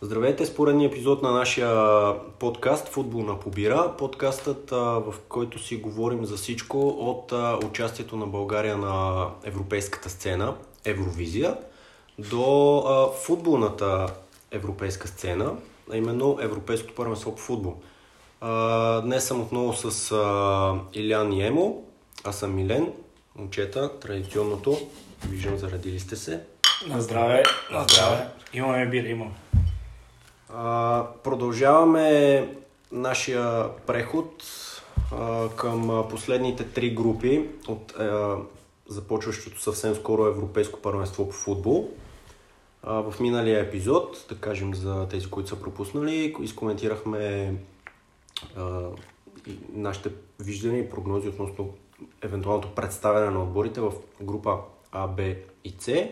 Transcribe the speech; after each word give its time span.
Здравейте 0.00 0.46
с 0.46 0.54
поредния 0.54 0.88
епизод 0.88 1.22
на 1.22 1.32
нашия 1.32 1.72
подкаст 2.38 2.88
Футбол 2.88 3.22
на 3.22 3.40
побира. 3.40 3.94
Подкастът, 3.98 4.70
в 4.70 5.14
който 5.28 5.58
си 5.58 5.76
говорим 5.76 6.24
за 6.24 6.36
всичко 6.36 6.88
от 6.88 7.32
участието 7.64 8.16
на 8.16 8.26
България 8.26 8.76
на 8.76 9.26
европейската 9.44 10.10
сцена, 10.10 10.54
Евровизия, 10.84 11.56
до 12.18 13.12
футболната 13.22 14.06
европейска 14.50 15.08
сцена, 15.08 15.52
а 15.92 15.96
именно 15.96 16.38
Европейското 16.40 16.94
първенство 16.94 17.34
по 17.34 17.40
футбол. 17.40 17.74
Днес 19.02 19.24
съм 19.24 19.40
отново 19.40 19.74
с 19.74 20.14
Илян 20.92 21.32
и 21.32 21.46
Емо. 21.46 21.84
Аз 22.24 22.38
съм 22.38 22.54
Милен, 22.54 22.92
момчета, 23.36 23.98
традиционното. 24.00 24.78
Виждам, 25.28 25.56
зарадили 25.56 26.00
сте 26.00 26.16
се. 26.16 26.40
На 26.88 27.00
здраве, 27.00 27.42
на 27.72 27.82
здраве. 27.82 28.28
Имаме 28.52 28.86
бира, 28.86 29.08
имаме. 29.08 29.30
Продължаваме 31.24 32.48
нашия 32.92 33.76
преход 33.86 34.44
към 35.56 36.06
последните 36.10 36.64
три 36.64 36.94
групи 36.94 37.48
от 37.68 37.94
започващото 38.88 39.60
съвсем 39.60 39.94
скоро 39.94 40.26
Европейско 40.26 40.80
първенство 40.80 41.28
по 41.28 41.34
футбол. 41.34 41.90
В 42.82 43.14
миналия 43.20 43.60
епизод, 43.60 44.26
да 44.28 44.34
кажем 44.34 44.74
за 44.74 45.08
тези, 45.08 45.30
които 45.30 45.48
са 45.48 45.60
пропуснали, 45.60 46.34
изкоментирахме 46.40 47.54
нашите 49.72 50.10
виждания 50.40 50.80
и 50.80 50.90
прогнози 50.90 51.28
относно 51.28 51.74
евентуалното 52.22 52.74
представяне 52.74 53.30
на 53.30 53.42
отборите 53.42 53.80
в 53.80 53.92
група 54.22 54.58
А, 54.92 55.06
Б 55.06 55.22
и 55.64 55.74
С. 55.78 56.08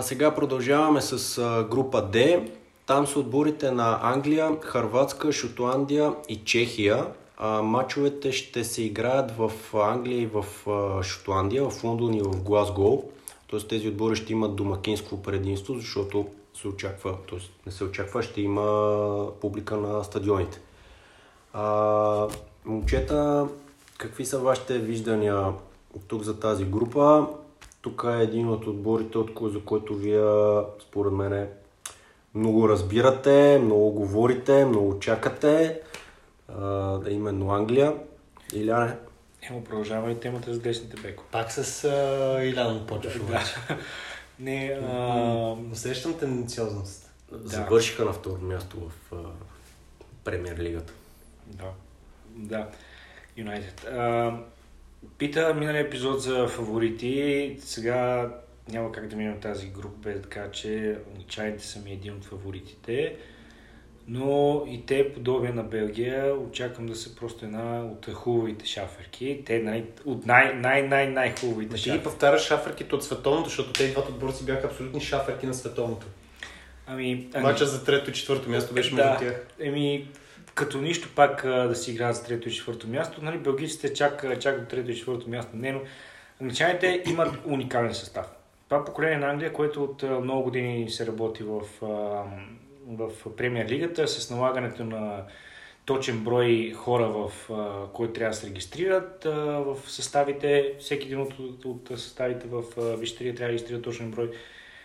Сега 0.00 0.34
продължаваме 0.34 1.00
с 1.00 1.42
група 1.70 2.02
Д. 2.02 2.46
Там 2.86 3.06
са 3.06 3.18
отборите 3.18 3.70
на 3.70 3.98
Англия, 4.02 4.60
Харватска, 4.60 5.32
Шотландия 5.32 6.12
и 6.28 6.36
Чехия. 6.44 7.06
А, 7.36 7.62
матчовете 7.62 8.32
ще 8.32 8.64
се 8.64 8.82
играят 8.82 9.30
в 9.30 9.52
Англия 9.74 10.20
и 10.20 10.26
в 10.26 10.44
а, 10.70 11.02
Шотландия, 11.02 11.70
в 11.70 11.84
Лондон 11.84 12.14
и 12.14 12.22
в 12.22 12.42
Глазгол. 12.42 13.10
Тоест 13.46 13.68
тези 13.68 13.88
отбори 13.88 14.16
ще 14.16 14.32
имат 14.32 14.56
домакинско 14.56 15.22
предимство, 15.22 15.74
защото 15.74 16.26
се 16.54 16.68
очаква, 16.68 17.16
т.е. 17.30 17.38
не 17.66 17.72
се 17.72 17.84
очаква, 17.84 18.22
ще 18.22 18.40
има 18.40 19.26
публика 19.40 19.76
на 19.76 20.04
стадионите. 20.04 20.60
А, 21.52 22.28
момчета, 22.64 23.48
какви 23.98 24.24
са 24.24 24.38
вашите 24.38 24.78
виждания 24.78 25.52
тук 26.08 26.22
за 26.22 26.40
тази 26.40 26.64
група? 26.64 27.26
Тук 27.82 28.04
е 28.18 28.22
един 28.22 28.48
от 28.48 28.66
отборите, 28.66 29.18
от 29.18 29.34
кой, 29.34 29.50
за 29.50 29.60
който 29.60 29.94
вие, 29.94 30.24
според 30.80 31.12
мен, 31.12 31.48
много 32.34 32.68
разбирате, 32.68 33.60
много 33.62 33.90
говорите, 33.90 34.64
много 34.64 34.98
чакате. 34.98 35.80
А, 36.48 36.64
да 36.98 37.10
именно 37.10 37.50
Англия. 37.50 37.94
Иляне? 38.52 38.96
Емо, 39.42 39.64
продължава 39.64 40.12
и 40.12 40.20
темата 40.20 40.54
с 40.54 40.58
десните 40.58 41.00
беко. 41.02 41.24
Пак 41.32 41.52
с 41.52 41.84
а, 41.84 42.44
Илян 42.44 42.86
почваш 42.86 43.16
обаче. 43.16 43.54
Не, 44.38 44.80
а... 44.82 45.56
Усещам 45.72 46.18
тенденциозност. 46.18 47.12
Да. 47.32 47.48
Завършиха 47.48 48.04
на 48.04 48.12
второ 48.12 48.42
място 48.42 48.76
в 48.80 49.14
а, 49.14 49.16
премьер 50.24 50.58
лигата. 50.58 50.92
Да, 51.46 51.70
да. 52.36 52.68
Юнайтед. 53.36 53.86
Пита 55.18 55.54
миналия 55.54 55.80
епизод 55.80 56.22
за 56.22 56.48
фаворити. 56.48 57.56
Сега 57.60 58.30
няма 58.68 58.92
как 58.92 59.06
да 59.06 59.16
минем 59.16 59.40
тази 59.40 59.66
група 59.66 59.96
без 60.02 60.20
да 60.20 60.28
кажа, 60.28 60.50
че 60.50 60.98
англичаните 61.10 61.66
са 61.66 61.78
ми 61.78 61.92
един 61.92 62.14
от 62.14 62.24
фаворитите. 62.24 63.16
Но 64.08 64.64
и 64.68 64.86
те, 64.86 65.12
подобие 65.12 65.50
на 65.50 65.62
Белгия, 65.62 66.34
очаквам 66.34 66.86
да 66.86 66.96
са 66.96 67.16
просто 67.16 67.44
една 67.44 67.84
от 67.84 68.12
хубавите 68.12 68.66
шаферки. 68.66 69.42
Те 69.46 69.58
най- 69.58 69.84
от 70.04 70.26
най- 70.26 70.54
най- 70.54 70.88
най- 70.88 71.10
най 71.10 71.34
хубавите 71.40 71.76
шаферки. 71.76 71.98
Ти 71.98 72.04
повтаряш 72.04 72.42
шаферките 72.46 72.94
от 72.94 73.04
световното, 73.04 73.48
защото 73.48 73.72
тези 73.72 73.92
двата 73.92 74.10
отбора 74.12 74.32
си 74.32 74.44
бяха 74.44 74.66
абсолютни 74.66 75.00
шаферки 75.00 75.46
на 75.46 75.54
световното. 75.54 76.06
Ами, 76.86 77.28
ами... 77.34 77.42
Мача 77.42 77.66
за 77.66 77.84
трето 77.84 78.10
и 78.10 78.12
четвърто 78.12 78.50
място 78.50 78.74
беше 78.74 78.94
да, 78.94 79.04
между 79.04 79.18
тях. 79.18 79.46
Еми, 79.60 80.08
като 80.54 80.80
нищо 80.80 81.08
пак 81.14 81.42
да 81.46 81.74
си 81.74 81.90
играят 81.90 82.16
за 82.16 82.24
трето 82.24 82.48
и 82.48 82.52
четвърто 82.52 82.88
място. 82.88 83.24
Нали, 83.24 83.38
белгийците 83.38 83.94
чак, 83.94 84.40
чак 84.40 84.60
до 84.60 84.66
трето 84.66 84.90
и 84.90 84.96
четвърто 84.96 85.30
място. 85.30 85.50
Не, 85.54 85.72
но 85.72 85.80
англичаните 86.40 87.02
имат 87.06 87.34
уникален 87.46 87.94
състав. 87.94 88.26
Това 88.72 88.84
поколение 88.84 89.18
на 89.18 89.26
Англия, 89.26 89.52
което 89.52 89.84
от 89.84 90.02
много 90.02 90.42
години 90.42 90.90
се 90.90 91.06
работи 91.06 91.42
в, 91.42 91.60
в 92.88 93.10
премьер 93.36 93.68
лигата 93.68 94.08
с 94.08 94.30
налагането 94.30 94.84
на 94.84 95.24
точен 95.84 96.24
брой 96.24 96.72
хора, 96.76 97.08
в 97.08 97.32
които 97.92 98.12
трябва 98.12 98.30
да 98.30 98.36
се 98.36 98.46
регистрират 98.46 99.24
в 99.24 99.76
съставите. 99.86 100.74
Всеки 100.80 101.06
един 101.06 101.20
от, 101.20 101.64
от 101.64 101.88
съставите 101.88 102.46
в 102.48 102.62
Вищерия 102.96 103.34
трябва 103.34 103.46
да 103.46 103.52
регистрира 103.52 103.82
точен 103.82 104.10
брой 104.10 104.30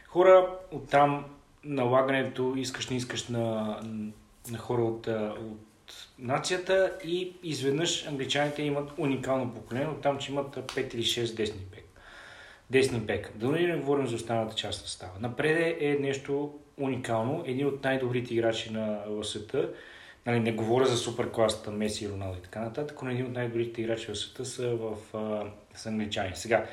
хора. 0.07 0.57
Оттам 0.71 1.25
налагането 1.63 2.53
искаш 2.57 2.89
не 2.89 2.97
искаш 2.97 3.27
на, 3.27 3.79
на 4.51 4.57
хора 4.57 4.81
от, 4.81 5.07
от 5.51 6.07
нацията 6.19 6.93
и 7.05 7.33
изведнъж 7.43 8.07
англичаните 8.07 8.61
имат 8.61 8.91
уникално 8.97 9.53
поколение, 9.53 9.87
оттам, 9.87 10.17
че 10.17 10.31
имат 10.31 10.55
5 10.55 10.95
или 10.95 11.03
6 11.03 11.35
десни 11.35 11.61
бек. 11.71 11.86
Десни 12.69 12.99
бек. 12.99 13.31
Да 13.35 13.47
не 13.47 13.77
говорим 13.77 14.07
за 14.07 14.15
останалата 14.15 14.55
част 14.55 14.81
на 14.81 14.87
става. 14.87 15.11
Напред 15.19 15.77
е 15.81 15.97
нещо 15.99 16.53
уникално. 16.77 17.43
Един 17.45 17.67
от 17.67 17.83
най-добрите 17.83 18.33
играчи 18.33 18.73
на 18.73 18.99
света. 19.23 19.69
Нали, 20.25 20.39
не 20.39 20.51
говоря 20.51 20.85
за 20.85 20.97
супер 20.97 21.31
класата 21.31 21.71
Меси 21.71 22.09
Роналдо 22.09 22.37
и 22.37 22.41
така 22.41 22.59
нататък, 22.59 23.01
но 23.03 23.09
един 23.09 23.25
от 23.25 23.33
най-добрите 23.33 23.81
играчи 23.81 24.11
в 24.11 24.17
света 24.17 24.45
са 24.45 24.75
в 24.75 25.17
а, 25.17 25.43
са 25.75 25.89
англичани. 25.89 26.31
Сега, 26.35 26.65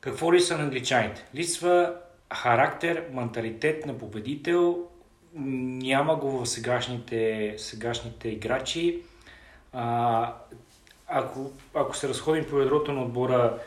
какво 0.00 0.34
ли 0.34 0.40
са 0.40 0.58
на 0.58 0.64
англичаните? 0.64 1.24
Лисва 1.34 1.94
характер, 2.34 3.04
менталитет 3.12 3.86
на 3.86 3.98
победител, 3.98 4.88
няма 5.34 6.16
го 6.16 6.30
в 6.30 6.46
сегашните, 6.46 7.54
сегашните 7.58 8.28
играчи. 8.28 9.02
А, 9.72 10.34
ако, 11.08 11.50
ако 11.74 11.96
се 11.96 12.08
разходим 12.08 12.44
по 12.44 12.58
ядрото 12.58 12.92
на 12.92 13.02
отбора, 13.02 13.58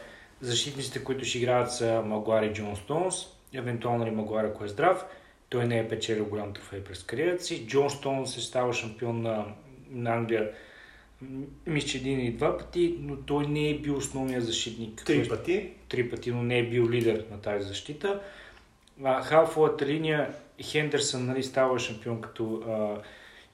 защитниците, 0.42 1.04
които 1.04 1.26
ще 1.26 1.38
играят 1.38 1.72
са 1.72 2.02
Магуар 2.06 2.44
и 2.44 2.54
Джон 2.54 2.76
Стоунс, 2.76 3.16
евентуално 3.54 4.06
ли 4.06 4.12
Магуар, 4.12 4.44
ако 4.44 4.66
е 4.66 4.68
здрав, 4.68 5.06
той 5.50 5.66
не 5.66 5.80
е 5.80 5.88
печелил 5.88 6.26
голям 6.26 6.54
трофей 6.54 6.84
през 6.84 7.04
кариерата 7.04 7.44
си. 7.44 7.68
Джон 7.68 7.90
Стоунс 7.90 8.38
е 8.38 8.42
става 8.42 8.74
шампион 8.74 9.22
на, 9.22 9.46
на 9.90 10.14
Англия 10.14 10.52
мисля, 11.68 12.00
един 12.00 12.20
или 12.20 12.32
два 12.32 12.58
пъти, 12.58 12.96
но 13.00 13.16
той 13.16 13.48
не 13.48 13.70
е 13.70 13.78
бил 13.78 13.98
основният 13.98 14.46
защитник. 14.46 15.04
Три 15.06 15.30
пъти? 15.30 15.70
Три 15.90 16.10
пъти, 16.10 16.32
но 16.32 16.44
не 16.44 16.60
е 16.60 16.70
бил 16.70 16.90
лидер 16.90 17.26
на 17.32 17.42
тази 17.42 17.68
защита. 17.68 18.22
Халфовата 19.24 19.86
линия 19.86 20.34
Хендерсън 20.62 21.26
нали, 21.26 21.44
става 21.44 21.80
шампион 21.80 22.22
като 22.22 22.64
а, 22.68 23.02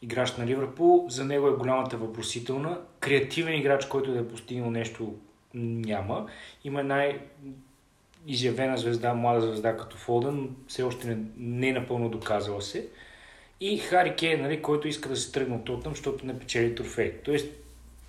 играч 0.02 0.38
на 0.38 0.46
Ливърпул. 0.46 1.06
За 1.10 1.26
него 1.26 1.48
е 1.48 1.52
голямата 1.52 1.98
въпросителна. 1.98 2.80
Креативен 3.00 3.60
играч, 3.60 3.86
който 3.86 4.12
да 4.12 4.20
е 4.20 4.28
постигнал 4.28 4.72
нещо, 4.72 5.16
няма. 5.56 6.28
Има 6.64 6.84
най- 6.84 7.20
изявена 8.28 8.78
звезда, 8.78 9.14
млада 9.14 9.42
звезда 9.42 9.78
като 9.78 9.98
Фолден, 9.98 10.56
все 10.68 10.84
още 10.84 11.08
не, 11.08 11.18
не 11.38 11.68
е 11.68 11.74
напълно 11.74 12.10
доказала 12.10 12.62
се. 12.62 12.88
И 13.62 13.78
Хари 13.78 14.16
Кейн, 14.16 14.42
нали, 14.42 14.62
който 14.62 14.88
иска 14.88 15.10
да 15.10 15.16
се 15.16 15.32
тръгне 15.32 15.56
от 15.56 15.66
Тотъм, 15.66 15.94
защото 15.94 16.26
не 16.26 16.40
печели 16.40 16.76
трофей. 16.76 17.14
Тоест, 17.26 17.48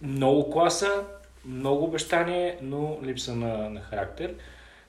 много 0.03 0.51
класа, 0.51 1.05
много 1.45 1.85
обещание, 1.85 2.59
но 2.63 2.99
липса 3.03 3.37
на, 3.37 3.71
на 3.71 3.81
характер 3.81 4.35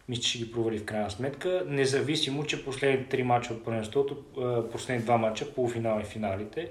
мисля, 0.09 0.21
че 0.21 0.29
ще 0.29 0.37
ги 0.37 0.51
провали 0.51 0.79
в 0.79 0.85
крайна 0.85 1.11
сметка. 1.11 1.63
Независимо, 1.67 2.45
че 2.45 2.65
последните 2.65 3.09
три 3.09 3.23
мача 3.23 3.53
от 3.53 3.65
първенството, 3.65 4.23
последните 4.71 5.05
два 5.05 5.17
мача, 5.17 5.53
полуфинал 5.53 5.99
и 5.99 6.05
финалите, 6.05 6.69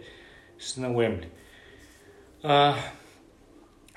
са 0.58 0.80
на 0.80 0.90
Уембли. 0.90 1.28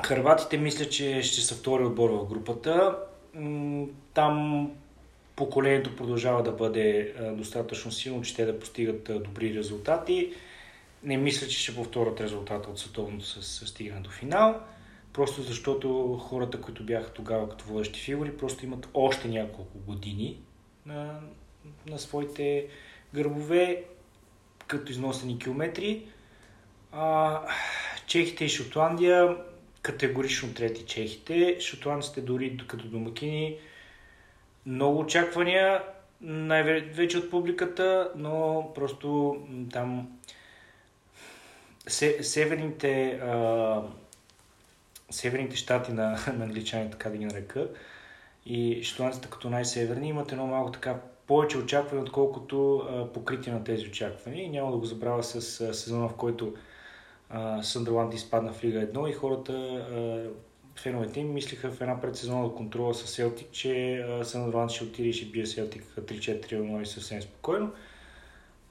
Харватите 0.05 0.57
мисля, 0.57 0.85
че 0.85 1.21
ще 1.21 1.41
са 1.41 1.55
втори 1.55 1.83
отбор 1.83 2.09
в 2.09 2.25
групата. 2.25 2.97
Там 4.13 4.67
поколението 5.35 5.95
продължава 5.95 6.43
да 6.43 6.51
бъде 6.51 7.13
достатъчно 7.33 7.91
силно, 7.91 8.21
че 8.21 8.35
те 8.35 8.45
да 8.45 8.59
постигат 8.59 9.23
добри 9.23 9.53
резултати. 9.53 10.33
Не 11.03 11.17
мисля, 11.17 11.47
че 11.47 11.59
ще 11.59 11.75
повторят 11.75 12.21
резултата 12.21 12.69
от 12.69 12.79
световното 12.79 13.25
с 13.25 13.67
стигане 13.67 14.01
до 14.01 14.09
финал 14.09 14.61
просто 15.13 15.41
защото 15.41 16.17
хората, 16.17 16.61
които 16.61 16.83
бяха 16.83 17.13
тогава 17.13 17.49
като 17.49 17.65
водещи 17.65 17.99
фигури, 18.01 18.37
просто 18.37 18.65
имат 18.65 18.89
още 18.93 19.27
няколко 19.27 19.77
години 19.77 20.39
на, 20.85 21.19
на 21.87 21.99
своите 21.99 22.67
гърбове, 23.13 23.83
като 24.67 24.91
износени 24.91 25.39
километри. 25.39 26.07
А, 26.91 27.41
чехите 28.05 28.45
и 28.45 28.49
Шотландия, 28.49 29.37
категорично 29.81 30.53
трети 30.53 30.85
чехите. 30.85 31.57
Шотландците 31.59 32.21
дори 32.21 32.57
като 32.67 32.87
домакини 32.87 33.57
много 34.65 34.99
очаквания. 34.99 35.83
най-вече 36.21 37.17
от 37.17 37.29
публиката, 37.29 38.11
но 38.15 38.67
просто 38.75 39.37
там 39.73 40.19
се, 41.87 42.23
северните, 42.23 43.11
а, 43.11 43.81
северните 45.11 45.55
щати 45.55 45.91
на, 45.91 46.09
на 46.37 46.43
англичани, 46.43 46.91
така 46.91 47.09
да 47.09 47.17
ги 47.17 47.25
нарека, 47.25 47.67
и 48.45 48.83
шотландците 48.83 49.29
като 49.29 49.49
най-северни 49.49 50.09
имат 50.09 50.31
едно 50.31 50.47
малко 50.47 50.71
така 50.71 50.99
повече 51.27 51.57
очакване, 51.57 52.01
отколкото 52.01 52.77
а, 52.77 53.13
покритие 53.13 53.53
на 53.53 53.63
тези 53.63 53.87
очаквания. 53.87 54.43
И 54.45 54.49
няма 54.49 54.71
да 54.71 54.77
го 54.77 54.85
забравя 54.85 55.23
с 55.23 55.41
сезона, 55.73 56.07
в 56.07 56.15
който 56.15 56.53
а, 57.29 57.63
Съндърланд 57.63 58.13
изпадна 58.13 58.53
в 58.53 58.63
Лига 58.63 58.79
1 58.79 59.09
и 59.09 59.13
хората, 59.13 59.53
а, 59.53 60.29
феновете 60.81 61.19
им, 61.19 61.33
мислиха 61.33 61.71
в 61.71 61.81
една 61.81 62.01
предсезонна 62.01 62.55
контрола 62.55 62.93
с 62.93 63.07
Селтик, 63.07 63.51
че 63.51 63.97
а, 63.97 64.25
Съндърланд 64.25 64.71
ще 64.71 64.83
отиде 64.83 65.09
и 65.09 65.13
ще 65.13 65.25
бие 65.25 65.45
Селтик 65.45 65.83
3-4 65.99 66.53
на 66.53 66.81
0 66.81 66.83
съвсем 66.83 67.21
спокойно. 67.21 67.71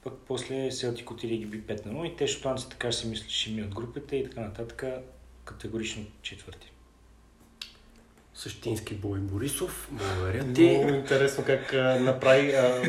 Пък 0.03 0.13
после 0.27 0.71
Селтик 0.71 1.11
отиде 1.11 1.33
и 1.33 1.37
ги 1.37 1.45
би 1.45 1.61
5 1.61 1.85
на 1.85 1.93
0 1.93 2.05
и 2.05 2.15
те 2.15 2.27
шотландци 2.27 2.69
така 2.69 2.91
си 2.91 3.07
мислят, 3.07 3.29
че 3.29 3.39
ще 3.39 3.51
минат 3.51 3.75
групите 3.75 4.15
и 4.15 4.23
така 4.23 4.41
нататък. 4.41 4.83
Категорично 5.45 6.03
четвърти. 6.21 6.71
Същински 8.33 8.93
бой 8.93 9.19
Борисов. 9.19 9.89
Благодаря 9.91 10.53
ти. 10.53 10.77
Много 10.77 10.93
интересно 10.93 11.43
как 11.45 11.73
а, 11.73 11.99
направи. 11.99 12.51
А, 12.51 12.81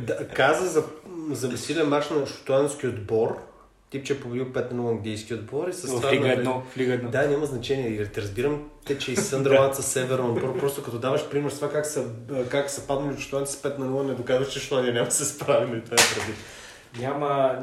да, 0.00 0.28
каза 0.28 0.66
за, 0.68 0.84
за 1.30 1.58
силен 1.58 1.88
мач 1.88 2.10
на 2.10 2.26
шотландски 2.26 2.86
отбор. 2.86 3.47
Тип, 3.90 4.06
че 4.06 4.12
е 4.12 4.20
победил 4.20 4.46
5 4.46 4.72
на 4.72 4.90
английски 4.90 5.34
отбор 5.34 5.68
и 5.68 5.72
с 5.72 5.82
В 5.82 5.96
това 5.96 6.12
Лига 6.12 6.26
нали, 6.26 6.46
1. 6.46 6.62
В 6.62 6.76
Лига 6.76 6.92
1. 6.92 7.08
Да, 7.10 7.28
няма 7.28 7.46
значение. 7.46 8.10
Разбирам, 8.16 8.68
те, 8.86 8.98
че 8.98 9.12
и 9.12 9.16
Съндърланд 9.16 9.74
са 9.74 9.82
северен 9.82 10.24
отбор. 10.24 10.58
Просто 10.60 10.82
като 10.82 10.98
даваш 10.98 11.28
пример 11.28 11.50
с 11.50 11.54
това 11.54 11.70
как 11.70 11.86
са, 11.86 12.04
как 12.48 12.70
са 12.70 12.86
паднали 12.86 13.20
шотландци 13.20 13.52
с 13.52 13.62
5 13.62 13.78
на 13.78 13.86
0, 13.86 14.06
не 14.06 14.14
доказваш, 14.14 14.52
че 14.52 14.60
Шотландия 14.60 14.94
няма 14.94 15.06
да 15.06 15.14
се 15.14 15.24
справи. 15.24 15.82
Това 15.84 15.94
е 15.94 16.14
предвид. 16.14 16.36
Няма, 16.98 17.58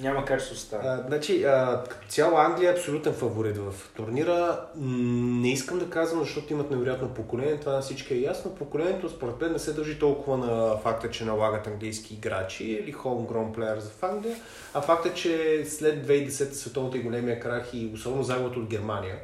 няма 0.00 0.24
как 0.24 0.40
ще 0.40 0.52
остане. 0.52 0.88
А, 0.88 1.04
значи, 1.08 1.44
а, 1.44 1.84
цяло 2.08 2.38
Англия 2.38 2.70
е 2.70 2.72
абсолютен 2.72 3.12
фаворит 3.12 3.56
в 3.56 3.74
турнира. 3.96 4.60
Не 4.76 5.52
искам 5.52 5.78
да 5.78 5.90
казвам, 5.90 6.20
защото 6.20 6.52
имат 6.52 6.70
невероятно 6.70 7.08
поколение, 7.08 7.60
това 7.60 7.72
на 7.72 7.80
всички 7.80 8.14
е 8.14 8.20
ясно. 8.20 8.54
Поколението 8.54 9.08
според 9.08 9.40
мен 9.40 9.52
не 9.52 9.58
се 9.58 9.72
дължи 9.72 9.98
толкова 9.98 10.36
на 10.36 10.76
факта, 10.76 11.10
че 11.10 11.24
налагат 11.24 11.66
английски 11.66 12.14
играчи 12.14 12.64
или 12.64 12.94
homegrown 12.94 13.56
players 13.56 13.80
в 13.80 14.02
Англия, 14.02 14.36
а 14.74 14.80
факта, 14.80 15.14
че 15.14 15.64
след 15.68 16.06
2010 16.06 16.52
световната 16.52 16.98
и 16.98 17.02
големия 17.02 17.40
крах 17.40 17.70
и 17.74 17.90
особено 17.94 18.22
загубата 18.22 18.58
от 18.58 18.66
Германия, 18.66 19.18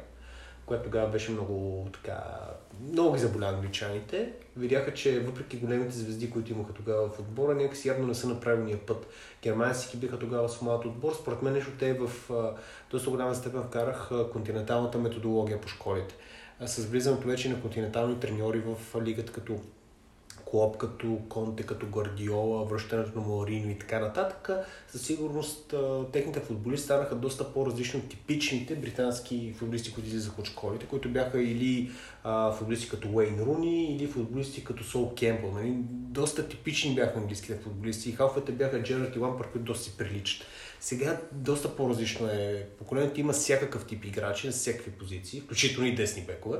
която 0.67 0.83
тогава 0.83 1.09
беше 1.09 1.31
много 1.31 1.87
така... 1.93 2.23
Много 2.91 3.13
ги 3.13 3.19
заболя 3.19 3.45
англичаните. 3.45 4.33
Видяха, 4.57 4.93
че 4.93 5.19
въпреки 5.19 5.57
големите 5.57 5.95
звезди, 5.95 6.31
които 6.31 6.51
имаха 6.51 6.73
тогава 6.73 7.09
в 7.09 7.19
отбора, 7.19 7.55
някакси 7.55 7.87
явно 7.87 8.07
не 8.07 8.13
са 8.13 8.27
на 8.27 8.39
правилния 8.39 8.85
път. 8.85 9.07
Германци 9.43 9.97
биха 9.97 10.19
тогава 10.19 10.49
с 10.49 10.61
млад 10.61 10.85
отбор. 10.85 11.13
Според 11.21 11.41
мен 11.41 11.53
нещо 11.53 11.71
те 11.79 11.93
в 11.93 12.31
доста 12.91 13.09
голяма 13.09 13.35
степен 13.35 13.63
вкарах 13.63 14.09
континенталната 14.33 14.97
методология 14.97 15.61
по 15.61 15.67
школите. 15.67 16.15
С 16.65 16.85
влизането 16.85 17.27
вече 17.27 17.49
на 17.49 17.61
континентални 17.61 18.19
треньори 18.19 18.59
в 18.59 19.01
лигата 19.05 19.31
като 19.31 19.59
Клоп, 20.51 20.77
като 20.77 21.19
Конте, 21.29 21.63
като 21.63 21.85
Гвардиола, 21.85 22.65
връщането 22.65 23.19
на 23.19 23.27
Маларино 23.27 23.71
и 23.71 23.79
така 23.79 23.99
нататък, 23.99 24.49
със 24.87 25.01
сигурност 25.01 25.73
техните 26.13 26.39
футболисти 26.39 26.85
станаха 26.85 27.15
доста 27.15 27.53
по-различни 27.53 27.99
от 27.99 28.09
типичните 28.09 28.75
британски 28.75 29.53
футболисти, 29.57 29.93
които 29.93 30.07
излизаха 30.07 30.41
от 30.41 30.47
школите, 30.47 30.85
които 30.85 31.09
бяха 31.09 31.41
или 31.41 31.91
а, 32.23 32.51
футболисти 32.51 32.89
като 32.89 33.09
Уейн 33.13 33.39
Руни, 33.39 33.95
или 33.95 34.07
футболисти 34.07 34.63
като 34.63 34.83
Сол 34.83 35.15
Кемпъл. 35.15 35.51
Нали? 35.51 35.73
Доста 35.91 36.47
типични 36.47 36.95
бяха 36.95 37.19
английските 37.19 37.59
футболисти 37.63 38.09
и 38.09 38.13
халфовете 38.13 38.51
бяха 38.51 38.83
Джерард 38.83 39.15
и 39.15 39.19
Лампард, 39.19 39.51
които 39.51 39.65
доста 39.65 39.83
си 39.83 39.97
приличат. 39.97 40.47
Сега 40.79 41.21
доста 41.31 41.75
по-различно 41.75 42.27
е. 42.27 42.67
Поколението 42.77 43.19
има 43.19 43.33
всякакъв 43.33 43.85
тип 43.85 44.05
играчи 44.05 44.47
на 44.47 44.53
всякакви 44.53 44.91
позиции, 44.91 45.41
включително 45.41 45.87
и 45.87 45.95
десни 45.95 46.21
бекове, 46.21 46.57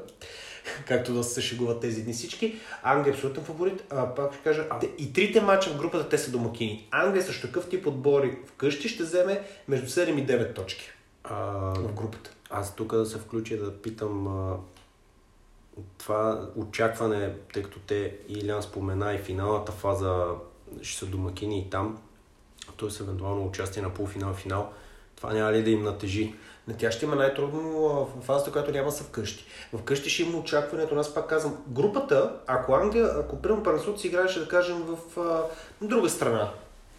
както 0.88 1.14
доста 1.14 1.34
се 1.34 1.42
шегуват 1.42 1.82
тези 1.82 2.04
дни 2.04 2.14
всички. 2.14 2.56
Англия 2.84 3.12
е 3.12 3.16
абсолютен 3.16 3.44
фаворит. 3.44 3.84
А, 3.90 4.16
пак 4.16 4.34
ще 4.34 4.44
кажа, 4.44 4.68
те- 4.82 4.92
и 4.98 5.14
трите 5.14 5.42
мача 5.42 5.70
в 5.70 5.78
групата 5.78 6.10
те 6.10 6.18
са 6.18 6.32
домакини. 6.32 6.88
Англия 6.92 7.24
също 7.24 7.48
такъв 7.48 7.70
тип 7.70 7.88
отбори 7.88 8.38
вкъщи 8.46 8.90
ще 8.90 9.04
вземе 9.04 9.44
между 9.68 9.88
7 9.88 10.20
и 10.20 10.26
9 10.28 10.56
точки 10.56 10.90
А, 11.24 11.36
в 11.76 11.94
групата. 11.94 12.32
аз 12.50 12.76
тук 12.76 12.96
да 12.96 13.06
се 13.06 13.18
включа 13.18 13.58
да 13.58 13.82
питам 13.82 14.28
а, 14.28 14.56
това 15.98 16.50
очакване, 16.56 17.34
тъй 17.54 17.64
като 17.64 17.80
те 17.80 17.96
и 18.30 18.34
Илян 18.34 18.64
спомена 18.64 19.14
и 19.14 19.20
финалната 19.20 19.72
фаза 19.72 20.26
ще 20.82 21.00
са 21.00 21.06
домакини 21.06 21.60
и 21.60 21.70
там, 21.70 21.98
т.е. 22.80 23.04
евентуално 23.04 23.46
участие 23.46 23.82
на 23.82 23.94
полуфинал 23.94 24.32
и 24.32 24.42
финал, 24.42 24.72
това 25.16 25.34
няма 25.34 25.54
ли 25.54 25.64
да 25.64 25.70
им 25.70 25.84
натежи? 25.84 26.34
На 26.68 26.74
тях 26.78 26.92
ще 26.92 27.06
има 27.06 27.16
най-трудно 27.16 28.08
фазата, 28.22 28.52
която 28.52 28.72
няма 28.72 28.92
са 28.92 29.04
вкъщи. 29.04 29.46
Вкъщи 29.78 30.10
ще 30.10 30.24
има 30.24 30.38
очакването, 30.38 30.96
аз 30.96 31.14
пак 31.14 31.30
казвам, 31.30 31.58
групата, 31.68 32.34
ако 32.48 32.74
Англия, 32.74 33.10
ако 33.20 33.42
примерно 33.42 33.64
Парасот 33.64 34.00
си 34.00 34.08
играеше, 34.08 34.40
да 34.40 34.48
кажем, 34.48 34.78
в 34.78 35.20
а, 35.20 35.42
друга 35.82 36.10
страна, 36.10 36.52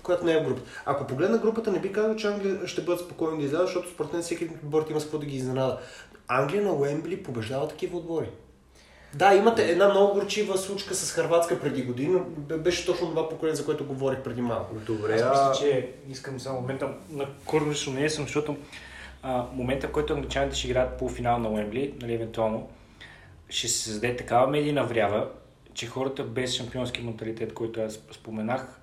която 0.02 0.24
не 0.24 0.32
е 0.32 0.40
в 0.40 0.44
групата. 0.44 0.70
Ако 0.86 1.06
погледна 1.06 1.38
групата, 1.38 1.72
не 1.72 1.80
би 1.80 1.92
казал, 1.92 2.16
че 2.16 2.26
Англия 2.26 2.66
ще 2.66 2.82
бъдат 2.82 3.00
спокойни 3.00 3.38
да 3.38 3.44
излязат, 3.44 3.66
защото 3.66 3.90
според 3.90 4.12
мен 4.12 4.22
всеки 4.22 4.44
отбор 4.44 4.86
има 4.90 5.00
с 5.00 5.04
какво 5.04 5.18
да 5.18 5.26
ги 5.26 5.36
изненада. 5.36 5.78
Англия 6.28 6.62
на 6.62 6.72
Уембли 6.72 7.22
побеждава 7.22 7.68
такива 7.68 7.98
отбори. 7.98 8.30
Да, 9.14 9.34
имате 9.34 9.70
една 9.70 9.88
много 9.88 10.14
горчива 10.14 10.58
случка 10.58 10.94
с 10.94 11.12
Харватска 11.12 11.60
преди 11.60 11.82
година. 11.82 12.20
Бе- 12.36 12.56
Беше 12.56 12.86
точно 12.86 13.08
това 13.08 13.28
поколение, 13.28 13.56
за 13.56 13.64
което 13.64 13.84
говорих 13.84 14.22
преди 14.22 14.40
малко. 14.40 14.74
Добре, 14.74 15.14
Аз 15.14 15.38
а... 15.38 15.48
мисля, 15.50 15.64
че 15.64 15.92
искам 16.10 16.40
само 16.40 16.60
момента 16.60 16.88
на 17.10 17.26
корнишно 17.44 17.92
не 17.92 18.10
съм, 18.10 18.24
защото 18.24 18.56
а, 19.22 19.44
момента, 19.52 19.88
в 19.88 19.92
който 19.92 20.14
англичаните 20.14 20.56
ще 20.56 20.66
играят 20.68 20.98
полуфинал 20.98 21.38
на 21.38 21.48
Уембли, 21.48 21.94
нали, 22.02 22.14
евентуално, 22.14 22.68
ще 23.48 23.68
се 23.68 23.78
създаде 23.78 24.16
такава 24.16 24.46
медийна 24.46 24.84
врява, 24.84 25.28
че 25.74 25.86
хората 25.86 26.24
без 26.24 26.54
шампионски 26.54 27.02
менталитет, 27.02 27.54
който 27.54 27.80
аз 27.80 28.00
споменах, 28.12 28.80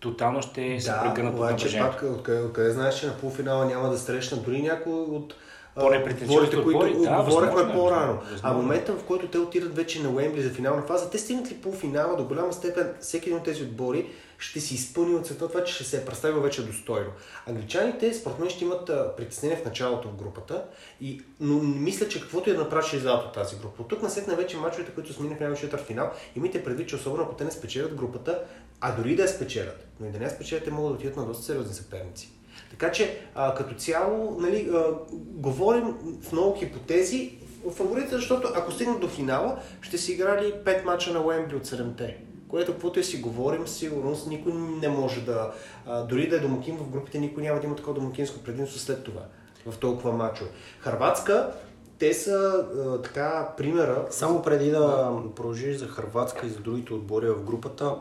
тотално 0.00 0.42
ще 0.42 0.80
се 0.80 0.92
прегърнат 1.02 1.32
от 1.32 1.38
обаче 1.38 1.52
напрежението. 1.52 1.90
пак 1.90 2.02
откъде, 2.02 2.40
откъде 2.40 2.70
знаеш, 2.70 3.00
че 3.00 3.06
на 3.06 3.16
полуфинала 3.16 3.64
няма 3.64 3.88
да 3.88 3.98
срещна 3.98 4.38
дори 4.38 4.62
някой 4.62 4.92
от 4.92 5.34
а, 5.76 5.84
отборите, 5.84 6.62
които 6.62 7.02
да, 7.02 7.22
говорихме 7.22 7.72
по-рано. 7.72 8.12
възможно 8.12 8.40
А 8.42 8.50
е. 8.50 8.54
момента, 8.54 8.92
в 8.92 9.04
който 9.04 9.28
те 9.28 9.38
отидат 9.38 9.76
вече 9.76 10.02
на 10.02 10.10
Уембли 10.10 10.42
за 10.42 10.50
финална 10.50 10.82
фаза, 10.82 11.10
те 11.10 11.18
стигнат 11.18 11.50
ли 11.50 11.54
полуфинала, 11.54 12.16
до 12.16 12.24
голяма 12.24 12.52
степен 12.52 12.94
всеки 13.00 13.28
един 13.28 13.38
от 13.38 13.44
тези 13.44 13.62
отбори 13.62 14.06
ще 14.40 14.60
си 14.60 14.74
изпълни 14.74 15.14
от 15.14 15.26
света 15.26 15.48
това, 15.48 15.64
че 15.64 15.74
ще 15.74 15.84
се 15.84 15.96
е 15.96 16.04
представил 16.04 16.40
вече 16.40 16.66
достойно. 16.66 17.10
Англичаните, 17.46 18.14
според 18.14 18.38
мен, 18.38 18.50
ще 18.50 18.64
имат 18.64 18.86
притеснение 19.16 19.56
в 19.56 19.64
началото 19.64 20.08
в 20.08 20.16
групата, 20.16 20.64
и, 21.00 21.22
но 21.40 21.54
мисля, 21.62 22.08
че 22.08 22.20
каквото 22.20 22.50
и 22.50 22.52
да 22.52 22.58
направи, 22.58 22.86
ще 22.86 22.96
излязат 22.96 23.24
от 23.24 23.32
тази 23.32 23.56
група. 23.56 23.82
От 23.82 23.88
тук 23.88 24.02
насетне 24.02 24.36
вече 24.36 24.56
мачовете, 24.56 24.92
които 24.92 25.12
са 25.12 25.22
минали 25.22 25.56
в 25.56 25.60
четвърт 25.60 25.86
финал, 25.86 26.10
имайте 26.36 26.64
предвид, 26.64 26.88
че 26.88 26.96
особено 26.96 27.22
ако 27.22 27.34
те 27.34 27.44
не 27.44 27.50
спечелят 27.50 27.94
групата, 27.94 28.42
а 28.80 28.96
дори 28.96 29.16
да 29.16 29.22
я 29.22 29.28
спечелят, 29.28 29.86
но 30.00 30.06
и 30.06 30.10
да 30.10 30.18
не 30.18 30.24
я 30.24 30.30
спечелят, 30.30 30.64
те 30.64 30.70
могат 30.70 30.92
да 30.92 30.94
отидат 30.94 31.16
на 31.16 31.26
доста 31.26 31.44
сериозни 31.44 31.74
съперници. 31.74 32.32
Така 32.70 32.92
че, 32.92 33.20
а, 33.34 33.54
като 33.54 33.74
цяло, 33.74 34.40
нали, 34.40 34.70
а, 34.74 34.94
говорим 35.12 35.94
в 36.22 36.32
много 36.32 36.58
хипотези, 36.58 37.38
фаворита, 37.76 38.16
защото 38.16 38.48
ако 38.54 38.72
стигнат 38.72 39.00
до 39.00 39.08
финала, 39.08 39.58
ще 39.80 39.98
си 39.98 40.12
играли 40.12 40.54
5 40.64 40.84
мача 40.84 41.12
на 41.12 41.20
Уембли 41.20 41.56
от 41.56 41.66
7-те. 41.66 42.29
Което, 42.50 42.72
каквото 42.72 43.00
и 43.00 43.04
си 43.04 43.20
говорим, 43.20 43.66
сигурност 43.66 44.26
никой 44.26 44.52
не 44.52 44.88
може 44.88 45.20
да... 45.20 45.52
А, 45.86 46.02
дори 46.02 46.28
да 46.28 46.36
е 46.36 46.40
домакин 46.40 46.76
в 46.76 46.88
групите, 46.88 47.18
никой 47.18 47.42
няма 47.42 47.60
да 47.60 47.66
има 47.66 47.76
такова 47.76 47.94
домакинско 47.94 48.38
предимство 48.38 48.78
след 48.78 49.04
това, 49.04 49.22
в 49.66 49.78
толкова 49.78 50.12
мачове. 50.12 50.50
Харватска, 50.80 51.52
те 51.98 52.14
са 52.14 52.66
а, 52.76 53.02
така 53.02 53.48
примера. 53.56 54.06
Само 54.10 54.42
преди 54.42 54.70
да 54.70 55.12
продължиш 55.36 55.76
за 55.76 55.88
Хрватска 55.88 56.46
и 56.46 56.50
за 56.50 56.58
другите 56.58 56.94
отбори 56.94 57.30
в 57.30 57.42
групата, 57.42 57.96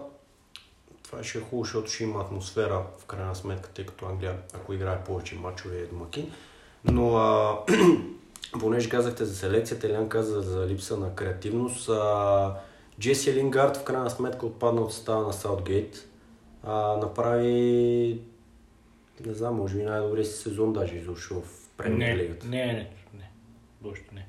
това 1.04 1.24
ще 1.24 1.38
е 1.38 1.42
хубаво, 1.42 1.64
защото 1.64 1.92
ще 1.92 2.04
има 2.04 2.22
атмосфера 2.22 2.84
в 3.00 3.06
крайна 3.06 3.36
сметка, 3.36 3.70
тъй 3.70 3.86
като 3.86 4.06
Англия, 4.06 4.38
ако 4.54 4.74
играе 4.74 5.04
повече 5.04 5.36
мачове, 5.36 5.78
е 5.78 5.86
домакин. 5.86 6.32
Но 6.86 7.18
а, 7.18 7.58
понеже 8.60 8.90
казахте 8.90 9.26
за 9.26 9.36
селекцията, 9.36 9.88
Елян 9.88 10.10
каза 10.10 10.42
за 10.42 10.68
липса 10.68 10.98
на 10.98 11.16
креативност, 11.16 11.90
а, 11.90 12.54
Джеси 13.00 13.34
Лингард 13.34 13.78
в 13.78 13.84
крайна 13.84 14.10
сметка 14.10 14.46
отпадна 14.46 14.82
от 14.82 14.94
състава 14.94 15.28
на 15.28 15.34
Саутгейт. 15.34 16.10
А, 16.64 16.98
направи, 16.98 18.22
не 19.26 19.34
знам, 19.34 19.56
може 19.56 19.78
би 19.78 19.84
най-добрия 19.84 20.26
си 20.26 20.38
сезон 20.38 20.74
даже 20.74 20.96
изобщо 20.96 21.42
в 21.42 21.70
премиер 21.78 22.18
лигата. 22.18 22.48
не, 22.48 22.66
не, 22.66 22.90
не. 23.14 23.32
Въобще 23.82 24.06
не. 24.14 24.29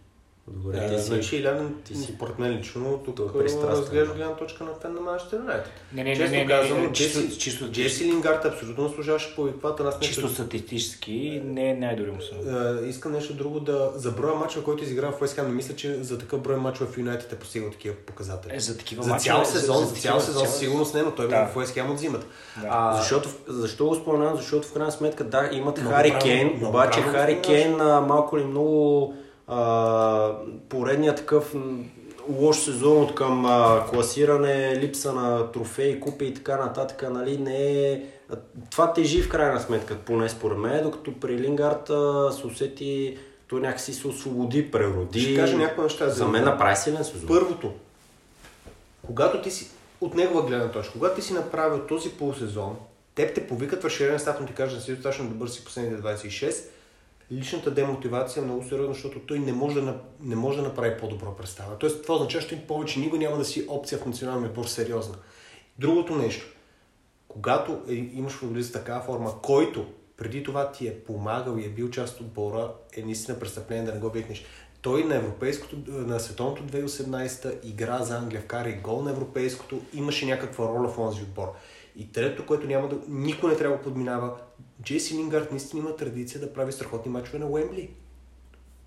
Добре, 0.52 0.78
Е, 0.78 0.88
ти 0.88 0.98
си... 0.98 1.06
значи 1.06 1.36
Илян, 1.36 1.74
ти 1.84 1.94
си- 1.94 2.12
според 2.14 2.38
мен 2.38 2.52
лично, 2.52 3.00
тук 3.06 3.20
е 3.34 3.38
пристрастен. 3.38 3.70
разглежда 3.70 4.14
гледна 4.14 4.34
точка 4.34 4.64
на 4.64 4.70
фен 4.74 4.94
на 4.94 5.00
Манчестър 5.00 5.38
Юнайтед. 5.38 5.70
Не, 5.92 6.04
не, 6.04 6.10
не, 6.10 6.16
Честно 6.16 6.30
не, 6.30 6.42
не, 6.42 6.48
казано, 6.48 6.80
не, 6.80 6.92
чисто, 6.92 7.20
Джеси, 7.20 7.38
чисто, 7.38 7.68
Джеси 7.68 8.04
Лингард 8.04 8.44
абсолютно 8.44 8.88
заслужаваше 8.88 9.36
по 9.36 9.46
екватор. 9.48 9.84
Аз 9.84 9.98
чисто 10.00 10.20
нещо, 10.20 10.34
статистически 10.34 11.42
не 11.44 11.70
е 11.70 11.74
най-добри 11.74 12.10
му 12.10 12.18
е, 12.82 12.86
искам 12.86 13.12
нещо 13.12 13.34
друго 13.34 13.60
да... 13.60 13.92
За 13.94 14.10
броя 14.10 14.34
мачове, 14.34 14.64
който 14.64 14.82
изиграва 14.84 15.12
в 15.12 15.20
Уест 15.20 15.34
Хем, 15.34 15.46
не 15.46 15.54
мисля, 15.54 15.76
че 15.76 15.94
за 15.94 16.18
такъв 16.18 16.40
брой 16.40 16.56
мачове 16.56 16.90
в 16.90 16.98
Юнайтед 16.98 17.32
е 17.32 17.36
постигал 17.36 17.70
такива 17.70 17.94
показатели. 17.96 18.56
Е, 18.56 18.60
за 18.60 18.78
такива 18.78 19.02
за 19.02 19.10
мачове- 19.10 19.20
цял 19.20 19.44
сезон, 19.44 19.78
за, 19.78 19.86
за 19.86 19.96
цял 19.96 20.20
сезон, 20.20 20.46
със 20.46 20.58
сигурност 20.58 20.94
не, 20.94 21.02
но 21.02 21.10
той 21.10 21.28
Да. 21.28 21.46
в 21.46 21.56
Уест 21.56 21.74
Хем 21.74 21.90
отзимат. 21.92 22.26
Да. 22.62 22.68
А, 22.70 22.96
Защото, 22.96 23.28
защо 23.48 23.86
го 23.86 23.94
споменавам? 23.94 24.36
Защото 24.36 24.68
в 24.68 24.72
крайна 24.72 24.92
сметка, 24.92 25.24
да, 25.24 25.48
имат 25.52 25.78
Хари 25.78 26.14
Кейн, 26.22 26.64
обаче 26.64 27.00
Хари. 27.00 27.40
Кейн 27.40 27.80
а, 27.80 28.00
малко 28.00 28.38
ли 28.38 28.44
много 28.44 29.14
а, 29.50 30.32
поредният 30.68 31.16
такъв 31.16 31.54
лош 32.28 32.56
сезон 32.56 33.02
от 33.02 33.14
към 33.14 33.46
а, 33.46 33.86
класиране, 33.90 34.76
липса 34.76 35.12
на 35.12 35.52
трофеи, 35.52 36.00
купи 36.00 36.24
и 36.24 36.34
така 36.34 36.56
нататък, 36.56 37.10
нали, 37.10 37.38
не 37.38 37.90
е... 37.90 38.02
Това 38.70 38.92
тежи 38.92 39.22
в 39.22 39.28
крайна 39.28 39.60
сметка, 39.60 39.96
поне 39.96 40.28
според 40.28 40.58
мен, 40.58 40.82
докато 40.82 41.20
при 41.20 41.38
Лингард 41.38 41.90
а, 41.90 42.32
се 42.32 42.46
усети, 42.46 43.18
той 43.48 43.60
някакси 43.60 43.94
се 43.94 44.08
освободи, 44.08 44.70
прероди. 44.70 45.20
Ще 45.20 45.36
кажа 45.36 45.56
някои 45.56 45.84
неща 45.84 46.08
за 46.08 46.28
мен 46.28 46.44
направи 46.44 46.76
силен 46.76 47.04
сезон. 47.04 47.28
Първото, 47.28 47.72
когато 49.06 49.42
ти 49.42 49.50
си, 49.50 49.70
от 50.00 50.14
негова 50.14 50.46
гледна 50.46 50.68
точка, 50.68 50.92
когато 50.92 51.14
ти 51.14 51.22
си 51.22 51.32
направил 51.32 51.78
този 51.86 52.10
полусезон, 52.10 52.76
теб 53.14 53.34
те 53.34 53.46
повикат 53.46 53.82
в 53.82 53.84
разширен 53.84 54.18
став, 54.18 54.36
но 54.40 54.46
ти 54.46 54.52
кажат, 54.52 54.78
да 54.78 54.84
си 54.84 54.94
достатъчно 54.94 55.28
добър 55.28 55.48
си 55.48 55.64
последните 55.64 56.02
26, 56.02 56.64
личната 57.32 57.70
демотивация 57.70 58.40
е 58.40 58.44
много 58.44 58.64
сериозна, 58.64 58.94
защото 58.94 59.18
той 59.20 59.38
не 59.38 59.52
може 59.52 59.80
да, 59.80 60.00
не 60.20 60.36
може 60.36 60.58
да 60.58 60.64
направи 60.64 60.96
по-добро 61.00 61.36
представа. 61.36 61.78
Тоест, 61.78 62.02
това 62.02 62.14
означава, 62.14 62.46
че 62.46 62.66
повече 62.66 63.00
никога 63.00 63.18
няма 63.18 63.36
да 63.36 63.44
си 63.44 63.66
опция 63.68 63.98
в 63.98 64.06
националния 64.06 64.48
отбор 64.48 64.64
сериозна. 64.64 65.14
Другото 65.78 66.16
нещо, 66.16 66.46
когато 67.28 67.82
е, 67.88 67.94
имаш 67.94 68.32
футболист 68.32 68.70
в 68.70 68.72
такава 68.72 69.00
форма, 69.00 69.32
който 69.42 69.86
преди 70.16 70.42
това 70.42 70.72
ти 70.72 70.88
е 70.88 71.00
помагал 71.00 71.56
и 71.56 71.64
е 71.64 71.68
бил 71.68 71.90
част 71.90 72.14
от 72.14 72.20
отбора, 72.20 72.72
е 72.96 73.02
наистина 73.02 73.38
престъпление 73.38 73.84
да 73.84 73.94
не 73.94 74.00
го 74.00 74.10
викнеш. 74.10 74.44
Той 74.82 75.04
на 75.04 75.16
европейското, 75.16 75.76
на 75.86 76.20
световното 76.20 76.62
2018 76.62 77.64
игра 77.64 77.98
за 78.02 78.16
Англия, 78.16 78.40
вкара 78.40 78.68
и 78.68 78.80
гол 78.80 79.02
на 79.02 79.10
европейското, 79.10 79.80
имаше 79.94 80.26
някаква 80.26 80.64
роля 80.64 80.88
в 80.88 80.98
онзи 80.98 81.22
отбор. 81.22 81.52
И 81.96 82.12
трето, 82.12 82.46
което 82.46 82.66
няма 82.66 82.88
да, 82.88 82.96
никой 83.08 83.50
не 83.50 83.56
трябва 83.56 83.76
да 83.76 83.82
подминава, 83.82 84.36
Джейси 84.82 85.14
Лингард 85.14 85.50
наистина 85.50 85.82
има 85.82 85.96
традиция 85.96 86.40
да 86.40 86.52
прави 86.52 86.72
страхотни 86.72 87.12
мачове 87.12 87.38
на 87.38 87.46
Уембли. 87.46 87.90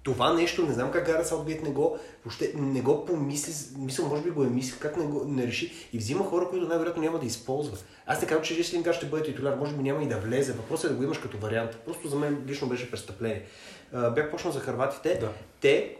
Това 0.03 0.33
нещо, 0.33 0.65
не 0.65 0.73
знам 0.73 0.91
как 0.91 1.05
Гара 1.05 1.25
Саутгейт 1.25 1.63
не 1.63 1.69
го, 1.69 1.97
въобще 2.25 2.53
не 2.55 2.81
го 2.81 3.05
помисли, 3.05 3.79
мисля, 3.79 4.03
може 4.03 4.23
би 4.23 4.29
го 4.29 4.43
е 4.43 4.49
мислил, 4.49 4.77
как 4.79 4.97
не, 4.97 5.05
го, 5.05 5.25
не 5.27 5.47
реши 5.47 5.71
и 5.93 5.97
взима 5.97 6.25
хора, 6.25 6.49
които 6.49 6.67
най-вероятно 6.67 7.03
няма 7.03 7.19
да 7.19 7.25
използва. 7.25 7.77
Аз 8.05 8.21
не 8.21 8.27
казвам, 8.27 8.43
че 8.43 8.55
Джеси 8.55 8.75
Лингард 8.75 8.95
ще 8.95 9.05
бъде 9.05 9.23
титуляр, 9.23 9.55
може 9.55 9.73
би 9.75 9.83
няма 9.83 10.03
и 10.03 10.07
да 10.07 10.17
влезе. 10.17 10.53
Въпросът 10.53 10.85
е 10.85 10.93
да 10.93 10.97
го 10.97 11.03
имаш 11.03 11.17
като 11.17 11.37
вариант. 11.37 11.77
Просто 11.85 12.07
за 12.07 12.15
мен 12.15 12.43
лично 12.47 12.69
беше 12.69 12.91
престъпление. 12.91 13.45
Бях 14.15 14.31
почнал 14.31 14.53
за 14.53 14.59
харватите. 14.59 15.17
Да. 15.19 15.31
Те 15.61 15.97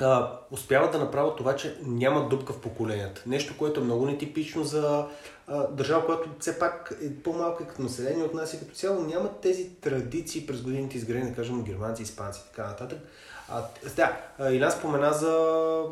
а, 0.00 0.32
успяват 0.50 0.92
да 0.92 0.98
направят 0.98 1.36
това, 1.36 1.56
че 1.56 1.78
няма 1.82 2.28
дупка 2.28 2.52
в 2.52 2.60
поколенията. 2.60 3.22
Нещо, 3.26 3.54
което 3.58 3.80
е 3.80 3.84
много 3.84 4.06
нетипично 4.06 4.64
за 4.64 5.06
а, 5.46 5.66
държава, 5.66 6.06
която 6.06 6.28
все 6.40 6.58
пак 6.58 6.98
е 7.02 7.14
по-малка 7.14 7.66
като 7.66 7.82
население 7.82 8.24
от 8.24 8.34
нас 8.34 8.54
и 8.54 8.58
като 8.58 8.74
цяло 8.74 9.00
нямат 9.00 9.40
тези 9.40 9.70
традиции 9.70 10.46
през 10.46 10.62
годините 10.62 10.96
изградени, 10.96 11.30
да 11.30 11.36
кажем, 11.36 11.62
германци, 11.62 12.02
испанци 12.02 12.40
и 12.44 12.48
така 12.48 12.68
нататък. 12.68 12.98
А, 13.48 13.62
да, 13.96 14.16
Илян 14.52 14.72
спомена 14.72 15.12
за 15.12 15.82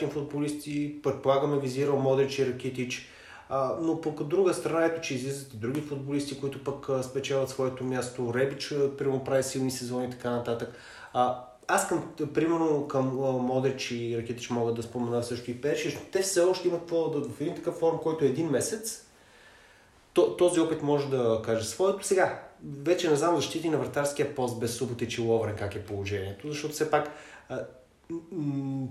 им 0.00 0.10
футболисти, 0.10 1.02
предполагаме 1.02 1.60
визирал 1.60 1.96
Модрич 1.96 2.38
и 2.38 2.46
Ракитич, 2.46 3.08
а, 3.48 3.72
но 3.80 4.00
пък 4.00 4.20
от 4.20 4.28
друга 4.28 4.54
страна, 4.54 4.84
ето, 4.84 5.00
че 5.00 5.14
излизат 5.14 5.54
и 5.54 5.56
други 5.56 5.80
футболисти, 5.80 6.40
които 6.40 6.64
пък 6.64 7.04
спечелят 7.04 7.48
своето 7.48 7.84
място. 7.84 8.32
Ребич, 8.34 8.74
примерно, 8.98 9.24
прави 9.24 9.42
силни 9.42 9.70
сезони 9.70 10.06
и 10.06 10.10
така 10.10 10.30
нататък. 10.30 10.74
А, 11.12 11.44
аз 11.68 11.88
към, 11.88 12.12
примерно 12.34 12.88
към 12.88 13.06
а, 13.06 13.32
Модрич 13.32 13.90
и 13.90 14.18
Ракетич 14.18 14.50
могат 14.50 14.74
да 14.74 14.82
спомена 14.82 15.22
също 15.22 15.50
и 15.50 15.60
Першиш, 15.60 15.94
но 15.94 16.00
те 16.12 16.22
все 16.22 16.40
още 16.40 16.68
имат 16.68 16.80
какво 16.80 17.08
да 17.08 17.28
в 17.28 17.40
един 17.40 17.54
такъв 17.54 17.74
форм, 17.74 17.98
който 18.02 18.24
е 18.24 18.28
един 18.28 18.50
месец. 18.50 19.04
То, 20.12 20.36
този 20.36 20.60
опит 20.60 20.82
може 20.82 21.10
да 21.10 21.40
каже 21.44 21.64
своето. 21.64 22.06
Сега, 22.06 22.42
вече 22.64 23.10
не 23.10 23.16
знам 23.16 23.36
защити 23.36 23.68
на 23.68 23.78
вратарския 23.78 24.34
пост 24.34 24.60
без 24.60 24.74
Суботич 24.74 25.18
и 25.18 25.20
Ловрен 25.20 25.56
как 25.56 25.74
е 25.74 25.84
положението, 25.84 26.48
защото 26.48 26.74
все 26.74 26.90
пак 26.90 27.10
а, 27.48 27.60
м- 28.32 28.86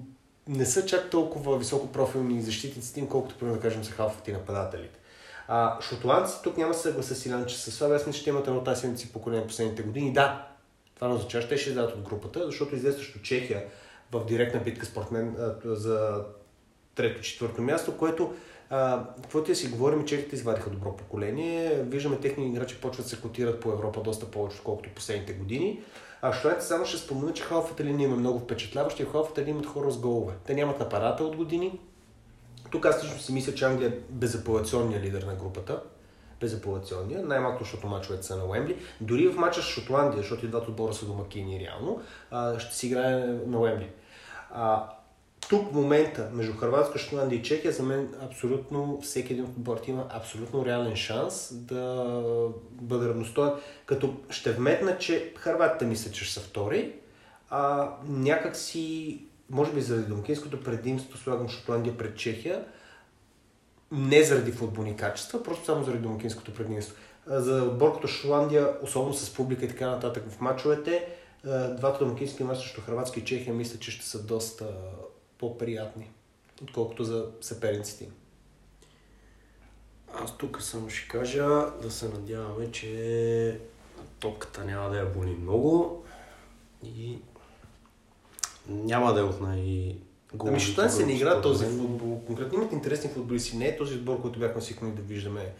не 0.48 0.66
са 0.66 0.86
чак 0.86 1.10
толкова 1.10 1.58
високопрофилни 1.58 2.42
защитниците 2.42 3.00
им, 3.00 3.08
колкото, 3.08 3.36
примерно, 3.36 3.58
да 3.58 3.62
кажем, 3.62 3.84
са 3.84 3.92
халфът 3.92 4.28
и 4.28 4.32
нападателите. 4.32 5.00
А, 5.48 5.82
шотландците 5.82 6.44
тук 6.44 6.58
няма 6.58 6.72
да 6.72 6.78
се 6.78 6.84
съгласа 6.84 7.16
с 7.16 7.26
Илян, 7.26 7.46
че 7.46 7.58
са 7.58 7.72
слаби. 7.72 7.94
Аз 7.94 8.08
мисля, 8.08 8.24
че 8.24 8.30
имат 8.30 8.48
едно 8.48 8.64
тази 8.64 8.98
си 8.98 9.14
поколение 9.14 9.48
последните 9.48 9.84
години. 9.84 10.14
Да, 10.14 10.47
това 10.98 11.08
не 11.08 11.14
означава, 11.14 11.44
че 11.44 11.50
те 11.50 11.58
ще 11.58 11.70
излязат 11.70 11.96
от 11.96 12.02
групата, 12.02 12.46
защото 12.46 12.80
срещу 12.80 13.22
Чехия 13.22 13.64
в 14.12 14.26
директна 14.26 14.60
битка, 14.60 14.86
според 14.86 15.12
мен, 15.12 15.36
за 15.66 16.24
трето-четвърто 16.96 17.62
място, 17.62 17.98
което 17.98 18.34
каквото 19.22 19.52
и 19.52 19.56
си 19.56 19.68
говорим, 19.68 20.06
чехите 20.06 20.36
извадиха 20.36 20.70
добро 20.70 20.98
поколение. 20.98 21.84
Виждаме 21.84 22.20
техни 22.20 22.48
играчи 22.48 22.82
почват 22.82 23.06
да 23.06 23.10
се 23.10 23.22
котират 23.22 23.60
по 23.60 23.70
Европа 23.70 24.02
доста 24.02 24.32
повече, 24.32 24.58
отколкото 24.58 24.90
последните 24.96 25.34
години. 25.34 25.84
А 26.22 26.34
Штойнце 26.34 26.68
само 26.68 26.86
ще 26.86 26.98
спомена, 26.98 27.34
че 27.34 27.44
халфата 27.44 27.84
линия 27.84 28.06
има 28.06 28.16
много 28.16 28.40
впечатляващи, 28.40 29.04
а 29.04 29.12
халфата 29.12 29.42
линия 29.42 29.52
имат 29.52 29.66
хора 29.66 29.92
с 29.92 29.98
голове. 29.98 30.34
Те 30.46 30.54
нямат 30.54 30.82
апарата 30.82 31.24
от 31.24 31.36
години. 31.36 31.80
Тук 32.72 32.86
аз 32.86 33.04
лично 33.04 33.20
си 33.20 33.34
мисля, 33.34 33.54
че 33.54 33.66
Англия 33.66 33.90
е 33.90 34.00
безапелационният 34.10 35.04
лидер 35.04 35.22
на 35.22 35.36
групата. 35.36 35.82
Безапелационния, 36.42 37.26
най-малко, 37.26 37.64
защото 37.64 37.88
мачовете 37.88 38.24
са 38.24 38.38
на 38.38 38.46
Уембли. 38.46 38.78
Дори 39.02 39.28
в 39.28 39.38
мача 39.38 39.62
с 39.62 39.66
Шотландия, 39.66 40.22
защото 40.22 40.46
и 40.46 40.50
двата 40.50 40.72
отбора 40.72 40.94
са 40.94 41.06
домакини 41.06 41.60
реално, 41.60 42.02
ще 42.60 42.76
си 42.76 42.88
играе 42.88 43.16
на 43.48 43.60
Уембли. 43.60 43.90
Тук 45.50 45.70
в 45.70 45.74
момента 45.74 46.30
между 46.34 46.54
Хрватска, 46.54 47.00
Шотландия 47.00 47.40
и 47.40 47.44
Чехия, 47.44 47.72
за 47.72 47.84
мен 47.84 48.14
абсолютно 48.22 49.00
всеки 49.02 49.34
един 49.34 49.46
от 49.46 49.52
отборите 49.52 49.92
има 49.92 50.06
абсолютно 50.10 50.66
реален 50.66 50.96
шанс 50.96 51.54
да 51.54 52.14
бъде 52.72 53.10
равностоен. 53.10 53.52
Като 53.86 54.14
ще 54.30 54.52
вметна, 54.52 54.98
че 54.98 55.34
Хрватите 55.38 55.86
мисля, 55.86 56.12
че 56.12 56.26
ще 56.26 56.34
са 56.34 56.40
втори, 56.40 56.94
а 57.50 57.92
някак 58.08 58.56
си, 58.56 59.22
може 59.50 59.72
би 59.72 59.82
заради 59.82 60.08
домакинското 60.08 60.64
предимство, 60.64 61.18
слагам 61.18 61.50
Шотландия 61.50 61.98
пред 61.98 62.18
Чехия, 62.18 62.66
не 63.92 64.24
заради 64.24 64.52
футболни 64.52 64.96
качества, 64.96 65.44
просто 65.44 65.66
само 65.66 65.84
заради 65.84 66.04
домакинското 66.04 66.54
предимство. 66.54 66.96
За 67.28 67.64
отбор 67.64 67.94
като 67.94 68.08
Шотландия, 68.08 68.74
особено 68.84 69.14
с 69.14 69.34
публика 69.34 69.66
и 69.66 69.70
така 69.70 69.90
нататък 69.90 70.24
в 70.30 70.42
мачовете, 70.42 71.08
двата 71.78 72.06
домакински 72.06 72.44
мача 72.44 72.60
срещу 72.60 72.82
Хрватска 72.82 73.20
и 73.20 73.26
Чехия 73.26 73.54
мисля, 73.54 73.80
че 73.80 73.92
ще 73.92 74.06
са 74.06 74.24
доста 74.24 74.68
по-приятни, 75.38 76.10
отколкото 76.64 77.04
за 77.04 77.26
съперниците 77.42 78.04
им. 78.04 78.12
Аз 80.14 80.38
тук 80.38 80.62
само 80.62 80.90
ще 80.90 81.08
кажа 81.08 81.72
да 81.82 81.92
се 81.92 82.10
надяваме, 82.10 82.72
че 82.72 83.60
топката 84.20 84.66
няма 84.66 84.90
да 84.90 84.98
я 84.98 85.06
боли 85.06 85.38
много 85.42 86.04
и 86.84 87.18
няма 88.68 89.14
да 89.14 89.20
е 89.20 89.24
от 89.24 89.42
най 89.42 89.96
Ами, 90.48 90.60
що 90.60 90.90
се 90.90 91.06
не 91.06 91.14
игра 91.14 91.42
този 91.42 91.66
футбол? 91.66 92.22
Конкретно 92.28 92.58
имат 92.58 92.72
интересни 92.72 93.10
футболисти. 93.10 93.58
Не 93.58 93.68
е 93.68 93.78
този 93.78 93.96
отбор, 93.96 94.22
който 94.22 94.40
бяхме 94.40 94.62
свикнали 94.62 94.92
да 94.92 95.02
виждаме. 95.02 95.54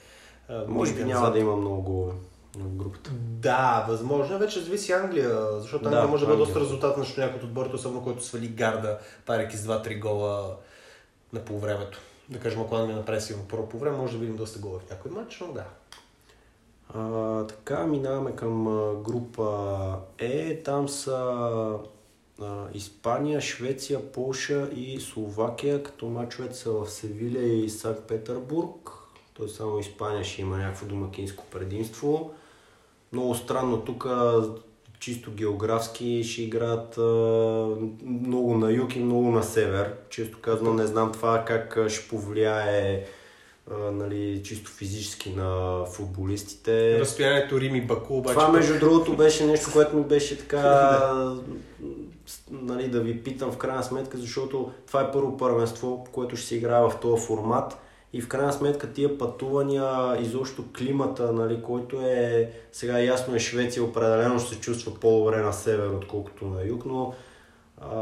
Може 0.68 0.94
би 0.94 1.04
няма 1.04 1.32
да 1.32 1.40
има 1.40 1.56
много 1.56 1.82
голове 1.82 2.14
в 2.56 2.76
групата. 2.76 3.12
Да, 3.14 3.86
възможно. 3.90 4.36
е. 4.36 4.40
Вече 4.40 4.60
зависи 4.60 4.92
Англия, 4.92 5.52
защото 5.60 5.86
Англия 5.86 6.02
Да, 6.02 6.08
може 6.08 6.26
да 6.26 6.32
бъде 6.32 6.46
доста 6.46 6.60
резултатна, 6.60 7.04
защото 7.04 7.22
някой 7.22 7.38
от 7.38 7.44
отборите, 7.44 7.76
особено 7.76 8.04
който 8.04 8.26
свали 8.26 8.48
гарда, 8.48 8.98
парейки 9.26 9.58
с 9.58 9.68
2-3 9.68 10.00
гола 10.00 10.56
на 11.34 11.40
полувремето. 11.40 12.00
Да 12.30 12.40
кажем, 12.40 12.62
ако 12.62 12.76
Англия 12.76 12.98
направи 12.98 13.22
силно 13.22 13.44
първо 13.50 13.70
по 13.70 13.78
време, 13.78 13.98
може 13.98 14.14
да 14.14 14.20
видим 14.20 14.36
доста 14.36 14.60
гола 14.60 14.80
в 14.80 14.90
някой 14.90 15.12
матч, 15.12 15.44
но 15.48 15.54
да. 15.54 15.64
А, 16.94 17.44
така, 17.44 17.84
минаваме 17.84 18.36
към 18.36 18.64
група 19.04 19.78
Е. 20.18 20.62
Там 20.64 20.90
са 20.90 21.38
Испания, 22.74 23.42
Швеция, 23.42 24.12
Полша 24.12 24.70
и 24.76 25.00
Словакия, 25.00 25.84
като 25.84 26.06
мачовете 26.06 26.56
са 26.56 26.72
в 26.72 26.90
Севиля 26.90 27.44
и 27.44 27.70
Санкт 27.70 28.02
Петербург. 28.08 28.90
Той 29.34 29.50
само 29.50 29.80
Испания 29.80 30.24
ще 30.24 30.42
има 30.42 30.58
някакво 30.58 30.86
домакинско 30.86 31.46
предимство. 31.52 32.32
Много 33.14 33.36
странно 33.36 33.82
тук, 33.82 34.08
чисто 35.00 35.32
географски, 35.32 36.24
ще 36.24 36.42
играят 36.42 36.98
а, 36.98 37.02
много 38.06 38.58
на 38.58 38.72
юг 38.72 38.96
и 38.96 39.00
много 39.00 39.32
на 39.32 39.44
север. 39.44 39.94
Често 40.10 40.42
казвам, 40.42 40.76
не 40.76 40.88
знам 40.88 41.12
това 41.12 41.46
как 41.46 41.90
ще 41.90 42.08
повлияе 42.08 43.06
а, 43.72 43.92
нали, 43.92 44.42
чисто 44.44 44.72
физически 44.72 45.30
на 45.30 45.84
футболистите. 45.86 47.00
Разстоянието 47.00 47.60
Рим 47.60 47.76
и 47.76 47.82
Баку 47.82 48.18
обаче... 48.18 48.34
Това 48.34 48.52
между 48.52 48.80
другото 48.80 49.16
беше 49.16 49.46
нещо, 49.46 49.70
което 49.74 49.98
ми 49.98 50.04
беше 50.04 50.38
така 50.38 51.24
нали, 52.52 52.88
да 52.88 53.02
ви 53.02 53.24
питам 53.24 53.52
в 53.52 53.58
крайна 53.58 53.84
сметка, 53.84 54.18
защото 54.18 54.72
това 54.88 55.02
е 55.02 55.12
първо 55.12 55.38
първенство, 55.38 56.08
което 56.12 56.36
ще 56.36 56.48
се 56.48 56.56
играе 56.56 56.82
в 56.82 56.94
този 57.02 57.26
формат 57.26 57.78
и 58.14 58.22
в 58.22 58.28
крайна 58.28 58.54
сметка 58.54 58.94
тия 58.94 59.18
пътувания, 59.18 60.18
изобщо 60.22 60.66
климата, 60.78 61.32
нали, 61.32 61.62
който 61.62 62.02
е, 62.02 62.52
сега 62.72 63.00
ясно 63.00 63.36
е 63.36 63.40
Швеция, 63.40 63.84
определено 63.84 64.40
ще 64.40 64.56
се 64.56 64.62
чувства 64.62 65.00
по-добре 65.00 65.42
на 65.42 65.54
север, 65.54 65.88
отколкото 65.88 66.46
на 66.46 66.64
юг, 66.64 66.86
но 66.86 67.14
а, 67.82 68.02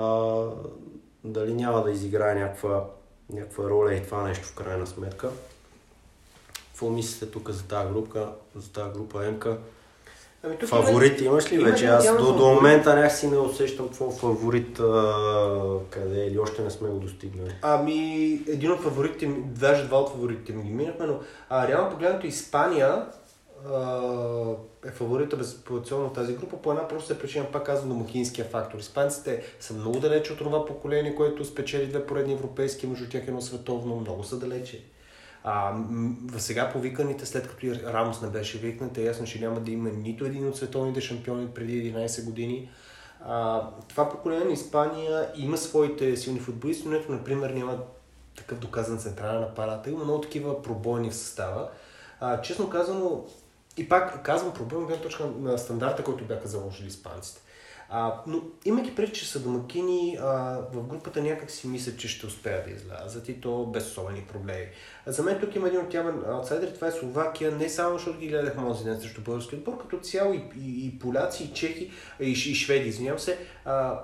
дали 1.24 1.54
няма 1.54 1.84
да 1.84 1.92
изиграе 1.92 2.36
някаква, 2.36 2.86
някаква 3.30 3.64
роля 3.64 3.94
и 3.94 4.04
това 4.04 4.24
нещо 4.24 4.48
в 4.48 4.56
крайна 4.56 4.88
сметка. 4.88 5.30
Какво 6.68 6.90
мислите 6.90 7.32
тук 7.32 7.50
за 7.50 7.64
тази 7.64 7.94
група, 7.94 8.32
за 8.56 8.72
тази 8.72 8.92
група 8.92 9.32
МК? 9.32 9.48
Ами, 10.46 10.58
тук 10.58 10.70
фаворит 10.70 11.22
има, 11.22 11.32
имаш 11.32 11.52
ли 11.52 11.56
има, 11.56 11.70
вече? 11.70 11.86
Аз 11.86 12.18
до, 12.18 12.34
до 12.34 12.48
момента 12.48 12.96
някакси 12.96 13.28
не 13.28 13.38
усещам 13.38 13.88
какво 13.88 14.12
фаворит 14.12 14.80
а, 14.80 15.80
къде 15.90 16.22
е 16.22 16.28
или 16.28 16.40
още 16.40 16.62
не 16.62 16.70
сме 16.70 16.90
го 16.90 17.00
достигнали. 17.00 17.56
Ами, 17.62 17.94
един 18.48 18.72
от 18.72 18.82
фаворитите 18.82 19.28
даже 19.46 19.84
два 19.84 20.00
от 20.00 20.10
фаворитите 20.10 20.54
ми 20.54 20.64
ги 20.64 20.74
минахме, 20.74 21.06
но 21.06 21.20
а, 21.50 21.68
реално 21.68 21.92
погледнато 21.92 22.28
Испания 22.28 23.06
а, 23.74 24.02
е 24.86 24.92
фаворита 24.92 25.38
безпозиционно 25.38 26.10
в 26.10 26.14
тази 26.14 26.36
група 26.36 26.58
по 26.58 26.72
една 26.72 26.88
проста 26.88 27.20
причина, 27.20 27.46
пак 27.52 27.66
казвам, 27.66 27.90
домакинския 27.90 28.46
фактор. 28.46 28.80
Испанците 28.80 29.44
са 29.60 29.74
много 29.74 30.00
далече 30.00 30.34
от 30.34 30.40
това 30.40 30.66
поколение, 30.66 31.16
което 31.16 31.46
спечели 31.46 31.88
две 31.88 32.06
поредни 32.06 32.34
европейски, 32.34 32.88
между 32.88 33.10
тях 33.10 33.28
едно 33.28 33.42
световно, 33.42 33.96
много 33.96 34.24
са 34.24 34.40
далече. 34.40 34.84
А, 35.48 35.74
в 36.32 36.40
сега 36.40 36.70
повиканите, 36.70 37.26
след 37.26 37.48
като 37.48 37.66
и 37.66 37.76
Рамос 37.76 38.22
не 38.22 38.28
беше 38.28 38.58
викнат, 38.58 38.98
е 38.98 39.04
ясно, 39.04 39.26
че 39.26 39.40
няма 39.40 39.60
да 39.60 39.72
има 39.72 39.90
нито 39.90 40.26
един 40.26 40.48
от 40.48 40.58
световните 40.58 41.02
шампиони 41.02 41.48
преди 41.48 41.94
11 41.94 42.26
години. 42.26 42.70
А, 43.26 43.70
това 43.88 44.10
поколение 44.10 44.46
на 44.46 44.52
Испания 44.52 45.32
има 45.36 45.58
своите 45.58 46.18
силни 46.18 46.40
футболисти, 46.40 46.88
но 46.88 46.96
ето, 46.96 47.12
например, 47.12 47.50
няма 47.50 47.78
такъв 48.38 48.60
доказан 48.60 48.98
централен 48.98 49.44
апарат. 49.44 49.88
Има 49.88 50.04
много 50.04 50.22
такива 50.22 50.62
пробойни 50.62 51.10
в 51.10 51.16
състава. 51.16 51.70
А, 52.20 52.42
честно 52.42 52.70
казано, 52.70 53.26
и 53.78 53.90
пак 53.90 54.24
казвам 54.24 54.54
пробойни 54.54 54.88
гледна 54.88 55.04
точка 55.04 55.24
на 55.40 55.58
стандарта, 55.58 56.04
който 56.04 56.26
бяха 56.26 56.48
заложили 56.48 56.88
испанците. 56.88 57.42
А, 57.90 58.22
но 58.28 58.42
имайки 58.66 58.96
преди, 58.96 59.12
че 59.12 59.28
са 59.28 59.40
домакини, 59.40 60.18
а, 60.22 60.60
в 60.74 60.84
групата 60.88 61.22
някак 61.22 61.52
си 61.52 61.68
мисля, 61.68 61.98
че 61.98 62.08
ще 62.08 62.26
успеят 62.26 62.66
да 62.66 62.72
излязат 62.72 63.30
и 63.30 63.42
то 63.42 63.66
без 63.66 63.88
особени 63.88 64.22
проблеми. 64.22 64.66
А 65.06 65.12
за 65.12 65.24
мен 65.24 65.40
тук 65.40 65.56
има 65.56 65.68
един 65.68 65.80
отявен 65.80 66.24
аутсайдер, 66.28 66.72
това 66.72 66.88
е 66.88 66.92
Словакия, 66.92 67.52
не 67.52 67.70
само 67.70 67.98
защото 67.98 68.20
ги 68.20 68.28
гледах 68.28 68.56
този 68.56 68.84
ден 68.84 69.02
срещу 69.02 69.22
български 69.22 69.56
отбор, 69.56 69.78
като 69.78 70.00
цяло 70.00 70.34
и, 70.34 70.44
и, 70.60 70.88
и 70.88 71.00
поляци, 71.00 71.44
и 71.44 71.54
чехи, 71.54 71.92
и, 72.20 72.32
и 72.32 72.36
шведи, 72.36 72.90
извинявам 72.90 73.20
се, 73.20 73.38
а, 73.66 74.00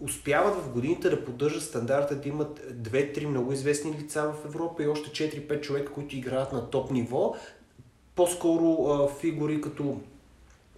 успяват 0.00 0.54
в 0.54 0.72
годините 0.72 1.10
да 1.10 1.24
поддържат 1.24 1.62
стандарта 1.62 2.16
да 2.16 2.28
имат 2.28 2.60
2-3 2.72 3.26
много 3.26 3.52
известни 3.52 3.92
лица 3.92 4.32
в 4.32 4.44
Европа 4.44 4.82
и 4.82 4.88
още 4.88 5.30
4-5 5.30 5.60
човека, 5.60 5.92
които 5.92 6.16
играят 6.16 6.52
на 6.52 6.70
топ 6.70 6.90
ниво. 6.90 7.34
По-скоро 8.14 8.92
а, 8.92 9.08
фигури 9.20 9.60
като 9.60 10.00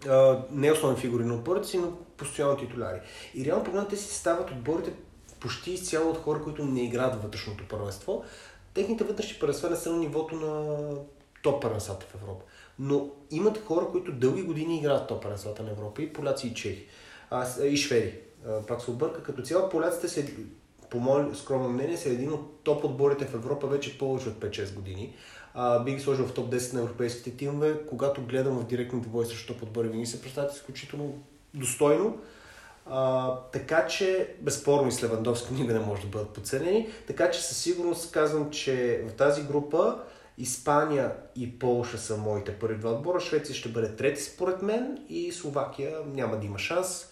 а, 0.09 0.43
не 0.53 0.73
основни 0.73 0.99
фигури 0.99 1.25
на 1.25 1.35
отборите 1.35 1.69
си, 1.69 1.79
но 1.79 1.93
постоянно 2.21 2.57
титуляри. 2.57 3.01
И 3.35 3.45
реално 3.45 3.65
погледнато 3.65 3.91
те 3.91 3.97
си 3.97 4.15
стават 4.15 4.51
отборите 4.51 4.93
почти 5.41 5.71
изцяло 5.71 6.11
от 6.11 6.19
хора, 6.19 6.43
които 6.43 6.65
не 6.65 6.85
играят 6.85 7.15
в 7.15 7.23
вътрешното 7.23 7.65
първенство. 7.69 8.25
Техните 8.75 9.05
вътрешни 9.05 9.39
първенства 9.41 9.71
не 9.71 9.77
са 9.77 9.93
на 9.93 9.99
нивото 9.99 10.35
на 10.35 10.91
топ 11.43 11.63
първенствата 11.63 12.07
в 12.07 12.15
Европа. 12.15 12.45
Но 12.79 13.11
имат 13.31 13.65
хора, 13.65 13.87
които 13.91 14.13
дълги 14.13 14.43
години 14.43 14.79
играят 14.79 15.09
топ 15.09 15.23
първенствата 15.23 15.63
на 15.63 15.71
Европа 15.71 16.03
и 16.03 16.13
поляци 16.13 16.47
и 16.47 16.55
чехи. 16.55 16.87
А, 17.31 17.65
и 17.65 17.77
шведи. 17.77 18.19
А, 18.47 18.67
пак 18.67 18.83
се 18.83 18.91
обърка. 18.91 19.23
Като 19.23 19.43
цяло 19.43 19.69
поляците 19.69 20.09
са, 20.09 20.25
по 20.91 21.01
мое 21.01 21.35
скромно 21.35 21.69
мнение, 21.69 21.97
са 21.97 22.09
един 22.09 22.33
от 22.33 22.65
топ 22.65 22.85
отборите 22.85 23.25
в 23.25 23.35
Европа 23.35 23.67
вече 23.67 23.99
повече 23.99 24.29
от 24.29 24.35
5-6 24.35 24.75
години 24.75 25.17
а, 25.55 25.85
би 25.85 25.95
ги 25.95 26.01
сложил 26.01 26.27
в 26.27 26.35
топ 26.35 26.53
10 26.53 26.75
на 26.75 26.81
европейските 26.81 27.37
тимове. 27.37 27.87
Когато 27.89 28.23
гледам 28.23 28.59
в 28.59 28.67
директните 28.67 29.09
бой 29.09 29.27
срещу 29.27 29.53
топ 29.53 29.63
отбори, 29.63 29.89
винаги 29.89 30.07
се 30.07 30.23
представят 30.23 30.55
изключително 30.55 31.23
достойно. 31.55 32.19
А, 32.87 33.35
така 33.53 33.87
че, 33.87 34.35
безспорно 34.41 34.89
и 34.89 34.93
с 34.93 35.03
Левандовски 35.03 35.55
никога 35.55 35.73
не 35.73 35.81
може 35.81 36.03
да 36.03 36.09
бъдат 36.09 36.31
подценени. 36.31 36.89
Така 37.07 37.31
че 37.31 37.43
със 37.43 37.57
сигурност 37.57 38.13
казвам, 38.13 38.51
че 38.51 39.05
в 39.09 39.13
тази 39.13 39.43
група 39.43 39.99
Испания 40.39 41.13
и 41.37 41.59
Полша 41.59 41.99
са 41.99 42.17
моите 42.17 42.59
първи 42.59 42.79
два 42.79 42.91
отбора. 42.91 43.21
Швеция 43.21 43.55
ще 43.55 43.69
бъде 43.69 43.97
трети 43.97 44.23
според 44.23 44.63
мен 44.63 44.99
и 45.09 45.33
Словакия 45.33 45.99
няма 46.07 46.39
да 46.39 46.47
има 46.47 46.59
шанс. 46.59 47.07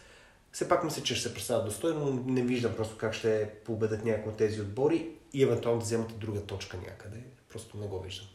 Все 0.53 0.68
пак 0.68 0.85
мисля, 0.85 1.03
че 1.03 1.14
ще 1.14 1.29
се 1.29 1.35
представят 1.35 1.64
достойно, 1.64 2.05
но 2.05 2.33
не 2.33 2.42
виждам 2.42 2.72
просто 2.77 2.96
как 2.98 3.14
ще 3.14 3.51
победят 3.64 4.05
някои 4.05 4.33
от 4.33 4.38
тези 4.38 4.61
отбори 4.61 5.11
и 5.33 5.42
евентуално 5.42 5.79
да 5.79 5.85
вземат 5.85 6.18
друга 6.18 6.40
точка 6.40 6.77
някъде. 6.77 7.22
Просто 7.48 7.77
не 7.77 7.87
го 7.87 8.01
виждам. 8.01 8.27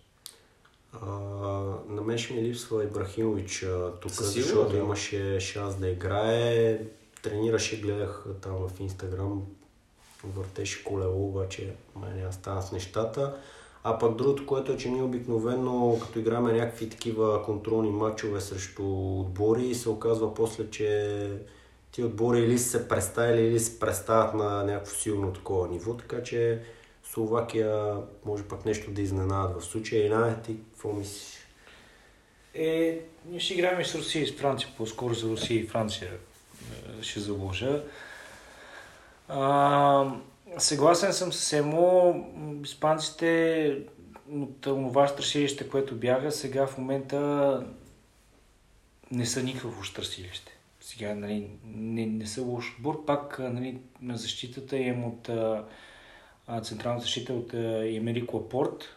А, 1.01 1.07
на 1.89 2.01
мен 2.01 2.17
ще 2.17 2.33
ми 2.33 2.41
липсва 2.41 2.83
Ибрахимович 2.83 3.65
тук, 4.01 4.11
защото 4.11 4.71
да. 4.71 4.77
имаше 4.77 5.39
шанс 5.39 5.75
да 5.75 5.89
играе. 5.89 6.79
Тренираше, 7.21 7.81
гледах 7.81 8.25
там 8.41 8.55
в 8.55 8.79
Инстаграм, 8.79 9.41
въртеше 10.23 10.83
колело, 10.83 11.27
обаче 11.27 11.75
май 11.95 12.13
няма 12.13 12.33
стана 12.33 12.61
с 12.61 12.71
нещата. 12.71 13.35
А 13.83 13.99
пък 13.99 14.15
другото, 14.15 14.45
което 14.45 14.71
е, 14.71 14.77
че 14.77 14.89
ние 14.89 15.01
обикновено, 15.01 15.97
като 16.01 16.19
играме 16.19 16.53
някакви 16.53 16.89
такива 16.89 17.43
контролни 17.43 17.89
матчове 17.89 18.41
срещу 18.41 18.83
отбори, 19.19 19.75
се 19.75 19.89
оказва 19.89 20.33
после, 20.33 20.69
че 20.69 21.29
ти 21.91 22.03
отбори 22.03 22.39
или 22.39 22.59
се 22.59 22.87
представили, 22.87 23.47
или 23.47 23.59
се 23.59 23.79
представят 23.79 24.33
на 24.33 24.63
някакво 24.63 24.95
силно 24.95 25.33
такова 25.33 25.67
ниво, 25.67 25.93
така 25.93 26.23
че 26.23 26.61
Словакия 27.03 27.97
може 28.25 28.43
пък 28.43 28.65
нещо 28.65 28.91
да 28.91 29.01
изненадат 29.01 29.61
в 29.61 29.65
случая. 29.65 30.05
И 30.05 30.09
на 30.09 30.41
ти 30.41 30.55
какво 30.83 30.99
мислиш? 30.99 31.37
Е, 32.53 32.99
ние 33.25 33.39
ще 33.39 33.53
играем 33.53 33.85
с 33.85 33.95
Русия 33.95 34.23
и 34.23 34.27
с 34.27 34.33
Франция. 34.33 34.69
По-скоро 34.77 35.13
за 35.13 35.29
Русия 35.29 35.59
и 35.59 35.67
Франция 35.67 36.11
е, 36.11 37.03
ще 37.03 37.19
заложа. 37.19 37.83
А, 39.27 40.15
съгласен 40.57 41.13
съм 41.13 41.33
с 41.33 41.53
Емо. 41.53 42.25
Испанците 42.63 43.77
от 44.31 44.61
това 44.61 45.07
страшилище, 45.07 45.69
което 45.69 45.95
бяга, 45.95 46.31
сега 46.31 46.67
в 46.67 46.77
момента 46.77 47.65
не 49.11 49.25
са 49.25 49.43
никакво 49.43 49.83
страшилище. 49.83 50.51
Сега 50.81 51.15
нали, 51.15 51.49
не, 51.65 52.05
не 52.05 52.27
са 52.27 52.41
лош 52.41 52.75
отбор. 52.77 53.05
Пак 53.05 53.39
нали, 53.39 53.77
на 54.01 54.17
защитата 54.17 54.77
им 54.77 55.03
от 55.05 55.29
централна 56.63 56.99
защита 56.99 57.33
от 57.33 57.53
Емерико 57.53 58.37
Лапорт 58.37 58.89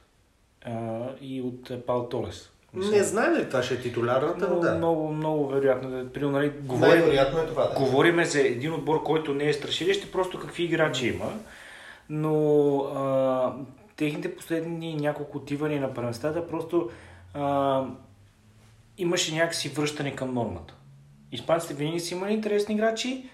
и 1.21 1.43
от 1.43 1.87
Пал 1.87 2.09
Толес. 2.09 2.51
Не 2.75 3.03
знаем 3.03 3.37
ли 3.37 3.49
това 3.49 3.63
ще 3.63 3.75
е 3.75 3.81
титулярната, 3.81 4.49
но 4.49 4.61
да. 4.61 4.75
Много, 4.75 5.13
много 5.13 5.49
вероятно. 5.49 6.09
При, 6.15 6.27
нали, 6.27 6.53
говорим, 6.61 7.03
вероятно 7.03 7.41
е 7.41 7.47
това, 7.47 7.67
да. 7.67 7.75
Говориме 7.75 8.25
за 8.25 8.41
един 8.41 8.73
отбор, 8.73 9.03
който 9.03 9.35
не 9.35 9.49
е 9.49 9.53
страшилище, 9.53 10.11
просто 10.11 10.39
какви 10.41 10.65
играчи 10.65 11.09
има. 11.09 11.33
Но 12.11 12.79
а, 12.79 13.53
техните 13.97 14.37
последни 14.37 14.95
няколко 14.95 15.39
отивания 15.39 15.81
на 15.81 15.95
първенствата 15.95 16.49
просто 16.49 16.91
а, 17.35 17.85
имаше 18.99 19.35
някакси 19.35 19.69
връщане 19.69 20.15
към 20.15 20.35
нормата. 20.35 20.75
Испанците 21.33 21.75
винаги 21.75 22.01
са 22.01 22.15
имали 22.15 22.33
интересни 22.33 22.75
играчи, 22.75 23.25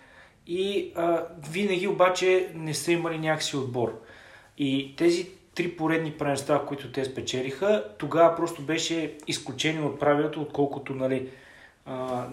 и 0.47 0.93
а, 0.97 1.23
винаги 1.51 1.89
обаче 1.89 2.49
не 2.55 2.75
са 2.75 2.93
имали 2.93 3.19
някакси 3.19 3.57
отбор. 3.57 4.01
И 4.59 4.95
тези 4.97 5.31
три 5.55 5.77
поредни 5.77 6.13
първенства, 6.13 6.67
които 6.67 6.93
те 6.93 7.05
спечелиха, 7.05 7.85
тогава 7.99 8.37
просто 8.37 8.63
беше 8.63 9.17
изключение 9.27 9.83
от 9.83 10.01
правилото, 10.01 10.43
отколкото 10.43 10.95
нали, 10.95 11.29
а, 11.87 12.27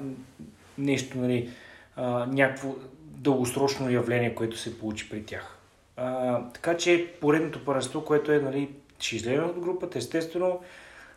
нещо, 0.78 1.18
нали, 1.18 1.50
а, 1.96 2.26
някакво 2.26 2.76
дългосрочно 3.02 3.92
явление, 3.92 4.36
което 4.36 4.58
се 4.58 4.80
получи 4.80 5.10
при 5.10 5.24
тях. 5.24 5.58
А, 5.98 6.42
така 6.54 6.78
че 6.78 7.14
поредното 7.22 7.66
първенство, 7.66 8.06
което 8.06 8.32
е, 8.32 8.40
нали, 8.40 8.70
ще 9.00 9.16
излезе 9.16 9.42
от 9.42 9.60
групата, 9.60 9.98
естествено, 9.98 10.60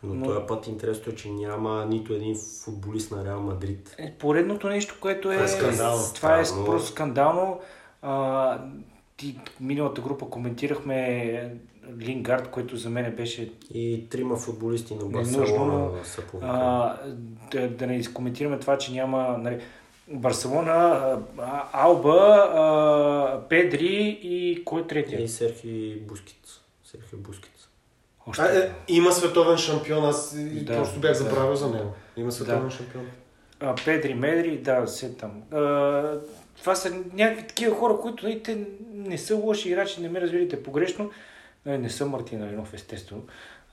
но, 0.03 0.13
но 0.13 0.25
този 0.25 0.47
път 0.47 0.67
интересно 0.67 1.13
е, 1.13 1.15
че 1.15 1.31
няма 1.31 1.85
нито 1.85 2.13
един 2.13 2.35
футболист 2.63 3.11
на 3.11 3.25
Реал 3.25 3.41
Мадрид. 3.41 3.95
Е, 3.97 4.13
поредното 4.19 4.69
нещо, 4.69 4.97
което 5.01 5.31
е... 5.31 5.35
Това 5.35 5.43
е 5.43 5.47
скандално. 5.47 6.03
Това 6.15 6.39
е 6.39 6.43
просто 6.65 6.87
скандално. 6.87 7.59
А, 8.01 8.57
ти, 9.17 9.39
миналата 9.59 10.01
група 10.01 10.29
коментирахме 10.29 11.57
Лингард, 11.99 12.49
който 12.49 12.77
за 12.77 12.89
мен 12.89 13.15
беше... 13.15 13.51
И 13.73 14.09
трима 14.09 14.35
футболисти 14.35 14.95
на 14.95 15.05
Барселона 15.05 15.89
са 16.03 16.21
а, 16.41 16.95
да, 17.51 17.69
да 17.69 17.87
не 17.87 18.03
коментираме 18.13 18.59
това, 18.59 18.77
че 18.77 18.91
няма... 18.91 19.37
Нали, 19.39 19.59
Барселона, 20.07 21.17
Алба, 21.71 22.51
а, 22.53 23.47
Педри 23.49 24.19
и 24.23 24.63
кой 24.65 24.81
е 24.81 24.87
третия? 24.87 25.21
И 25.21 25.27
Серхи 25.27 26.01
Бускиц. 26.07 26.61
Серхи 26.83 27.15
Бускиц. 27.15 27.67
Още. 28.27 28.41
А, 28.41 28.57
е, 28.57 28.71
има 28.87 29.11
световен 29.11 29.57
шампион, 29.57 30.05
аз 30.05 30.35
да, 30.35 30.63
Да, 30.63 30.73
просто 30.73 30.99
бях 30.99 31.11
да. 31.11 31.17
забравил 31.17 31.55
за 31.55 31.69
него. 31.69 31.93
Има 32.17 32.31
световен 32.31 32.63
Да. 32.63 32.71
шампион. 32.71 33.07
А, 33.59 33.75
Педри, 33.85 34.13
Медри, 34.13 34.57
да, 34.57 34.87
се 34.87 35.13
там. 35.13 35.31
А, 35.51 36.19
това 36.59 36.75
са 36.75 36.95
някакви 37.13 37.47
такива 37.47 37.75
хора, 37.75 37.97
които 38.01 38.25
нали, 38.25 38.43
те 38.43 38.67
не 38.93 39.17
са 39.17 39.35
лоши 39.35 39.69
играчи, 39.69 40.01
не 40.01 40.09
ме 40.09 40.21
разбирайте 40.21 40.63
погрешно. 40.63 41.11
Нали, 41.65 41.77
не 41.77 41.89
са 41.89 42.05
Мартин 42.05 42.43
Ренов, 42.49 42.73
естествено. 42.73 43.23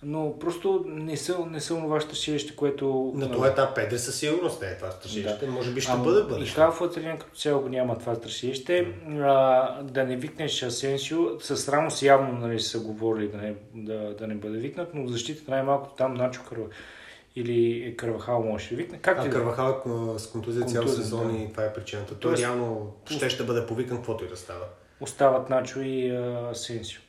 Но 0.03 0.39
просто 0.39 0.85
не 0.87 1.17
са, 1.17 1.39
не 1.51 1.61
са 1.61 1.75
това 1.75 2.01
щашилище, 2.01 2.57
което... 2.57 3.13
На 3.17 3.33
този 3.33 3.51
етап 3.51 3.75
Педри 3.75 3.99
със 3.99 4.17
сигурност 4.17 4.63
не 4.63 4.69
е 4.69 4.77
това 4.77 4.91
страшилище. 4.91 5.47
Може 5.47 5.73
би 5.73 5.81
ще 5.81 5.93
Ама 5.93 6.05
бъде 6.05 6.21
И 6.21 6.25
бъдеще. 6.25 6.55
Халф 6.55 6.81
Атлин 6.81 7.19
като 7.19 7.37
цяло 7.37 7.63
го 7.63 7.69
няма 7.69 7.99
това 7.99 8.15
страшилище. 8.15 8.95
А, 9.21 9.83
да 9.83 10.05
не 10.05 10.17
викнеш 10.17 10.63
Асенсио, 10.63 11.41
с 11.41 11.69
Рамос 11.73 12.03
явно 12.03 12.39
нали, 12.39 12.61
са 12.61 12.81
говорили 12.81 13.29
да 13.29 13.37
не, 13.37 13.55
да, 13.75 14.15
да 14.15 14.27
не 14.27 14.35
бъде 14.35 14.59
викнат, 14.59 14.95
но 14.95 15.07
защита 15.07 15.51
най-малко 15.51 15.89
там 15.97 16.15
Начо 16.15 16.41
Кърва 16.49 16.67
или 17.37 17.95
Кървахал 17.97 18.43
може 18.43 18.69
да 18.71 18.77
викне. 18.77 18.99
Както 18.99 19.27
и 19.27 19.29
А 19.29 19.31
да 19.31 19.37
е. 19.37 19.41
Карвахал 19.41 19.83
е 20.17 20.19
с 20.19 20.27
контузия 20.27 20.67
цял 20.67 20.89
сезон 20.89 21.37
да. 21.37 21.43
и 21.43 21.51
това 21.51 21.65
е 21.65 21.73
причината. 21.73 22.15
Той 22.15 22.33
Тоест- 22.33 22.43
реално 22.43 22.93
ще 23.11 23.31
ще 23.31 23.45
бъде 23.45 23.67
повикан, 23.67 23.97
каквото 23.97 24.25
и 24.25 24.29
да 24.29 24.37
става. 24.37 24.65
остават 25.01 25.51
Начо 25.51 25.81
и 25.81 26.11
а, 26.11 26.49
Асенсио. 26.51 27.01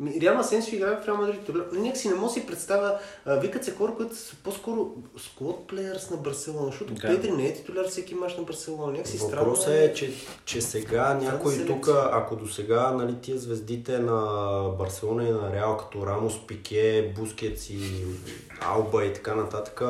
Ми, 0.00 0.20
Реално 0.20 0.40
Асенсио 0.40 0.76
играе 0.76 0.96
в 0.96 1.06
Реал 1.06 1.16
Мадрид. 1.16 1.50
Някак 1.72 1.96
си 1.96 2.08
не 2.08 2.14
мога 2.14 2.26
да 2.26 2.32
си 2.32 2.46
представя. 2.46 2.98
Викат 3.26 3.64
се 3.64 3.74
хора, 3.74 3.92
които 3.96 4.16
са 4.16 4.36
по-скоро 4.44 4.94
склад 5.18 5.56
плеерс 5.68 6.10
на 6.10 6.16
Барселона, 6.16 6.66
защото 6.66 6.94
Да. 6.94 7.00
Педри 7.00 7.30
не 7.30 7.46
е 7.46 7.54
титуляр 7.54 7.88
всеки 7.88 8.14
мач 8.14 8.36
на 8.36 8.42
Барселона. 8.42 8.92
Някак 8.92 9.06
си 9.06 9.18
странно. 9.18 9.44
Въпросът 9.44 9.74
е, 9.74 9.94
че, 9.94 10.12
че 10.44 10.60
сега 10.60 11.14
някой 11.14 11.52
селекция. 11.52 11.76
тук, 11.76 11.88
ако 12.12 12.36
до 12.36 12.48
сега 12.48 12.90
нали, 12.90 13.14
тия 13.22 13.38
звездите 13.38 13.98
на 13.98 14.20
Барселона 14.78 15.28
и 15.28 15.30
на 15.30 15.52
Реал, 15.52 15.76
като 15.76 16.06
Рамос, 16.06 16.46
Пике, 16.46 17.12
Бускетс 17.16 17.70
и 17.70 18.04
Алба 18.60 19.04
и 19.04 19.12
така 19.12 19.34
нататък, 19.34 19.82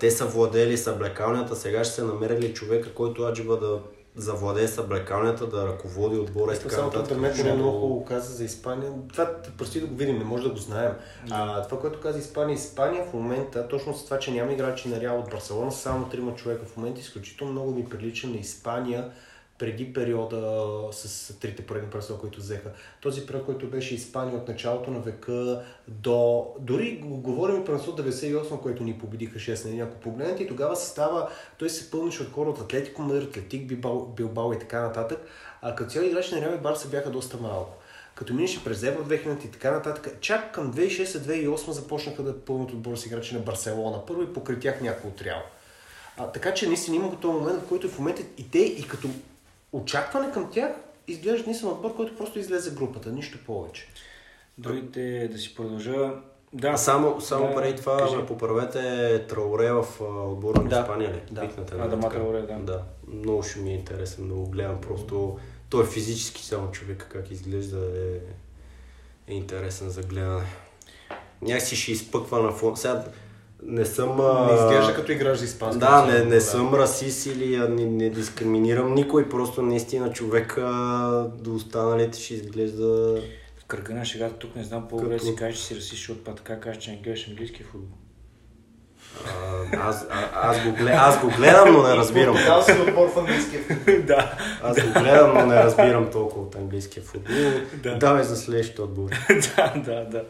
те 0.00 0.10
са 0.10 0.26
владели 0.26 0.78
съблекалнята, 0.78 1.56
сега 1.56 1.84
ще 1.84 1.94
се 1.94 2.02
намерили 2.02 2.54
човека, 2.54 2.94
който 2.94 3.22
аджиба 3.22 3.58
да 3.58 3.80
завладее 4.16 4.68
съблекалнята, 4.68 5.46
да 5.46 5.66
ръководи 5.66 6.16
отбора 6.16 6.54
и 6.54 6.58
така 6.58 6.82
нататък. 6.82 7.08
да 7.08 7.14
ме 7.14 7.32
Много- 7.34 7.54
много 7.56 7.80
хубаво 7.80 8.04
каза 8.04 8.34
за 8.34 8.44
Испания. 8.44 8.92
Това 9.12 9.30
предстои 9.58 9.80
да 9.80 9.86
го 9.86 9.94
видим, 9.94 10.18
не 10.18 10.24
може 10.24 10.42
да 10.42 10.50
го 10.50 10.56
знаем. 10.56 10.92
А, 11.30 11.62
това, 11.62 11.80
което 11.80 12.00
каза 12.00 12.18
Испания, 12.18 12.54
Испания 12.54 13.04
в 13.04 13.12
момента, 13.12 13.68
точно 13.68 13.94
с 13.94 14.04
това, 14.04 14.18
че 14.18 14.30
няма 14.30 14.52
играчи 14.52 14.88
на 14.88 15.00
Реал 15.00 15.18
от 15.18 15.30
Барселона, 15.30 15.72
са 15.72 15.78
само 15.78 16.08
трима 16.08 16.34
човека 16.34 16.66
в 16.66 16.76
момента, 16.76 17.00
изключително 17.00 17.52
много 17.52 17.70
ми 17.70 17.84
прилича 17.88 18.26
на 18.26 18.36
Испания 18.36 19.10
преди 19.62 19.92
периода 19.92 20.68
с 20.92 21.34
трите 21.38 21.66
поредни 21.66 21.90
пресо, 21.90 22.18
които 22.18 22.40
взеха. 22.40 22.70
Този 23.00 23.26
период, 23.26 23.44
който 23.44 23.70
беше 23.70 23.94
Испания 23.94 24.36
от 24.36 24.48
началото 24.48 24.90
на 24.90 25.00
века 25.00 25.62
до... 25.88 26.46
Дори 26.58 26.96
го- 26.96 27.16
говорим 27.16 27.64
пренесо 27.64 27.96
98, 27.96 28.60
което 28.60 28.82
ни 28.82 28.98
победиха 28.98 29.38
6 29.38 29.64
на 29.64 29.70
1. 29.70 29.82
Ако 29.82 30.00
погледнете 30.00 30.42
и 30.42 30.48
тогава 30.48 30.76
състава, 30.76 31.28
той 31.58 31.70
се 31.70 31.90
пълнише 31.90 32.22
от 32.22 32.32
хора 32.32 32.50
от 32.50 32.60
Атлетико 32.60 33.02
Мадрид, 33.02 33.28
Атлетик 33.28 33.66
Билбао, 34.16 34.52
и 34.52 34.58
така 34.58 34.80
нататък. 34.80 35.18
А 35.62 35.74
като 35.74 35.90
цяло 35.90 36.06
играчи 36.06 36.34
на 36.34 36.40
Реал 36.40 36.54
и 36.54 36.62
Барса 36.62 36.88
бяха 36.88 37.10
доста 37.10 37.36
малко. 37.36 37.74
Като 38.14 38.34
минеше 38.34 38.64
през 38.64 38.82
Евро 38.82 39.04
2000 39.04 39.46
и 39.46 39.50
така 39.50 39.70
нататък, 39.70 40.16
чак 40.20 40.54
към 40.54 40.74
2006-2008 40.74 41.70
започнаха 41.70 42.22
да 42.22 42.40
пълнят 42.40 42.72
отбора 42.72 42.96
с 42.96 43.06
играчи 43.06 43.34
на 43.34 43.40
Барселона. 43.40 44.06
Първо 44.06 44.22
и 44.22 44.32
покрай 44.32 44.58
тях 44.58 44.80
някой 44.80 45.10
от 45.10 45.22
Реал. 45.22 45.42
А, 46.16 46.26
така 46.26 46.54
че 46.54 46.66
наистина 46.66 46.96
има 46.96 47.20
този 47.20 47.38
момент, 47.38 47.62
в 47.62 47.68
който 47.68 47.88
в 47.88 47.98
момента 47.98 48.22
и 48.38 48.50
те, 48.50 48.58
и 48.58 48.88
като 48.88 49.08
очакване 49.72 50.32
към 50.32 50.50
тях, 50.50 50.72
изглежда 51.08 51.46
наистина 51.46 51.70
отбор, 51.70 51.96
който 51.96 52.16
просто 52.16 52.38
излезе 52.38 52.70
групата, 52.74 53.10
нищо 53.12 53.38
повече. 53.46 53.88
Другите 54.58 55.28
да 55.32 55.38
си 55.38 55.54
продължа. 55.54 56.12
Да, 56.52 56.68
А 56.68 56.76
само, 56.76 57.20
само 57.20 57.48
да, 57.48 57.54
преди 57.54 57.76
това 57.76 57.98
кажи. 57.98 58.26
поправете 58.26 58.80
Трауре 59.28 59.72
в 59.72 59.86
отбора 60.26 60.62
на 60.62 60.68
Да, 60.68 60.80
Испания 60.80 61.10
ли? 61.10 61.22
да. 61.30 61.40
Викнете, 61.40 61.74
Адама 61.74 61.88
нали 61.88 62.00
така? 62.02 62.14
Трауре, 62.14 62.42
да. 62.42 62.54
да. 62.56 62.82
Много 63.08 63.42
ще 63.42 63.60
ми 63.60 63.70
е 63.70 63.74
интересен 63.74 64.28
да 64.28 64.34
го 64.34 64.46
гледам. 64.46 64.80
Просто 64.80 65.38
той 65.70 65.82
е 65.84 65.86
физически 65.86 66.44
само 66.44 66.70
човек, 66.70 67.06
как 67.12 67.30
изглежда 67.30 67.78
е, 67.96 68.16
е 69.32 69.34
интересен 69.34 69.90
за 69.90 70.02
гледане. 70.02 70.42
Някакси 71.42 71.76
ще 71.76 71.92
изпъква 71.92 72.42
на 72.42 72.52
фон. 72.52 72.76
Сега 72.76 73.04
не 73.66 73.84
съм... 73.84 74.16
Не 74.46 74.54
изглежда 74.54 74.94
като 74.94 75.12
играч 75.12 75.38
за 75.38 75.44
испанска. 75.44 75.78
Да, 75.80 76.06
не, 76.06 76.12
не 76.12 76.20
отбора. 76.22 76.40
съм 76.40 76.74
расист 76.74 77.26
или 77.26 77.58
не, 77.58 77.84
не 77.84 78.10
дискриминирам 78.10 78.94
никой, 78.94 79.28
просто 79.28 79.62
наистина 79.62 80.12
човек 80.12 80.58
а, 80.58 81.28
до 81.38 81.54
останалите 81.54 82.20
ще 82.20 82.34
изглежда... 82.34 83.20
в 83.58 83.64
кръга 83.66 83.94
на 83.94 84.04
шегата 84.04 84.34
тук 84.34 84.56
не 84.56 84.64
знам 84.64 84.88
по-добре 84.88 85.08
да 85.08 85.18
Като- 85.18 85.26
си 85.26 85.36
кажеш, 85.36 85.58
че 85.58 85.64
си 85.64 85.76
расист, 85.76 85.90
защото 85.90 86.24
па 86.24 86.34
така 86.34 86.60
кажеш, 86.60 86.82
че 86.82 86.90
не 86.90 86.96
гледаш 86.96 87.28
английски 87.28 87.62
футбол. 87.62 87.98
Аз, 89.80 90.06
а, 90.10 90.48
аз, 90.50 90.64
го 90.64 90.72
гледам, 90.72 90.98
аз 91.00 91.20
го 91.20 91.30
гледам, 91.36 91.72
но 91.72 91.82
не 91.82 91.96
разбирам. 91.96 92.34
Португалски 92.34 92.72
отбор 92.72 93.08
в 93.08 93.18
английския. 93.18 93.60
да. 94.06 94.32
Аз 94.62 94.82
го 94.82 95.00
гледам, 95.00 95.34
но 95.34 95.46
не 95.46 95.54
разбирам 95.54 96.10
толкова 96.10 96.42
от 96.42 96.54
английския 96.54 97.02
футбол. 97.02 97.34
Да. 97.74 97.98
Давай 97.98 98.22
за 98.22 98.36
следващите 98.36 98.82
отбори. 98.82 99.14
да, 99.56 99.72
да, 99.76 100.04
да. 100.04 100.24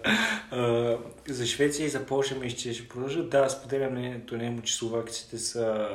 А, 0.51 0.97
за 1.29 1.47
Швеция 1.47 1.87
и 1.87 1.89
за 1.89 2.07
Польша 2.07 2.35
ми 2.35 2.51
ще, 2.51 2.75
ще 2.75 2.89
продължа. 2.89 3.23
Да, 3.23 3.49
споделям 3.49 3.93
мнението 3.93 4.37
на 4.37 4.47
Емо, 4.47 4.63
че 4.63 4.75
словакците 4.75 5.39
са 5.39 5.89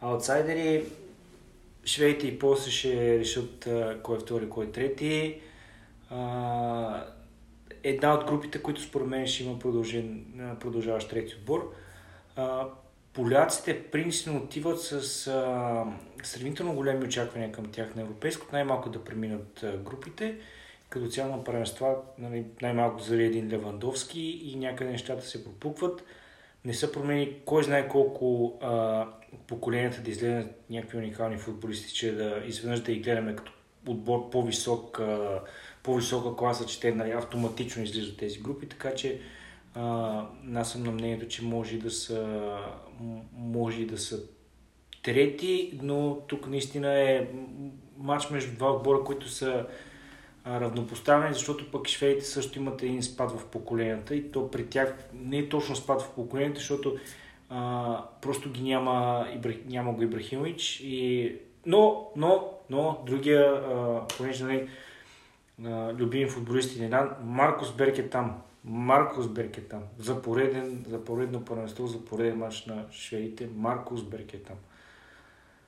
а, 0.00 0.08
аутсайдери. 0.08 0.84
Шведите 1.84 2.26
и 2.26 2.38
Полша 2.38 2.70
ще 2.70 3.18
решат 3.18 3.66
а, 3.66 3.96
кой 4.02 4.16
е 4.16 4.20
втори, 4.20 4.48
кой 4.48 4.64
е 4.64 4.70
трети. 4.70 5.40
А, 6.10 7.04
една 7.84 8.14
от 8.14 8.24
групите, 8.24 8.62
които 8.62 8.82
според 8.82 9.06
мен 9.06 9.26
ще 9.26 9.44
има 9.44 9.58
продължаващ 10.60 11.10
трети 11.10 11.34
отбор. 11.34 11.74
А, 12.36 12.66
поляците 13.12 13.82
принципно 13.82 14.38
отиват 14.38 14.80
с 14.80 15.26
а, 15.26 15.84
сравнително 16.22 16.74
големи 16.74 17.04
очаквания 17.04 17.52
към 17.52 17.64
тях 17.64 17.94
на 17.94 18.02
европейско, 18.02 18.46
най-малко 18.52 18.90
да 18.90 19.04
преминат 19.04 19.64
групите. 19.84 20.38
Като 20.88 21.08
цяло 21.08 21.36
на 21.36 21.44
първенства, 21.44 21.96
нали, 22.18 22.44
най-малко 22.62 23.00
заради 23.00 23.24
един 23.24 23.50
Левандовски 23.50 24.20
и 24.20 24.56
някъде 24.56 24.90
нещата 24.90 25.26
се 25.26 25.44
пропукват. 25.44 26.04
Не 26.64 26.74
са 26.74 26.92
промени 26.92 27.36
кой 27.44 27.64
знае 27.64 27.88
колко 27.88 28.58
а, 28.62 29.06
поколенията 29.46 30.00
да 30.00 30.10
изгледат 30.10 30.46
някакви 30.70 30.98
уникални 30.98 31.38
футболисти, 31.38 31.94
че 31.94 32.12
да 32.12 32.42
изведнъж 32.46 32.80
да 32.80 32.92
ги 32.92 33.00
гледаме 33.00 33.36
като 33.36 33.52
отбор 33.88 34.30
по-висок, 34.30 35.00
а, 35.00 35.40
по-висока 35.82 36.36
класа, 36.36 36.66
че 36.66 36.80
те 36.80 36.94
нали, 36.94 37.10
автоматично 37.10 37.82
излизат 37.82 38.16
тези 38.16 38.40
групи, 38.40 38.68
така 38.68 38.94
че 38.94 39.20
а, 39.74 40.26
аз 40.54 40.72
съм 40.72 40.82
на 40.82 40.90
мнението, 40.90 41.28
че 41.28 41.44
може 41.44 41.76
да 41.76 41.90
са, 41.90 42.56
може 43.36 43.84
да 43.84 43.98
са 43.98 44.22
трети, 45.02 45.78
но 45.82 46.18
тук 46.26 46.46
наистина 46.46 47.00
е 47.00 47.28
матч 47.98 48.30
между 48.30 48.56
два 48.56 48.72
отбора, 48.72 49.04
които 49.04 49.28
са 49.28 49.66
равнопоставени, 50.46 51.34
защото 51.34 51.70
пък 51.70 51.88
шведите 51.88 52.24
също 52.24 52.58
имат 52.58 52.82
един 52.82 53.02
спад 53.02 53.30
в 53.30 53.46
поколенията 53.46 54.14
и 54.14 54.32
то 54.32 54.50
при 54.50 54.66
тях 54.66 54.94
не 55.14 55.38
е 55.38 55.48
точно 55.48 55.76
спад 55.76 56.02
в 56.02 56.10
поколенията, 56.10 56.58
защото 56.58 56.96
а, 57.48 58.04
просто 58.22 58.50
ги 58.50 58.62
няма, 58.62 59.26
няма 59.66 59.92
го 59.92 60.02
Ибрахимович 60.02 60.80
и 60.84 61.36
но, 61.66 62.10
но, 62.16 62.48
но, 62.70 63.02
другия, 63.06 63.46
а, 63.46 64.06
понеже 64.16 64.44
нали, 64.44 64.68
а, 65.64 65.92
любим 65.92 66.28
футболисти 66.28 66.86
знам, 66.86 67.10
Маркос 67.24 67.72
Берг 67.72 67.98
е 67.98 68.08
там. 68.08 68.42
Маркос 68.64 69.28
Берг 69.28 69.58
е 69.58 69.60
там. 69.60 69.82
За, 69.98 70.22
пореден, 70.22 70.84
за 70.88 71.04
поредно 71.04 71.44
първенство, 71.44 71.86
за 71.86 72.04
пореден 72.04 72.38
матч 72.38 72.66
на 72.66 72.84
шведите, 72.92 73.48
Маркос 73.56 74.02
Берг 74.02 74.34
е 74.34 74.38
там. 74.38 74.56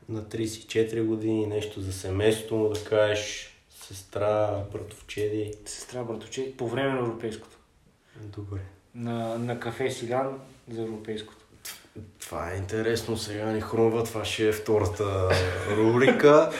На 0.09 0.23
34 0.23 1.07
години 1.07 1.47
нещо 1.47 1.81
за 1.81 1.93
семейството 1.93 2.57
му 2.57 2.69
да 2.69 2.85
кажеш 2.85 3.55
сестра, 3.71 4.65
братовчеди. 4.73 5.55
Сестра 5.67 6.05
Братовче, 6.05 6.57
по 6.57 6.69
време 6.69 6.93
на 6.93 6.99
европейското. 6.99 7.59
Добре. 8.17 8.61
На, 8.95 9.39
на 9.39 9.61
кафе 9.61 9.91
Сиган 9.91 10.41
за 10.69 10.83
европейското. 10.83 11.44
Това 12.21 12.51
е 12.53 12.57
интересно, 12.57 13.17
сега 13.17 13.45
ни 13.47 13.61
хрумва, 13.61 14.05
това 14.05 14.25
ще 14.25 14.49
е 14.49 14.53
втората 14.53 15.29
рубрика. 15.77 16.51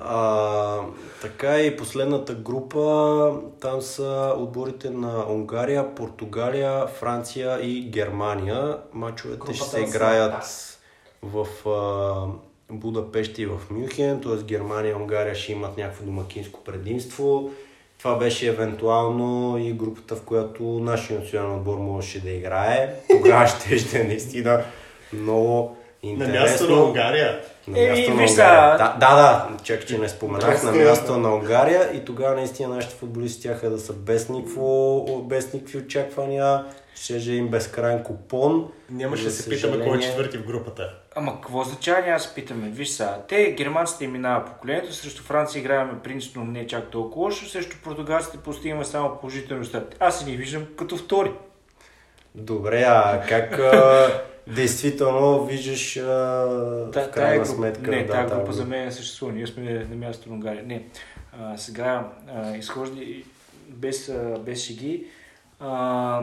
А, 0.00 0.78
така 1.20 1.60
и 1.60 1.76
последната 1.76 2.34
група, 2.34 3.32
там 3.60 3.82
са 3.82 4.34
отборите 4.38 4.90
на 4.90 5.32
Унгария, 5.32 5.94
Португалия, 5.94 6.86
Франция 6.86 7.58
и 7.62 7.80
Германия. 7.90 8.78
Мачовете 8.92 9.38
Групата 9.38 9.54
ще 9.56 9.66
се 9.66 9.80
играят 9.80 10.44
Сърта. 10.44 10.78
в 11.22 11.68
а, 11.68 12.26
Будапеща 12.74 13.42
и 13.42 13.46
в 13.46 13.60
Мюнхен, 13.70 14.20
т.е. 14.20 14.42
Германия 14.42 14.90
и 14.90 14.94
Унгария 14.94 15.34
ще 15.34 15.52
имат 15.52 15.76
някакво 15.76 16.04
домакинско 16.04 16.64
предимство. 16.64 17.50
Това 18.02 18.14
беше 18.18 18.48
евентуално 18.48 19.58
и 19.58 19.72
групата, 19.72 20.16
в 20.16 20.22
която 20.22 20.62
нашия 20.62 21.20
национален 21.20 21.56
отбор 21.56 21.78
можеше 21.78 22.20
да 22.20 22.30
играе. 22.30 22.94
Тогава 23.10 23.46
ще 23.46 23.78
ще 23.78 24.00
е 24.00 24.04
наистина 24.04 24.62
много 25.12 25.76
На 26.04 26.28
място 26.28 26.70
на 26.70 26.84
Унгария. 26.84 27.40
На 27.68 27.80
място 27.80 28.14
на 28.14 28.22
виж 28.22 28.30
Унгария. 28.30 28.78
Да, 28.78 28.96
да, 29.00 29.16
да, 29.16 29.48
чакай, 29.64 29.86
че 29.86 29.98
не 29.98 30.08
споменах. 30.08 30.62
На 30.62 30.72
място 30.72 31.18
на 31.18 31.34
Унгария 31.34 31.90
и 31.94 32.04
тогава 32.04 32.34
наистина 32.34 32.68
нашите 32.74 32.94
футболисти 32.94 33.42
тяха 33.42 33.70
да 33.70 33.78
са 33.78 33.92
без, 33.92 34.28
никакво, 34.28 35.04
без 35.22 35.52
никакви 35.52 35.78
очаквания. 35.78 36.64
Щеше 36.94 37.32
им 37.32 37.48
безкрайен 37.48 38.02
купон. 38.02 38.68
Нямаше 38.90 39.24
да 39.24 39.30
се 39.30 39.50
питаме 39.50 39.84
кой 39.84 39.98
е 39.98 40.00
четвърти 40.00 40.38
в 40.38 40.46
групата. 40.46 40.94
Ама 41.16 41.40
какво 41.40 41.60
означава 41.60 42.00
няма 42.00 42.12
да 42.12 42.20
се 42.20 42.34
питаме? 42.34 42.68
Виж 42.68 42.88
сега, 42.88 43.18
те 43.28 43.52
германците 43.52 44.06
минава 44.06 44.44
поколението, 44.44 44.94
срещу 44.94 45.22
Франция 45.22 45.60
играем 45.60 46.00
принципно 46.04 46.44
не 46.44 46.66
чак 46.66 46.90
толкова 46.90 47.24
лошо, 47.24 47.48
срещу 47.48 47.76
португалците 47.84 48.38
постигаме 48.38 48.84
само 48.84 49.18
положителни 49.20 49.60
резултати. 49.60 49.96
Аз 50.00 50.18
си 50.18 50.24
ги 50.24 50.36
виждам 50.36 50.66
като 50.78 50.96
втори. 50.96 51.32
Добре, 52.34 52.82
а 52.82 53.22
как 53.28 53.60
действително 54.46 55.44
виждаш 55.44 55.96
а, 55.96 56.02
в 56.02 56.84
Та- 56.84 56.90
тая 56.92 57.10
крайна 57.10 57.34
група- 57.36 57.46
сметка? 57.46 57.90
Не, 57.90 58.04
да, 58.04 58.12
тази 58.12 58.34
група 58.34 58.52
за 58.52 58.64
мен 58.64 58.84
не 58.84 58.92
съществува. 58.92 59.32
Ние 59.32 59.46
сме 59.46 59.86
на 59.90 59.96
място 59.96 60.28
на 60.28 60.34
Унгария. 60.34 60.62
Не. 60.66 60.84
А, 61.40 61.56
сега, 61.56 62.08
а, 62.28 62.56
изхожда 62.56 63.00
без, 63.68 64.08
а, 64.08 64.38
без 64.40 64.64
шеги. 64.64 65.06
А, 65.60 66.20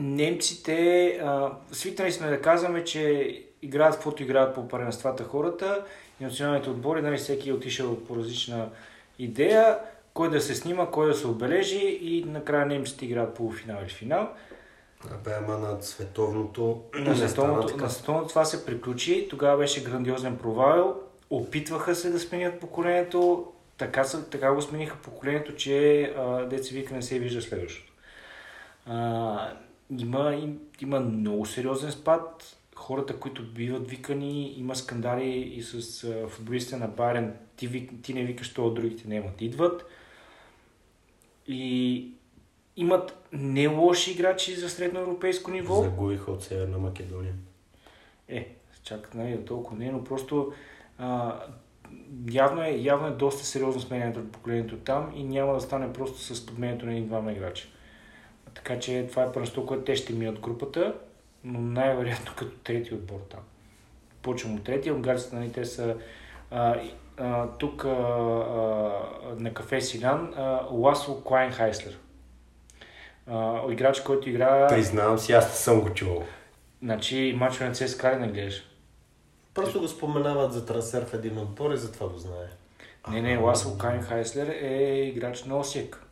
немците, 0.00 1.06
а, 1.24 1.52
свикнали 1.72 2.12
сме 2.12 2.30
да 2.30 2.40
казваме, 2.40 2.84
че 2.84 3.34
играят 3.62 3.94
каквото 3.94 4.22
играят 4.22 4.54
по 4.54 4.68
първенствата 4.68 5.24
хората 5.24 5.84
и 6.20 6.24
националните 6.24 6.70
отбори, 6.70 7.02
нали, 7.02 7.16
всеки 7.16 7.50
е 7.50 7.52
отишъл 7.52 8.04
по 8.04 8.16
различна 8.16 8.68
идея, 9.18 9.78
кой 10.14 10.30
да 10.30 10.40
се 10.40 10.54
снима, 10.54 10.86
кой 10.86 11.06
да 11.06 11.14
се 11.14 11.26
отбележи 11.26 11.98
и 12.02 12.24
накрая 12.24 12.66
немците 12.66 13.04
играят 13.04 13.34
полуфинал 13.34 13.78
или 13.82 13.90
финал. 13.90 14.28
Абе, 15.14 15.30
ама 15.38 15.58
на 15.58 15.82
световното 15.82 16.82
На 16.94 17.16
световното, 17.16 17.76
на 17.76 17.90
световното 17.90 18.28
това 18.28 18.44
се 18.44 18.66
приключи, 18.66 19.26
тогава 19.30 19.58
беше 19.58 19.84
грандиозен 19.84 20.36
провал. 20.36 21.00
Опитваха 21.30 21.94
се 21.94 22.10
да 22.10 22.20
сменят 22.20 22.60
поколението, 22.60 23.52
така, 23.78 24.04
са, 24.04 24.30
така 24.30 24.52
го 24.52 24.62
смениха 24.62 24.96
поколението, 25.02 25.54
че 25.54 26.12
деца 26.50 26.68
вика 26.72 26.94
не 26.94 27.02
се 27.02 27.18
вижда 27.18 27.42
следващото. 27.42 27.92
А, 28.86 29.52
има, 29.98 30.34
им, 30.34 30.58
има 30.80 31.00
много 31.00 31.46
сериозен 31.46 31.92
спад. 31.92 32.56
Хората, 32.76 33.16
които 33.16 33.52
биват 33.52 33.90
викани, 33.90 34.54
има 34.56 34.76
скандали 34.76 35.38
и 35.38 35.62
с 35.62 36.06
футболистите 36.28 36.76
на 36.76 36.88
Байрен. 36.88 37.34
Ти, 37.56 37.66
вик, 37.66 37.90
ти 38.02 38.14
не 38.14 38.24
викаш, 38.24 38.54
то 38.54 38.70
другите 38.70 39.08
не 39.08 39.14
имат. 39.14 39.40
Идват. 39.40 39.86
И 41.46 42.14
имат 42.76 43.28
не 43.32 43.66
лоши 43.66 44.12
играчи 44.12 44.54
за 44.54 44.70
средноевропейско 44.70 45.50
ниво. 45.50 45.82
Загубиха 45.82 46.32
от 46.32 46.42
Северна 46.42 46.78
Македония. 46.78 47.34
Е, 48.28 48.54
чак, 48.82 49.14
нали, 49.14 49.36
до 49.36 49.44
толкова 49.44 49.78
не, 49.78 49.92
но 49.92 50.04
просто 50.04 50.52
а, 50.98 51.40
явно, 52.30 52.62
е, 52.62 52.70
явно 52.70 53.06
е 53.06 53.10
доста 53.10 53.44
сериозно 53.44 53.80
сменянето 53.80 54.18
на 54.18 54.32
поколението 54.32 54.76
там 54.76 55.12
и 55.16 55.24
няма 55.24 55.54
да 55.54 55.60
стане 55.60 55.92
просто 55.92 56.18
с 56.18 56.46
подменето 56.46 56.86
на 56.86 56.92
един-двама 56.92 57.32
играчи. 57.32 57.68
Така 58.54 58.78
че 58.78 59.06
това 59.10 59.22
е 59.22 59.32
първенство, 59.32 59.66
което 59.66 59.84
те 59.84 59.96
ще 59.96 60.12
минат 60.12 60.40
групата, 60.40 60.94
но 61.44 61.60
най-вероятно 61.60 62.32
като 62.36 62.56
трети 62.56 62.94
отбор 62.94 63.20
там. 63.30 63.40
Почвам 64.22 64.54
от 64.54 64.64
трети, 64.64 64.90
унгарците, 64.90 65.36
нали, 65.36 65.52
те 65.52 65.64
са 65.64 65.96
а, 66.50 66.80
а, 67.16 67.46
тук 67.46 67.84
а, 67.84 67.88
а, 67.88 67.94
на 69.38 69.54
кафе 69.54 69.80
Силян 69.80 70.34
а, 70.36 70.66
Ласло 70.70 71.24
Клайн 71.24 71.52
Хайслер. 71.52 71.98
А, 73.26 73.62
играч, 73.72 74.00
който 74.00 74.28
игра... 74.28 74.66
Признавам 74.66 75.18
си, 75.18 75.32
аз 75.32 75.48
не 75.48 75.54
съм 75.54 75.80
го 75.80 75.94
чувал. 75.94 76.24
Значи, 76.82 77.34
мачове 77.36 77.68
на 77.68 77.74
ЦСКА 77.74 78.18
не 78.18 78.28
гледаш? 78.28 78.66
Просто 79.54 79.80
го 79.80 79.88
споменават 79.88 80.52
за 80.52 80.66
трансфер 80.66 81.04
в 81.04 81.14
един 81.14 81.38
отбор 81.38 81.70
и 81.70 81.76
затова 81.76 82.08
го 82.08 82.18
знае. 82.18 82.46
Не, 83.10 83.22
не, 83.22 83.38
Ласло 83.38 83.78
Кайн 83.78 84.02
Хайслер 84.02 84.48
е 84.60 85.04
играч 85.06 85.44
на 85.44 85.58
Осиек, 85.58 86.02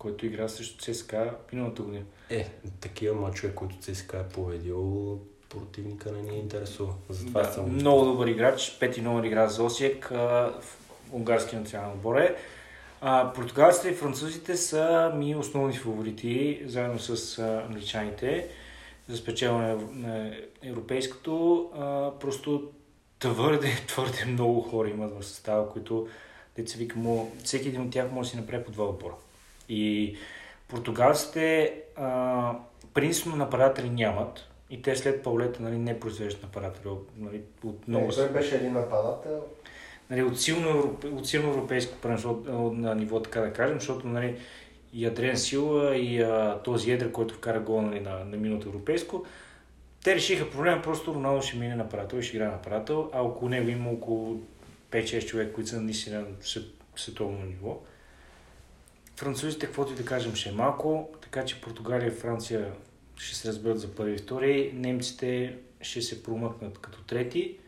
който 0.00 0.26
игра 0.26 0.48
срещу 0.48 0.84
ЦСКА 0.84 1.30
миналата 1.52 1.82
година. 1.82 2.04
Е, 2.30 2.50
такива 2.80 3.14
мачове, 3.16 3.54
които 3.54 3.76
ЦСКА 3.76 4.18
е 4.18 4.32
победил, 4.34 5.18
противника 5.48 6.12
не 6.12 6.22
ни 6.22 6.38
интересува. 6.38 6.92
Затова 7.08 7.42
Да, 7.42 7.52
съм... 7.52 7.74
много 7.74 8.04
добър 8.04 8.26
играч, 8.26 8.76
пети 8.80 9.00
номер 9.00 9.24
игра 9.24 9.48
за 9.48 9.62
Осиек, 9.64 10.08
в 10.08 10.52
унгарски 11.12 11.56
национален 11.56 11.92
отбор 11.92 12.16
е. 12.16 12.36
А, 13.00 13.32
португалците 13.32 13.88
и 13.88 13.94
французите 13.94 14.56
са 14.56 15.12
ми 15.16 15.36
основни 15.36 15.74
фаворити, 15.74 16.62
заедно 16.66 16.98
с 16.98 17.38
а, 17.38 17.64
англичаните, 17.66 18.48
за 19.08 19.16
спечелване 19.16 19.68
на- 19.68 19.78
на 20.08 20.34
европейското. 20.62 21.32
А, 21.74 22.10
просто 22.20 22.70
твърде, 23.18 23.68
твърде 23.86 24.24
много 24.24 24.60
хора 24.60 24.88
имат 24.88 25.20
в 25.20 25.24
състава, 25.24 25.70
които 25.70 26.08
деца 26.56 26.78
вика 26.78 26.98
му, 26.98 27.32
всеки 27.44 27.68
един 27.68 27.82
от 27.82 27.90
тях 27.90 28.12
може 28.12 28.26
да 28.26 28.30
си 28.30 28.36
направи 28.36 28.64
по 28.64 28.70
два 28.70 28.84
отбора. 28.84 29.14
И 29.70 30.16
португалците 30.68 31.74
а, 31.96 32.52
принципно 32.94 33.36
нападатели 33.36 33.90
нямат. 33.90 34.46
И 34.70 34.82
те 34.82 34.96
след 34.96 35.22
Паулета 35.22 35.62
нали, 35.62 35.78
не 35.78 36.00
произвеждат 36.00 36.42
нападатели. 36.42 36.92
Нали, 37.18 37.42
от, 37.64 37.88
много, 37.88 38.12
той 38.12 38.28
беше 38.28 38.56
един 38.56 38.72
нападател. 38.72 39.44
нали, 40.10 40.22
от, 40.22 40.40
силно, 40.40 40.68
европе, 40.68 41.08
от 41.08 41.28
силно 41.28 41.50
европейско 41.50 41.98
първенство 42.02 42.42
на 42.72 42.94
ниво, 42.94 43.22
така 43.22 43.40
да 43.40 43.52
кажем, 43.52 43.80
защото 43.80 44.06
нали, 44.06 44.36
и 44.92 45.06
Адриан 45.06 45.36
Сила 45.36 45.96
и 45.96 46.22
а, 46.22 46.60
този 46.64 46.90
Едър, 46.90 47.12
който 47.12 47.34
вкара 47.34 47.60
гол 47.60 47.82
нали, 47.82 48.00
на, 48.00 48.24
на 48.24 48.36
миналото 48.36 48.68
европейско, 48.68 49.24
те 50.04 50.14
решиха 50.14 50.50
проблема, 50.50 50.82
просто 50.82 51.14
Роналдо 51.14 51.42
ще 51.42 51.56
мине 51.56 51.74
нападател 51.74 52.16
и 52.16 52.22
ще 52.22 52.36
играе 52.36 52.48
нападател, 52.48 53.10
а 53.12 53.22
около 53.22 53.48
него 53.48 53.68
има 53.68 53.90
около 53.90 54.40
5-6 54.90 55.26
човека, 55.26 55.52
които 55.52 55.70
са 55.70 55.80
наистина 55.80 56.20
на 56.20 56.26
свет- 56.40 56.74
световно 56.96 57.46
ниво. 57.46 57.78
Французите, 59.20 59.66
каквото 59.66 59.92
и 59.92 59.96
да 59.96 60.04
кажем, 60.04 60.34
ще 60.34 60.48
е 60.48 60.52
малко, 60.52 61.08
така 61.22 61.44
че 61.44 61.60
Португалия 61.60 62.08
и 62.08 62.10
Франция 62.10 62.72
ще 63.16 63.36
се 63.36 63.48
разберат 63.48 63.80
за 63.80 63.88
първи 63.88 64.14
и 64.14 64.18
втори, 64.18 64.72
немците 64.74 65.58
ще 65.80 66.02
се 66.02 66.22
промъкнат 66.22 66.78
като 66.78 67.02
трети 67.02 67.58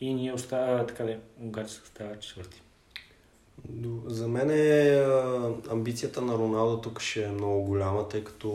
и 0.00 0.14
ние 0.14 0.32
остава, 0.32 0.86
така 0.86 1.04
да, 1.04 1.18
унгарците 1.40 1.82
остават 1.82 2.20
четвърти. 2.20 2.62
За 4.06 4.28
мен 4.28 4.50
е, 4.50 5.04
амбицията 5.70 6.22
на 6.22 6.34
Роналдо 6.38 6.80
тук 6.80 7.00
ще 7.00 7.24
е 7.24 7.28
много 7.28 7.62
голяма, 7.62 8.08
тъй 8.08 8.24
като 8.24 8.48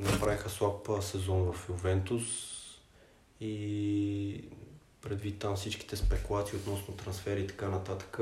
направиха 0.00 0.50
слаб 0.50 0.88
сезон 1.00 1.52
в 1.52 1.68
Ювентус 1.68 2.22
и 3.40 4.44
предвид 5.02 5.38
там 5.38 5.56
всичките 5.56 5.96
спекулации 5.96 6.58
относно 6.58 6.94
трансфери 6.94 7.40
и 7.40 7.46
така 7.46 7.68
нататък, 7.68 8.20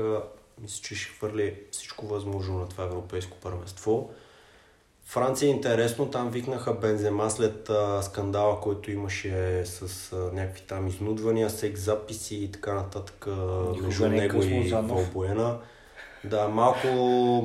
мисля, 0.61 0.81
че 0.83 0.95
ще 0.95 1.13
хвърли 1.13 1.55
всичко 1.71 2.07
възможно 2.07 2.59
на 2.59 2.69
това 2.69 2.83
европейско 2.83 3.37
първенство. 3.41 4.09
Франция 5.05 5.47
е 5.47 5.49
интересно, 5.49 6.11
там 6.11 6.29
викнаха 6.29 6.73
Бензема 6.73 7.29
след 7.29 7.69
а, 7.69 8.01
скандала, 8.01 8.61
който 8.61 8.91
имаше 8.91 9.61
с 9.65 10.11
а, 10.13 10.15
някакви 10.15 10.61
там 10.67 10.87
изнудвания, 10.87 11.49
секс 11.49 11.81
записи 11.81 12.35
и 12.35 12.51
така 12.51 12.73
нататък 12.73 13.25
Никога 13.27 13.81
между 13.81 14.09
не 14.09 14.17
е 14.17 14.19
него 14.19 14.43
и. 14.43 14.73
Волбуена. 14.81 15.57
Да, 16.23 16.47
малко, 16.47 16.87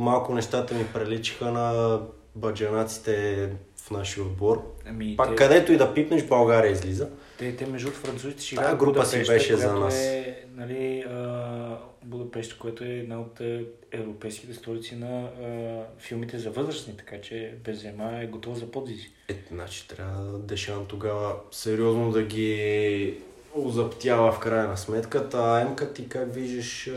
малко 0.01 0.35
нещата 0.35 0.75
ми 0.75 0.87
приличаха 0.95 1.51
на 1.51 1.99
баджанаците 2.37 3.49
в 3.77 3.91
нашия 3.91 4.25
отбор. 4.25 4.75
Ами, 4.87 5.17
Пак 5.17 5.29
те, 5.29 5.35
където 5.35 5.73
и 5.73 5.77
да 5.77 5.95
пипнеш, 5.95 6.25
България 6.25 6.73
излиза. 6.73 7.09
те, 7.39 7.57
те, 7.57 7.67
между 7.67 7.91
французите 7.91 8.45
ще 8.45 8.55
играят 8.55 8.79
група 8.79 9.07
си 9.07 9.25
беше 9.27 9.57
за 9.57 9.75
нас. 9.75 9.95
Е, 9.95 10.24
нали, 10.55 11.01
а, 11.01 11.79
Будапеща, 12.03 12.59
което 12.59 12.85
е 12.85 12.89
една 12.89 13.21
от 13.21 13.41
е, 13.41 13.65
европейските 13.93 14.55
столици 14.55 14.97
на 14.97 15.23
а, 15.25 15.83
филмите 15.99 16.39
за 16.39 16.51
възрастни, 16.51 16.97
така 16.97 17.21
че 17.21 17.55
Бензема 17.65 18.23
е 18.23 18.27
готов 18.27 18.59
за 18.59 18.71
подвизи. 18.71 19.11
Е, 19.29 19.37
значи 19.53 19.89
трябва 19.89 20.39
Дешан 20.39 20.87
тогава 20.87 21.37
сериозно 21.51 22.11
да 22.11 22.23
ги 22.23 23.15
озаптява 23.55 24.33
в 24.33 24.39
крайна 24.39 24.77
сметка. 24.77 25.29
А 25.35 25.61
Емка 25.61 25.93
ти 25.93 26.09
как 26.09 26.35
виждаш, 26.35 26.91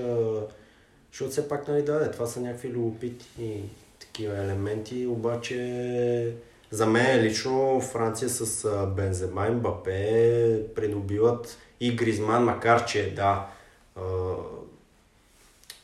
защото 1.12 1.32
все 1.32 1.48
пак 1.48 1.68
нали 1.68 1.82
да, 1.82 2.12
това 2.12 2.26
са 2.26 2.42
някакви 2.42 2.70
любопитни 2.70 3.64
такива 4.00 4.38
елементи, 4.38 5.08
обаче 5.08 6.34
за 6.72 6.86
мен 6.86 7.22
лично 7.22 7.82
Франция 7.82 8.30
с 8.30 8.70
Бензема 8.96 9.48
и 9.48 9.52
Мбапе 9.52 10.74
придобиват 10.76 11.58
и 11.80 11.96
Гризман, 11.96 12.44
макар 12.44 12.86
че 12.86 13.16
да, 13.16 13.48
а, 13.96 14.02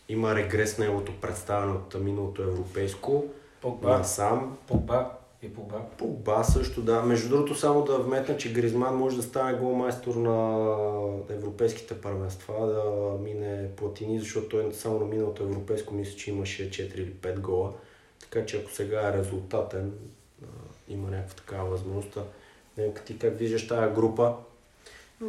има 0.09 0.35
регрес 0.35 0.77
на 0.77 0.85
неговото 0.85 1.11
представяне 1.21 1.71
от 1.71 1.95
миналото 1.99 2.41
европейско, 2.41 3.25
Погба, 3.63 3.97
насам. 3.97 4.57
Погба 4.67 5.09
и 5.41 5.53
Погба. 5.53 5.81
Погба 5.97 6.43
също, 6.43 6.81
да. 6.81 7.01
Между 7.01 7.29
другото, 7.29 7.55
само 7.55 7.83
да 7.83 7.97
вметна, 7.97 8.37
че 8.37 8.53
Гризман 8.53 8.97
може 8.97 9.15
да 9.15 9.23
стане 9.23 9.57
голмайстор 9.57 10.15
на 10.15 10.67
европейските 11.29 12.01
първенства, 12.01 12.67
да 12.67 12.83
мине 13.23 13.69
платини, 13.75 14.19
защото 14.19 14.49
той 14.49 14.73
само 14.73 14.99
на 14.99 15.05
миналото 15.05 15.43
европейско 15.43 15.93
мисля, 15.93 16.17
че 16.17 16.31
имаше 16.31 16.69
4 16.69 16.95
или 16.95 17.13
5 17.13 17.39
гола. 17.39 17.73
Така 18.19 18.45
че 18.45 18.57
ако 18.57 18.71
сега 18.71 19.07
е 19.07 19.13
резултатен, 19.13 19.93
има 20.87 21.09
някаква 21.11 21.35
такава 21.35 21.69
възможност. 21.69 22.17
Нека 22.77 23.03
ти 23.03 23.19
как 23.19 23.37
виждаш 23.37 23.67
тази 23.67 23.93
група? 23.93 24.35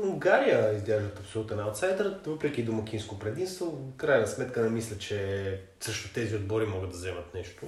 Унгария 0.02 0.76
изглеждат 0.76 1.18
абсолютен 1.18 1.60
аутсайдер, 1.60 2.18
въпреки 2.26 2.62
домакинско 2.62 3.18
предимство. 3.18 3.66
В 3.66 3.96
крайна 3.96 4.26
сметка 4.26 4.62
не 4.62 4.68
мисля, 4.68 4.98
че 4.98 5.60
също 5.80 6.12
тези 6.12 6.36
отбори 6.36 6.66
могат 6.66 6.90
да 6.90 6.96
вземат 6.96 7.34
нещо. 7.34 7.66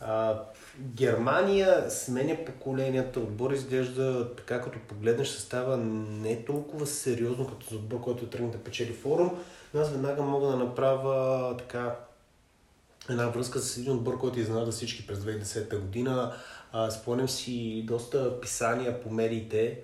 А, 0.00 0.42
Германия 0.78 1.90
сменя 1.90 2.44
поколенията, 2.46 3.20
отбор 3.20 3.50
изглежда 3.50 4.34
така, 4.36 4.60
като 4.60 4.78
погледнеш 4.88 5.28
състава 5.28 5.76
не 5.76 6.32
е 6.32 6.44
толкова 6.44 6.86
сериозно 6.86 7.46
като 7.46 7.66
за 7.70 7.76
отбор, 7.76 8.00
който 8.00 8.26
тръгне 8.26 8.50
да 8.50 8.58
печели 8.58 8.92
форум, 8.92 9.30
но 9.74 9.80
аз 9.80 9.90
веднага 9.90 10.22
мога 10.22 10.46
да 10.46 10.56
направя 10.56 11.56
така 11.56 11.96
една 13.10 13.26
връзка 13.26 13.58
с 13.58 13.76
един 13.76 13.92
отбор, 13.92 14.18
който 14.18 14.40
изненада 14.40 14.72
всички 14.72 15.06
през 15.06 15.18
2010 15.18 15.78
година. 15.78 16.34
А, 16.72 16.90
спомням 16.90 17.28
си 17.28 17.84
доста 17.86 18.40
писания 18.40 19.02
по 19.02 19.10
медиите, 19.10 19.80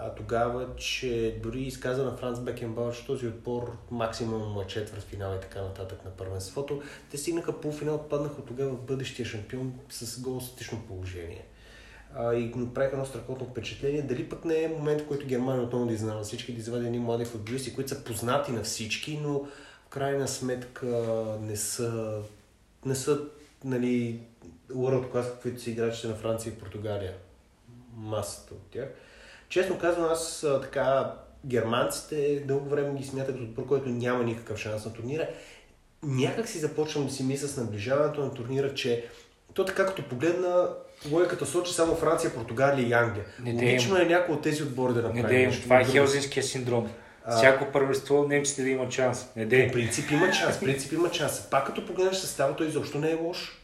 а, 0.00 0.14
тогава, 0.14 0.76
че 0.76 1.38
дори 1.42 1.60
изказа 1.60 2.04
на 2.04 2.16
Франц 2.16 2.38
Бекенбауер, 2.40 2.96
че 2.96 3.06
този 3.06 3.26
отбор 3.26 3.76
максимум 3.90 4.66
четвърт 4.66 5.02
финал 5.02 5.36
и 5.36 5.40
така 5.40 5.62
нататък 5.62 6.04
на 6.04 6.10
първенството. 6.10 6.82
Те 7.10 7.18
стигнаха 7.18 7.60
полуфинал, 7.60 8.08
паднаха 8.08 8.44
тогава 8.44 8.70
в 8.70 8.82
бъдещия 8.82 9.26
шампион 9.26 9.72
с 9.90 10.20
гол 10.20 10.40
статично 10.40 10.82
положение. 10.88 11.46
А, 12.14 12.34
и 12.34 12.52
направиха 12.56 12.92
едно 12.92 13.06
страхотно 13.06 13.46
впечатление. 13.46 14.02
Дали 14.02 14.28
пък 14.28 14.44
не 14.44 14.62
е 14.62 14.68
момент, 14.68 15.00
в 15.00 15.06
който 15.06 15.26
Германия 15.26 15.62
отново 15.62 15.86
да 15.86 15.92
изненада 15.92 16.24
всички, 16.24 16.52
да 16.52 16.60
извади 16.60 16.86
едни 16.86 16.98
млади 16.98 17.24
футболисти, 17.24 17.74
които 17.74 17.90
са 17.90 18.04
познати 18.04 18.52
на 18.52 18.62
всички, 18.62 19.20
но 19.22 19.38
в 19.84 19.88
крайна 19.90 20.28
сметка 20.28 20.86
не 21.40 21.56
са, 21.56 22.20
не 22.84 22.94
са 22.94 23.20
нали, 23.64 24.20
world 24.70 25.12
class, 25.12 25.32
каквито 25.32 25.62
са 25.62 25.70
играчите 25.70 26.08
на 26.08 26.14
Франция 26.14 26.52
и 26.52 26.58
Португалия. 26.58 27.14
Масата 27.96 28.54
от 28.54 28.62
тях. 28.70 28.88
Честно 29.48 29.78
казвам, 29.78 30.10
аз 30.10 30.44
а, 30.44 30.60
така 30.60 31.12
германците 31.46 32.42
дълго 32.46 32.68
време 32.68 32.98
ги 32.98 33.04
смятах 33.04 33.34
като 33.34 33.44
отбор, 33.44 33.66
който 33.66 33.88
няма 33.88 34.24
никакъв 34.24 34.58
шанс 34.58 34.84
на 34.84 34.92
турнира. 34.92 35.28
Някак 36.02 36.48
си 36.48 36.58
започвам 36.58 37.06
да 37.06 37.12
си 37.12 37.22
мисля 37.22 37.48
с 37.48 37.56
наближаването 37.56 38.20
на 38.20 38.34
турнира, 38.34 38.74
че 38.74 39.04
то 39.54 39.64
така 39.64 39.86
като 39.86 40.08
погледна 40.08 40.68
логиката 41.10 41.46
сочи 41.46 41.72
само 41.72 41.94
Франция, 41.94 42.34
Португалия 42.34 42.88
и 42.88 42.92
Англия. 42.92 43.24
Не 43.40 43.52
Логично 43.52 43.96
е 43.96 44.04
някой 44.04 44.34
от 44.34 44.42
тези 44.42 44.62
отбори 44.62 44.94
да 44.94 45.02
Не 45.02 45.08
направи 45.08 45.34
дей, 45.34 45.46
нещо. 45.46 45.62
това 45.62 45.80
е 45.80 45.84
хелзинския 45.84 46.42
синдром. 46.42 46.90
Всяко 47.36 47.72
първенство 47.72 48.26
немците 48.28 48.62
да 48.62 48.68
имат 48.68 48.90
шанс. 48.90 49.26
Не 49.36 49.46
дей. 49.46 49.72
принцип 49.72 50.10
има 50.10 50.32
шанс, 50.32 50.60
принцип 50.60 50.92
има 50.92 51.12
шанс. 51.12 51.50
Пак 51.50 51.66
като 51.66 51.86
погледнеш 51.86 52.16
състава, 52.16 52.56
той 52.56 52.66
изобщо 52.66 52.98
не 52.98 53.10
е 53.10 53.14
лош. 53.14 53.58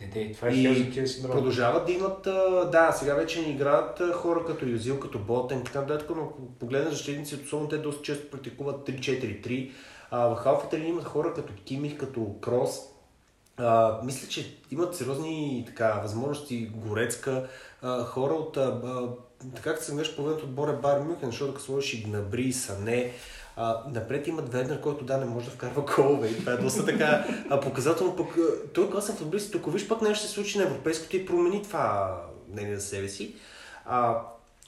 Не 0.00 0.06
дей, 0.06 0.32
това 0.32 0.48
е 0.48 0.52
И 0.52 1.06
синдром. 1.08 1.32
продължават 1.32 1.86
да 1.86 1.92
имат, 1.92 2.22
да, 2.72 2.92
сега 2.92 3.14
вече 3.14 3.42
не 3.42 3.48
играят 3.48 4.02
хора 4.14 4.44
като 4.46 4.66
Юзил, 4.66 5.00
като 5.00 5.18
Ботен, 5.18 5.64
така 5.64 5.80
нататък, 5.80 6.10
но 6.16 6.32
погледнеш 6.58 6.90
защитниците, 6.90 7.44
особено 7.44 7.68
те 7.68 7.78
доста 7.78 8.02
често 8.02 8.30
практикуват 8.30 8.88
3-4-3. 8.88 9.70
А, 10.10 10.26
в 10.26 10.36
халфата 10.36 10.78
имат 10.78 11.04
хора 11.04 11.34
като 11.34 11.52
Кимих, 11.64 11.96
като 11.96 12.34
Крос. 12.40 12.80
А, 13.56 14.00
мисля, 14.04 14.28
че 14.28 14.56
имат 14.70 14.96
сериозни 14.96 15.64
така, 15.66 16.00
възможности, 16.02 16.70
Горецка, 16.74 17.46
а, 17.82 18.04
хора 18.04 18.34
от, 18.34 18.56
а, 18.56 18.60
а, 18.60 19.08
така 19.54 19.74
като 19.74 19.84
се 19.84 19.92
гледаш 19.92 20.16
половината 20.16 20.44
отбор 20.44 20.68
е 20.68 20.72
Бар 20.72 21.00
Мюхен, 21.00 21.30
защото 21.30 21.54
като 21.54 21.64
сложиш 21.64 21.94
и 21.94 22.02
Гнабри, 22.02 22.52
Сане, 22.52 23.12
а, 23.60 23.82
напред 23.94 24.26
имат 24.26 24.52
Веднер, 24.52 24.80
който 24.80 25.04
да, 25.04 25.18
не 25.18 25.24
може 25.24 25.46
да 25.46 25.52
вкарва 25.52 25.82
голове 25.96 26.28
и 26.28 26.38
това 26.38 26.52
е 26.52 26.56
доста 26.56 26.84
така 26.84 27.26
а, 27.50 27.60
показателно. 27.60 28.16
Пък, 28.16 28.36
той 28.74 28.90
класен 28.90 29.16
футболист, 29.16 29.54
ако 29.54 29.70
виж 29.70 29.88
пък 29.88 30.02
нещо 30.02 30.26
се 30.26 30.32
случи 30.32 30.58
на 30.58 30.64
европейското 30.64 31.16
и 31.16 31.26
промени 31.26 31.62
това 31.62 32.16
мнение 32.48 32.76
за 32.76 32.86
себе 32.86 33.08
си. 33.08 33.34
А, 33.84 34.22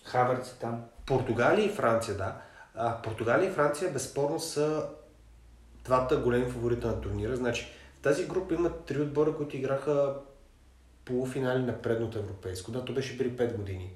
Хаверц 0.04 0.48
е 0.48 0.54
там. 0.60 0.82
Португалия 1.06 1.66
и 1.66 1.68
Франция, 1.72 2.16
да. 2.16 2.36
А, 2.74 3.02
Португалия 3.02 3.50
и 3.50 3.52
Франция 3.52 3.92
безспорно 3.92 4.40
са 4.40 4.86
двата 5.84 6.16
големи 6.16 6.50
фаворита 6.50 6.86
на 6.86 7.00
турнира. 7.00 7.36
Значи, 7.36 7.68
в 8.00 8.02
тази 8.02 8.26
група 8.26 8.54
има 8.54 8.70
три 8.70 9.00
отбора, 9.00 9.36
които 9.36 9.56
играха 9.56 10.14
полуфинали 11.04 11.62
на 11.62 11.82
предното 11.82 12.18
европейско. 12.18 12.70
Да, 12.70 12.84
то 12.84 12.92
беше 12.92 13.18
преди 13.18 13.36
5 13.36 13.56
години. 13.56 13.92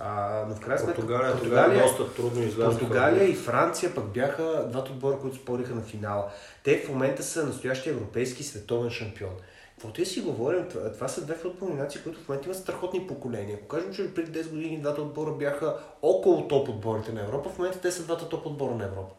А, 0.00 0.44
но 0.48 0.54
в 0.54 0.60
крайна 0.60 0.78
сметка 0.78 0.94
Португалия, 0.94 1.32
Португалия 1.32 1.82
доста 1.82 2.14
трудно 2.14 2.42
излязоха. 2.42 2.78
Португалия 2.78 3.28
и 3.28 3.34
Франция 3.34 3.94
пък 3.94 4.04
бяха 4.04 4.66
двата 4.70 4.92
отбора, 4.92 5.18
които 5.18 5.36
спориха 5.36 5.74
на 5.74 5.82
финала. 5.82 6.30
Те 6.64 6.78
в 6.78 6.88
момента 6.88 7.22
са 7.22 7.46
настоящия 7.46 7.90
европейски 7.90 8.42
световен 8.42 8.90
шампион. 8.90 9.32
Каквото 9.70 10.02
и 10.02 10.06
си 10.06 10.20
говорим, 10.20 10.68
това, 10.70 10.92
това 10.92 11.08
са 11.08 11.24
две 11.24 11.34
футболни 11.34 11.74
нации, 11.74 12.00
които 12.02 12.20
в 12.20 12.28
момента 12.28 12.48
имат 12.48 12.58
страхотни 12.58 13.06
поколения. 13.06 13.56
Ако 13.56 13.68
кажем, 13.68 13.92
че 13.92 14.14
преди 14.14 14.38
10 14.38 14.50
години 14.50 14.80
двата 14.80 15.02
отбора 15.02 15.30
бяха 15.30 15.76
около 16.02 16.48
топ 16.48 16.68
отборите 16.68 17.12
на 17.12 17.20
Европа, 17.20 17.50
в 17.50 17.58
момента 17.58 17.80
те 17.80 17.92
са 17.92 18.02
двата 18.02 18.28
топ 18.28 18.46
отбора 18.46 18.74
на 18.74 18.84
Европа. 18.84 19.14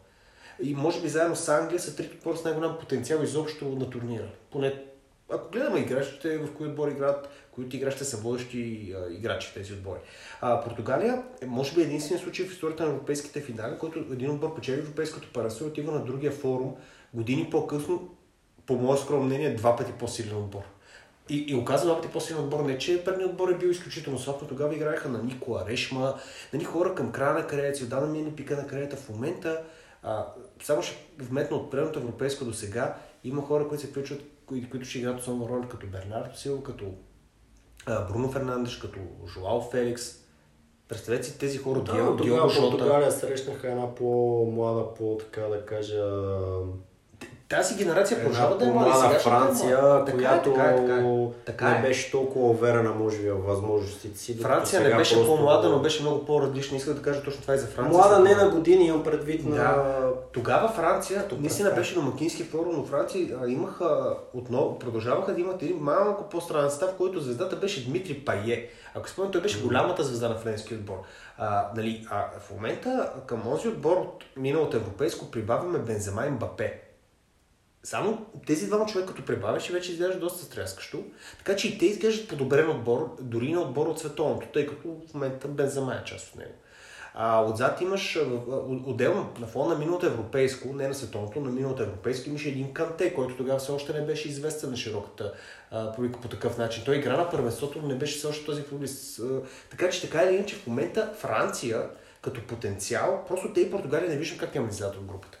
И 0.62 0.74
може 0.74 1.00
би 1.00 1.08
заедно 1.08 1.36
с 1.36 1.48
Англия 1.48 1.80
са 1.80 1.96
трите 1.96 2.16
отбора 2.16 2.36
с 2.36 2.44
най-голям 2.44 2.78
потенциал 2.78 3.22
изобщо 3.22 3.64
на 3.64 3.90
турнира. 3.90 4.26
Поне 4.50 4.84
ако 5.32 5.50
гледаме 5.50 5.78
играчите, 5.78 6.38
в 6.38 6.54
кои 6.54 6.66
отбори 6.66 6.90
играят, 6.90 7.28
които 7.52 7.76
играчите 7.76 8.04
са 8.04 8.16
водещи 8.16 8.94
играчи 9.10 9.48
в 9.48 9.54
тези 9.54 9.72
отбори. 9.72 9.98
А, 10.40 10.60
Португалия 10.60 11.22
е 11.42 11.46
може 11.46 11.74
би 11.74 11.82
единственият 11.82 12.22
случай 12.22 12.46
в 12.46 12.52
историята 12.52 12.84
на 12.84 12.90
европейските 12.90 13.40
финали, 13.40 13.78
който 13.78 13.98
един 13.98 14.30
отбор 14.30 14.54
печели 14.54 14.78
европейското 14.78 15.32
парасе 15.32 15.64
и 15.64 15.66
отива 15.66 15.92
на 15.92 16.04
другия 16.04 16.32
форум 16.32 16.76
години 17.14 17.48
по-късно, 17.50 18.08
по 18.66 18.74
мое 18.74 18.96
скромно 18.96 19.26
мнение, 19.26 19.54
два 19.54 19.76
пъти 19.76 19.92
по-силен 19.92 20.36
отбор. 20.36 20.62
И, 21.28 21.44
и 21.48 21.54
оказа 21.54 21.84
два 21.84 21.96
пъти 21.96 22.12
по-силен 22.12 22.44
отбор. 22.44 22.64
Не, 22.64 22.78
че 22.78 23.04
предният 23.04 23.30
отбор 23.30 23.48
е 23.48 23.58
бил 23.58 23.68
изключително 23.68 24.18
слаб, 24.18 24.42
но 24.42 24.48
тогава 24.48 24.74
играеха 24.74 25.08
на 25.08 25.22
Никола 25.22 25.64
Решма, 25.68 26.14
нали, 26.52 26.64
хора 26.64 26.94
към 26.94 27.12
края 27.12 27.34
на 27.34 27.46
кариерата 27.46 27.78
си, 27.78 27.84
отдавна 27.84 28.06
ми 28.06 28.20
е 28.20 28.36
пика 28.36 28.56
на 28.56 28.66
кариерата. 28.66 28.96
В 28.96 29.08
момента, 29.08 29.62
а, 30.02 30.26
само 30.62 30.82
ще 30.82 30.96
вметна 31.18 31.56
от 31.56 31.70
предното 31.70 31.98
европейско 31.98 32.44
до 32.44 32.52
сега, 32.52 32.96
има 33.24 33.42
хора, 33.42 33.68
които 33.68 33.82
се 33.82 33.90
включват, 33.90 34.20
които, 34.50 34.70
които 34.70 34.86
ще 34.86 34.98
играят 34.98 35.20
основна 35.20 35.48
роля, 35.48 35.68
като 35.68 35.86
Бернардо 35.86 36.36
Силва, 36.36 36.62
като 36.62 36.84
а, 37.86 38.06
Бруно 38.06 38.32
Фернандеш, 38.32 38.76
като 38.76 38.98
Жоао 39.34 39.60
Феликс. 39.60 40.02
Представете 40.88 41.26
си 41.26 41.38
тези 41.38 41.58
хора, 41.58 41.80
Да, 41.80 41.92
Диего, 41.92 42.16
Диего 42.16 42.48
Жота. 42.48 42.70
Португалия 42.70 43.12
срещнаха 43.12 43.70
една 43.70 43.94
по-млада, 43.94 44.94
по 44.94 45.16
така 45.20 45.40
да 45.40 45.66
кажа... 45.66 46.04
Тази 47.50 47.74
генерация 47.74 48.18
продължава 48.18 48.56
да 48.56 48.64
е 48.64 48.70
млада. 48.70 49.16
е 49.16 49.18
Франция. 49.18 50.04
Така 50.06 50.18
е, 50.18 50.20
която 50.20 50.50
така 50.52 50.64
е, 50.64 50.76
така 50.76 50.94
е. 50.94 51.26
Така 51.44 51.70
не 51.70 51.78
е. 51.78 51.82
беше 51.82 52.10
толкова 52.10 52.46
уверена, 52.46 52.90
може 52.90 53.18
би, 53.18 53.30
в 53.30 53.46
възможностите 53.46 54.18
си. 54.18 54.38
Франция 54.38 54.80
не 54.80 54.96
беше 54.96 55.14
просто- 55.14 55.36
по-млада, 55.36 55.68
но 55.68 55.78
беше 55.78 56.02
много 56.02 56.24
по-различна. 56.24 56.76
Исках 56.76 56.94
да 56.94 57.02
кажа 57.02 57.22
точно 57.22 57.42
това 57.42 57.54
и 57.54 57.58
за 57.58 57.66
Франция. 57.66 57.98
Млада 57.98 58.18
не 58.18 58.34
на 58.34 58.50
години, 58.50 58.86
имам 58.86 59.02
предвид 59.02 59.44
на... 59.46 59.56
Да. 59.56 60.12
Тогава 60.32 60.68
Франция, 60.68 61.22
Като 61.22 61.36
наистина 61.40 61.70
беше 61.70 61.94
домакински 61.94 62.44
форум, 62.44 62.76
но 62.76 62.84
Франция 62.84 63.38
а, 63.42 63.48
имаха 63.48 64.16
отново, 64.34 64.78
продължаваха 64.78 65.34
да 65.34 65.40
имат 65.40 65.62
един 65.62 65.76
малко 65.76 66.28
по-странен 66.28 66.70
състав, 66.70 66.90
в 66.90 66.96
който 66.96 67.20
звездата 67.20 67.56
беше 67.56 67.88
Дмитрий 67.88 68.24
Пае. 68.24 68.66
Ако 68.94 69.08
спомняте, 69.08 69.32
той 69.32 69.42
беше 69.42 69.62
голямата 69.62 70.02
звезда 70.04 70.28
на 70.28 70.34
френския 70.34 70.78
отбор. 70.78 71.02
А, 71.38 71.68
нали, 71.76 72.06
а 72.10 72.24
в 72.40 72.50
момента 72.50 73.12
към 73.26 73.42
този 73.42 73.68
отбор 73.68 73.96
от 73.96 74.24
миналото 74.36 74.76
европейско 74.76 75.30
прибавяме 75.30 75.78
Бензема 75.78 76.26
и 76.26 76.30
Мбапе. 76.30 76.89
Само 77.82 78.26
тези 78.46 78.66
двама 78.66 78.86
човека, 78.86 79.12
като 79.12 79.24
прибавяш, 79.24 79.68
и 79.68 79.72
вече 79.72 79.92
изглежда 79.92 80.20
доста 80.20 80.44
стряскащо. 80.44 81.04
Така 81.38 81.56
че 81.56 81.68
и 81.68 81.78
те 81.78 81.86
изглеждат 81.86 82.28
подобрен 82.28 82.70
отбор, 82.70 83.16
дори 83.20 83.52
на 83.52 83.60
отбор 83.60 83.86
от 83.86 83.98
световното, 83.98 84.46
тъй 84.52 84.66
като 84.66 84.96
в 85.10 85.14
момента 85.14 85.48
Бензема 85.48 85.94
е 85.94 86.04
част 86.04 86.28
от 86.28 86.36
него. 86.36 86.52
А 87.14 87.44
отзад 87.44 87.80
имаш, 87.80 88.18
отделно, 88.86 89.32
на 89.40 89.46
фона 89.46 89.74
на 89.74 89.78
миналото 89.78 90.06
европейско, 90.06 90.72
не 90.72 90.88
на 90.88 90.94
световното, 90.94 91.40
на 91.40 91.50
миналото 91.50 91.82
европейско, 91.82 92.28
имаше 92.28 92.48
един 92.48 92.72
Канте, 92.72 93.14
който 93.14 93.36
тогава 93.36 93.58
все 93.58 93.72
още 93.72 93.92
не 93.92 94.06
беше 94.06 94.28
известен 94.28 94.70
на 94.70 94.76
широката 94.76 95.34
публика 95.96 96.20
по 96.20 96.28
такъв 96.28 96.58
начин. 96.58 96.84
Той 96.84 96.96
игра 96.96 97.16
на 97.16 97.30
първенството, 97.30 97.78
но 97.82 97.88
не 97.88 97.94
беше 97.94 98.18
все 98.18 98.26
още 98.26 98.46
този 98.46 98.62
футболист. 98.62 99.20
Така 99.70 99.90
че 99.90 100.00
така 100.00 100.22
или 100.22 100.36
иначе 100.36 100.56
в 100.56 100.66
момента 100.66 101.12
Франция 101.18 101.90
като 102.22 102.46
потенциал, 102.46 103.24
просто 103.28 103.52
те 103.52 103.60
и 103.60 103.70
Португалия 103.70 104.08
не 104.08 104.16
виждам 104.16 104.38
как 104.38 104.54
няма 104.54 104.66
да 104.66 104.74
излязат 104.74 104.96
от 104.96 105.04
групата. 105.04 105.39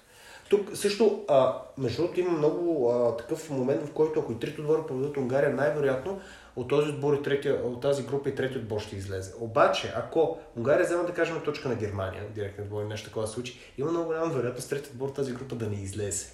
Тук 0.50 0.70
също, 0.74 1.24
а, 1.28 1.62
между 1.78 2.02
другото, 2.02 2.20
има 2.20 2.30
много 2.30 2.90
а, 2.90 3.16
такъв 3.16 3.50
момент, 3.50 3.86
в 3.86 3.92
който 3.92 4.20
ако 4.20 4.32
и 4.32 4.38
трите 4.38 4.60
отбора 4.60 4.86
победят 4.86 5.16
Унгария, 5.16 5.54
най-вероятно 5.54 6.20
от 6.56 6.68
този 6.68 6.90
отбор 6.90 7.14
и 7.14 7.22
третия, 7.22 7.54
от 7.54 7.80
тази 7.80 8.02
група 8.02 8.28
и 8.28 8.34
трети 8.34 8.58
отбор 8.58 8.80
ще 8.80 8.96
излезе. 8.96 9.32
Обаче, 9.40 9.92
ако 9.96 10.38
Унгария 10.56 10.86
взема 10.86 11.04
да 11.04 11.12
кажем 11.12 11.40
точка 11.44 11.68
на 11.68 11.74
Германия, 11.74 12.22
директно 12.34 12.64
отбор 12.64 12.84
нещо 12.84 13.08
такова 13.08 13.26
се 13.26 13.32
случи, 13.32 13.58
има 13.78 13.90
много 13.90 14.06
голяма 14.06 14.32
вероятност 14.32 14.70
третият 14.70 14.92
отбор 14.92 15.08
от 15.08 15.14
тази 15.14 15.32
група 15.32 15.54
да 15.54 15.66
не 15.66 15.76
излезе. 15.76 16.26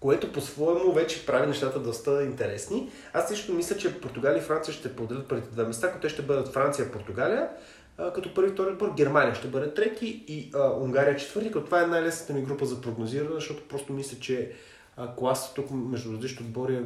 Което 0.00 0.32
по-своему 0.32 0.92
вече 0.92 1.26
прави 1.26 1.46
нещата 1.46 1.78
доста 1.78 2.22
интересни. 2.22 2.90
Аз 3.12 3.28
също 3.28 3.52
мисля, 3.52 3.76
че 3.76 4.00
Португалия 4.00 4.38
и 4.38 4.44
Франция 4.44 4.74
ще 4.74 4.96
поделят 4.96 5.28
първите 5.28 5.48
две 5.50 5.64
места, 5.64 5.88
като 5.88 6.00
те 6.00 6.08
ще 6.08 6.22
бъдат 6.22 6.52
Франция 6.52 6.86
и 6.86 6.90
Португалия, 6.90 7.48
като 7.96 8.34
първи 8.34 8.52
втори 8.52 8.72
отбор. 8.72 8.94
Германия 8.96 9.34
ще 9.34 9.48
бъде 9.48 9.74
трети 9.74 10.24
и 10.28 10.50
а, 10.54 10.70
Унгария 10.70 11.16
четвърти, 11.16 11.52
като 11.52 11.64
това 11.64 11.82
е 11.82 11.86
най-лесната 11.86 12.32
ми 12.32 12.42
група 12.42 12.66
за 12.66 12.80
прогнозиране, 12.80 13.34
защото 13.34 13.68
просто 13.68 13.92
мисля, 13.92 14.18
че 14.20 14.52
а, 14.96 15.14
класа 15.14 15.54
тук 15.54 15.70
между 15.70 16.12
различни 16.12 16.46
отбори 16.46 16.74
е 16.74 16.82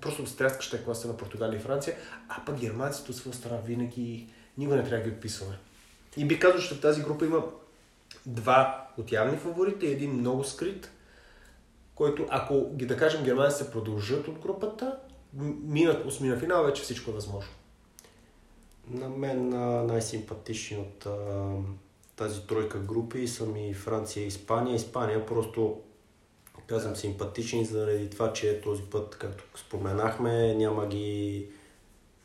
просто 0.00 0.26
стряскаща 0.26 0.76
е 0.76 0.84
класа 0.84 1.08
на 1.08 1.16
Португалия 1.16 1.56
и 1.56 1.62
Франция, 1.62 1.96
а 2.28 2.44
пък 2.46 2.60
германците 2.60 3.10
от 3.10 3.16
своя 3.16 3.34
страна 3.34 3.58
винаги 3.66 4.26
никога 4.58 4.76
не 4.76 4.84
трябва 4.84 5.04
да 5.04 5.10
ги 5.10 5.16
отписваме. 5.16 5.58
И 6.16 6.24
би 6.24 6.38
казал, 6.38 6.60
че 6.60 6.74
в 6.74 6.80
тази 6.80 7.02
група 7.02 7.24
има 7.24 7.44
два 8.26 8.88
от 8.98 9.12
явни 9.12 9.38
фаворита 9.38 9.86
и 9.86 9.92
един 9.92 10.12
много 10.12 10.44
скрит, 10.44 10.90
който 11.94 12.26
ако 12.30 12.76
ги 12.76 12.86
да 12.86 12.96
кажем 12.96 13.24
германците 13.24 13.70
продължат 13.70 14.28
от 14.28 14.38
групата, 14.38 14.96
минат 15.62 16.06
осмина 16.06 16.38
финал, 16.38 16.64
вече 16.64 16.82
всичко 16.82 17.10
е 17.10 17.14
възможно. 17.14 17.52
На 18.90 19.08
мен 19.08 19.48
най-симпатични 19.86 20.76
от 20.76 21.06
а, 21.06 21.52
тази 22.16 22.46
тройка 22.46 22.78
групи 22.78 23.28
са 23.28 23.46
ми 23.46 23.74
Франция 23.74 24.24
и 24.24 24.26
Испания. 24.26 24.74
Испания 24.74 25.26
просто 25.26 25.80
казвам 26.66 26.96
симпатични 26.96 27.64
заради 27.64 28.10
това, 28.10 28.32
че 28.32 28.60
този 28.60 28.82
път, 28.82 29.16
както 29.20 29.44
споменахме, 29.56 30.54
няма 30.54 30.86
ги 30.86 31.46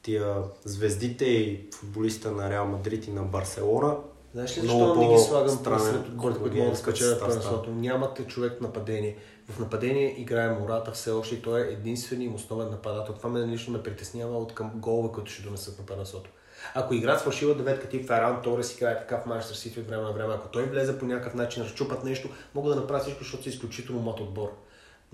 тия 0.02 0.44
звездите 0.64 1.26
и 1.26 1.68
футболиста 1.74 2.32
на 2.32 2.50
Реал 2.50 2.68
Мадрид 2.68 3.08
и 3.08 3.12
на 3.12 3.24
Барселона. 3.24 3.98
Знаеш 4.34 4.58
ли 4.58 4.62
защо 4.62 4.96
не 4.96 5.14
ги 5.14 5.20
слагам 5.20 5.50
след 5.50 6.08
отборите, 6.08 6.40
които 6.40 6.58
могат 6.58 6.72
да 6.72 6.78
спечелят 6.78 7.20
първенството? 7.20 7.70
Нямате 7.70 8.28
човек 8.28 8.62
нападение. 8.62 9.18
В 9.50 9.60
нападение 9.60 10.22
играе 10.22 10.60
Мората 10.60 10.92
все 10.92 11.12
още 11.12 11.36
и 11.36 11.42
той 11.42 11.62
е 11.62 11.72
единственият 11.72 12.30
им 12.30 12.36
основен 12.36 12.70
нападател. 12.70 13.14
Това 13.14 13.30
мен 13.30 13.52
лично 13.52 13.74
ме 13.74 13.84
притеснява 13.84 14.38
от 14.38 14.54
към 14.54 14.72
голове, 14.76 15.10
които 15.14 15.32
ще 15.32 15.44
донесат 15.44 15.80
на 15.80 15.86
първенството. 15.86 16.30
Ако 16.74 16.94
играят 16.94 17.20
с 17.20 17.24
фалшива 17.24 17.56
деветка 17.56 17.90
тип 17.90 18.08
Феран 18.08 18.42
Торес 18.42 18.74
играе 18.74 18.98
така 18.98 19.18
в 19.18 19.26
Манчестър 19.26 19.56
Сити 19.56 19.82
време 19.82 20.04
на 20.04 20.12
време, 20.12 20.34
ако 20.34 20.48
той 20.48 20.64
влезе 20.64 21.00
по 21.00 21.06
някакъв 21.06 21.34
начин, 21.34 21.64
разчупат 21.64 22.04
нещо, 22.04 22.30
могат 22.56 22.76
да 22.76 22.82
направят 22.82 23.04
всичко, 23.04 23.24
защото 23.24 23.44
са 23.44 23.50
изключително 23.50 24.02
млад 24.02 24.20
отбор. 24.20 24.52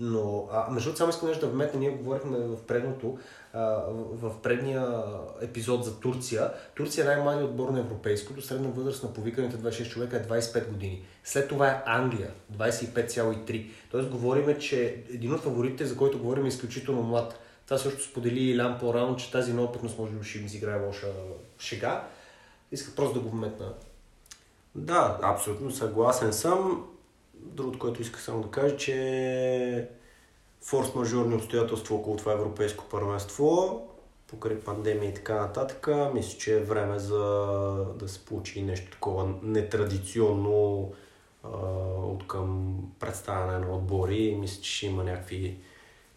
Но, 0.00 0.48
а, 0.52 0.70
между 0.70 0.88
другото, 0.88 0.98
само 0.98 1.10
искам 1.10 1.28
нещо 1.28 1.46
да 1.46 1.52
вметна, 1.52 1.80
ние 1.80 1.90
говорихме 1.90 2.38
в 2.38 2.62
предното, 2.66 3.18
а, 3.52 3.60
в 4.12 4.42
предния 4.42 5.02
епизод 5.40 5.84
за 5.84 6.00
Турция. 6.00 6.50
Турция 6.74 7.04
е 7.04 7.06
най-малият 7.06 7.50
отбор 7.50 7.68
на 7.68 7.80
европейското, 7.80 8.42
средна 8.42 8.68
възраст 8.68 9.02
на 9.02 9.12
повиканите 9.12 9.56
26 9.56 9.88
човека 9.88 10.16
е 10.16 10.22
25 10.22 10.68
години. 10.68 11.04
След 11.24 11.48
това 11.48 11.68
е 11.68 11.82
Англия, 11.86 12.30
25,3. 12.52 13.70
Тоест 13.90 14.08
говориме, 14.08 14.58
че 14.58 15.04
един 15.14 15.34
от 15.34 15.40
фаворитите, 15.40 15.86
за 15.86 15.96
който 15.96 16.18
говорим 16.18 16.44
е 16.44 16.48
изключително 16.48 17.02
млад. 17.02 17.38
Това 17.64 17.78
също 17.78 18.02
сподели 18.02 18.40
Илян 18.40 18.78
по-рано, 18.80 19.16
че 19.16 19.32
тази 19.32 19.52
неопитност 19.52 19.98
може 19.98 20.12
би 20.12 20.28
ще 20.28 20.38
им 20.38 20.46
изиграе 20.46 20.86
лоша 20.86 21.06
шега. 21.58 22.04
Исках 22.72 22.94
просто 22.94 23.14
да 23.14 23.20
го 23.20 23.30
вметна. 23.30 23.74
Да, 24.74 25.18
абсолютно 25.22 25.70
съгласен 25.70 26.32
съм. 26.32 26.88
Другото, 27.34 27.78
което 27.78 28.02
исках 28.02 28.22
само 28.22 28.42
да 28.42 28.50
кажа, 28.50 28.76
че 28.76 29.88
форс-мажорни 30.64 31.34
обстоятелства 31.34 31.96
около 31.96 32.16
това 32.16 32.32
европейско 32.32 32.84
първенство, 32.90 33.82
покрай 34.26 34.60
пандемия 34.60 35.10
и 35.10 35.14
така 35.14 35.34
нататък, 35.34 35.88
мисля, 36.14 36.38
че 36.38 36.56
е 36.56 36.62
време 36.62 36.98
за 36.98 37.18
да 37.98 38.08
се 38.08 38.24
получи 38.24 38.62
нещо 38.62 38.90
такова 38.90 39.34
нетрадиционно 39.42 40.92
а, 41.44 41.48
от 41.96 42.26
към 42.26 42.76
представяне 43.00 43.58
на 43.58 43.74
отбори. 43.74 44.36
Мисля, 44.40 44.62
че 44.62 44.76
ще 44.76 44.86
има 44.86 45.04
някакви, 45.04 45.58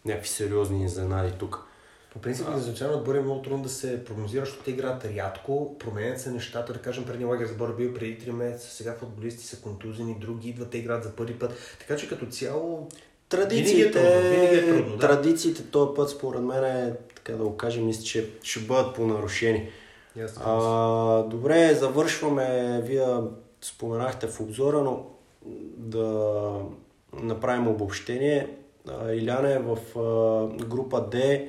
някакви 0.06 0.28
сериозни 0.28 0.84
изненади 0.84 1.32
тук. 1.38 1.66
По 2.12 2.18
принцип, 2.18 2.48
на 2.48 2.58
изначално 2.58 2.98
отбор 2.98 3.14
е 3.14 3.20
много 3.20 3.42
трудно 3.42 3.62
да 3.62 3.68
се 3.68 4.04
прогнозира, 4.04 4.44
защото 4.44 4.64
те 4.64 4.70
играят 4.70 5.04
рядко, 5.04 5.78
променят 5.78 6.20
се 6.20 6.30
нещата, 6.30 6.72
да 6.72 6.78
кажем, 6.78 7.04
преди 7.04 7.24
лагер 7.24 7.46
сбор 7.46 7.76
бил 7.76 7.94
преди 7.94 8.18
3 8.18 8.30
месеца, 8.30 8.70
сега 8.70 8.94
футболисти 8.94 9.46
са 9.46 9.60
контузени, 9.60 10.16
други 10.20 10.48
идват, 10.48 10.70
те 10.70 10.78
играят 10.78 11.04
за 11.04 11.10
първи 11.10 11.38
път. 11.38 11.54
Така 11.78 11.96
че 11.96 12.08
като 12.08 12.26
цяло 12.26 12.88
Традициите, 13.28 13.72
Винаги 13.74 13.82
е 13.82 13.90
трудно, 13.90 14.30
винаги 14.30 14.56
е 14.56 14.66
трудно, 14.66 14.96
да. 14.96 14.98
традициите 14.98 15.62
този 15.62 15.94
път, 15.96 16.10
според 16.10 16.42
мен, 16.42 16.64
е, 16.64 16.92
така 17.14 17.32
да 17.32 17.44
го 17.44 17.56
кажем, 17.56 17.86
мисля, 17.86 18.02
че 18.02 18.30
ще 18.42 18.60
бъдат 18.60 18.94
понарушени. 18.94 19.68
Ясно. 20.16 20.42
А, 20.44 21.22
добре, 21.22 21.74
завършваме. 21.74 22.80
Вие 22.84 23.06
споменахте 23.62 24.26
в 24.26 24.40
обзора, 24.40 24.82
но 24.82 25.06
да 25.76 26.52
направим 27.12 27.68
обобщение. 27.68 28.56
А, 28.88 29.12
Иляне 29.12 29.58
в 29.58 29.76
група 30.66 31.10
D 31.10 31.48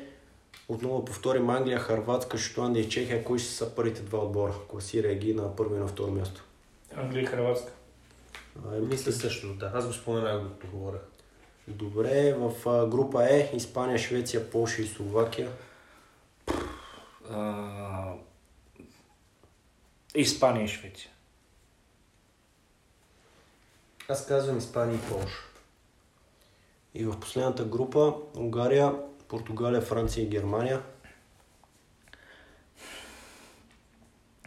отново 0.68 1.06
повторим 1.06 1.50
Англия, 1.50 1.80
Харватска, 1.80 2.38
Шотландия 2.38 2.84
и 2.84 2.90
Чехия. 2.90 3.24
Кои 3.24 3.40
ще 3.40 3.50
са 3.50 3.76
първите 3.76 4.02
два 4.02 4.20
отбора? 4.20 4.54
Класира 4.68 5.16
ги 5.16 5.34
на 5.34 5.56
първо 5.56 5.76
и 5.76 5.80
на 5.80 5.88
второ 5.88 6.12
място. 6.12 6.44
Англия 6.96 7.24
и 7.24 7.26
Хрватска. 7.26 7.72
А, 8.66 8.76
Мисля 8.76 9.12
също, 9.12 9.54
да. 9.54 9.72
Аз 9.76 9.88
го 9.88 9.94
споменах, 9.94 10.44
докато 10.44 10.68
говоря. 10.68 11.00
Добре, 11.68 12.34
в 12.34 12.88
група 12.88 13.30
Е 13.30 13.52
Испания, 13.54 13.98
Швеция, 13.98 14.50
Полша 14.50 14.82
и 14.82 14.88
Словакия. 14.88 15.50
А... 17.32 18.14
Испания 20.16 20.64
и 20.64 20.68
Швеция. 20.68 21.12
Аз 24.10 24.28
казвам 24.28 24.58
Испания 24.58 24.96
и 24.96 25.10
Полша. 25.10 25.47
И 27.00 27.06
в 27.06 27.20
последната 27.20 27.64
група 27.64 28.14
Унгария, 28.38 28.94
Португалия, 29.28 29.82
Франция 29.82 30.24
и 30.24 30.30
Германия. 30.30 30.82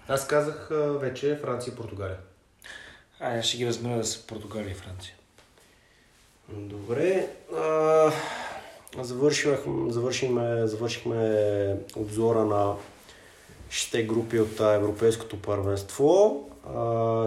Аз 0.09 0.27
казах 0.27 0.69
вече 0.73 1.39
Франция 1.43 1.73
и 1.73 1.77
Португалия. 1.77 2.19
А, 3.21 3.39
аз 3.39 3.45
ще 3.45 3.57
ги 3.57 3.67
размера 3.67 3.97
да 3.97 4.05
са 4.05 4.27
Португалия 4.27 4.71
и 4.71 4.75
Франция. 4.75 5.15
Добре. 6.49 7.29
А, 7.57 8.13
завършихме, 9.01 9.93
завършихме, 9.93 10.67
завършихме 10.67 11.77
обзора 11.97 12.45
на 12.45 12.75
шесте 13.71 14.03
групи 14.03 14.41
от 14.41 14.61
Европейското 14.61 15.43
първенство. 15.43 16.47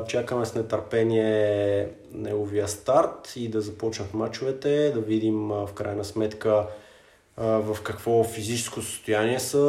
Чакаме 0.08 0.46
с 0.46 0.56
нетърпение 0.56 1.90
неговия 2.12 2.68
старт 2.68 3.34
и 3.36 3.48
да 3.48 3.62
започнат 3.62 4.14
мачовете, 4.14 4.92
да 4.92 5.02
видим 5.02 5.48
в 5.48 5.70
крайна 5.76 6.06
сметка 6.06 6.68
в 7.38 7.78
какво 7.84 8.24
физическо 8.24 8.82
състояние 8.82 9.40
са 9.40 9.60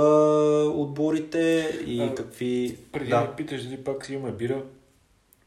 отборите 0.74 1.78
и 1.86 2.02
А, 2.02 2.14
какви... 2.14 2.76
Преди 2.92 3.10
да. 3.10 3.20
ме 3.20 3.36
питаш 3.36 3.64
дали 3.64 3.84
пак 3.84 4.06
си 4.06 4.14
имаме 4.14 4.32
бира, 4.32 4.62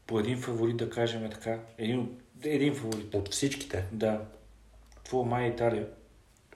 по 0.06 0.18
един 0.20 0.40
фаворит 0.40 0.76
да 0.76 0.90
кажем 0.90 1.30
така. 1.30 1.58
Един, 1.78 2.08
един 2.44 2.74
фаворит. 2.74 3.14
От 3.14 3.32
всичките. 3.32 3.84
Да. 3.92 4.20
Твоя 5.04 5.26
май 5.26 5.44
е 5.44 5.48
Италия. 5.48 5.86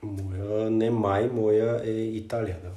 Моя 0.03 0.71
не 0.71 0.91
май, 0.91 1.29
моя 1.33 1.83
е 1.85 1.91
Италия, 1.91 2.57
да. 2.63 2.71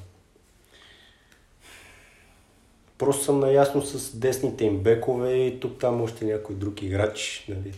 Просто 2.98 3.24
съм 3.24 3.40
наясно 3.40 3.82
с 3.82 4.16
десните 4.16 4.66
им 4.66 4.78
бекове 4.78 5.34
и 5.34 5.60
тук 5.60 5.80
там 5.80 6.02
още 6.02 6.26
някой 6.26 6.56
друг 6.56 6.82
играч. 6.82 7.46
Нали? 7.50 7.74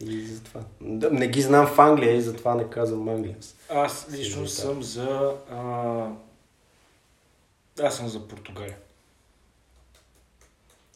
И 0.00 0.26
затова. 0.26 0.60
Да, 0.80 1.10
не 1.10 1.28
ги 1.28 1.42
знам 1.42 1.66
в 1.66 1.78
Англия 1.78 2.14
и 2.14 2.20
затова 2.20 2.54
не 2.54 2.64
казвам 2.70 3.08
Англия. 3.08 3.36
Аз 3.68 4.06
лично 4.12 4.46
Си, 4.46 4.60
съм 4.60 4.82
за... 4.82 5.32
А... 5.50 6.06
Аз 7.82 7.96
съм 7.96 8.08
за 8.08 8.28
Португалия. 8.28 8.76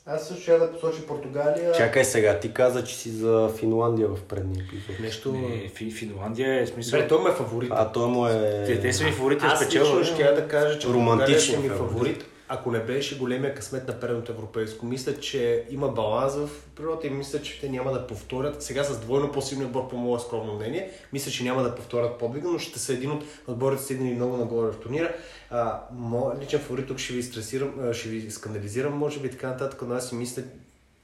Аз 0.07 0.29
също 0.29 0.43
ще 0.43 0.59
да 0.59 0.73
посоча 0.73 1.07
Португалия. 1.07 1.73
Чакай 1.73 2.05
сега, 2.05 2.41
ти 2.41 2.53
каза, 2.53 2.85
че 2.85 2.97
си 2.97 3.11
за 3.11 3.51
Финландия 3.59 4.09
в 4.09 4.23
предния 4.23 4.65
епизод. 4.65 5.01
Нещо... 5.01 5.33
Не, 5.33 5.69
Фи, 5.69 5.91
Финландия 5.91 6.63
е 6.63 6.67
смисъл... 6.67 6.99
Добре, 7.01 7.09
той 7.09 7.23
ме 7.23 7.31
е 7.31 7.33
фаворит. 7.33 7.71
А 7.73 7.93
той 7.93 8.09
му 8.09 8.27
е... 8.27 8.65
Те, 8.67 8.81
те 8.81 8.93
са 8.93 9.05
ми 9.05 9.13
фаворити 9.13 9.41
да 9.41 9.47
Аз 9.47 9.61
спечелват. 9.61 10.01
лично 10.01 10.15
ще 10.15 10.23
я 10.23 10.35
да 10.35 10.49
кажа, 10.49 10.79
че 10.79 10.89
Романтичен 10.89 11.55
Португалия 11.55 11.61
ми 11.61 11.69
фаворит. 11.69 11.93
фаворит. 11.93 12.25
Ако 12.49 12.71
не 12.71 12.81
беше 12.81 13.19
големия 13.19 13.55
късмет 13.55 13.89
на 13.89 14.01
предното 14.01 14.33
европейско, 14.33 14.87
мисля, 14.87 15.21
че 15.21 15.65
има 15.71 15.89
баланс 15.89 16.35
в 16.35 16.51
природата 16.77 17.07
и 17.07 17.11
мисля, 17.11 17.43
че 17.43 17.61
те 17.61 17.69
няма 17.69 17.93
да 17.93 18.07
повторят. 18.07 18.63
Сега 18.63 18.85
с 18.85 19.01
двойно 19.01 19.33
по-силен 19.33 19.67
отбор, 19.67 19.89
по 19.89 19.97
мое 19.97 20.21
скромно 20.21 20.55
мнение, 20.55 20.91
мисля, 21.13 21.31
че 21.31 21.45
няма 21.45 21.63
да 21.63 21.75
повторят 21.75 22.19
подвига, 22.19 22.49
но 22.49 22.59
ще 22.59 22.79
са 22.79 22.93
един 22.93 23.11
от 23.11 23.25
отборите 23.47 23.83
стигнали 23.83 24.15
много 24.15 24.37
нагоре 24.37 24.73
в 24.73 24.81
турнира. 24.81 25.15
А, 25.51 25.81
моят 25.93 26.43
личен 26.43 26.61
фаворит 26.61 26.87
тук 26.87 26.99
ще 26.99 27.13
ви 27.13 27.23
стресирам, 27.23 27.93
ще 27.93 28.09
ви 28.09 28.31
скандализирам, 28.31 28.99
може 28.99 29.21
би 29.21 29.31
така 29.31 29.49
нататък, 29.49 29.83
но 29.87 29.95
аз 29.95 30.09
си 30.09 30.15
мисля, 30.15 30.43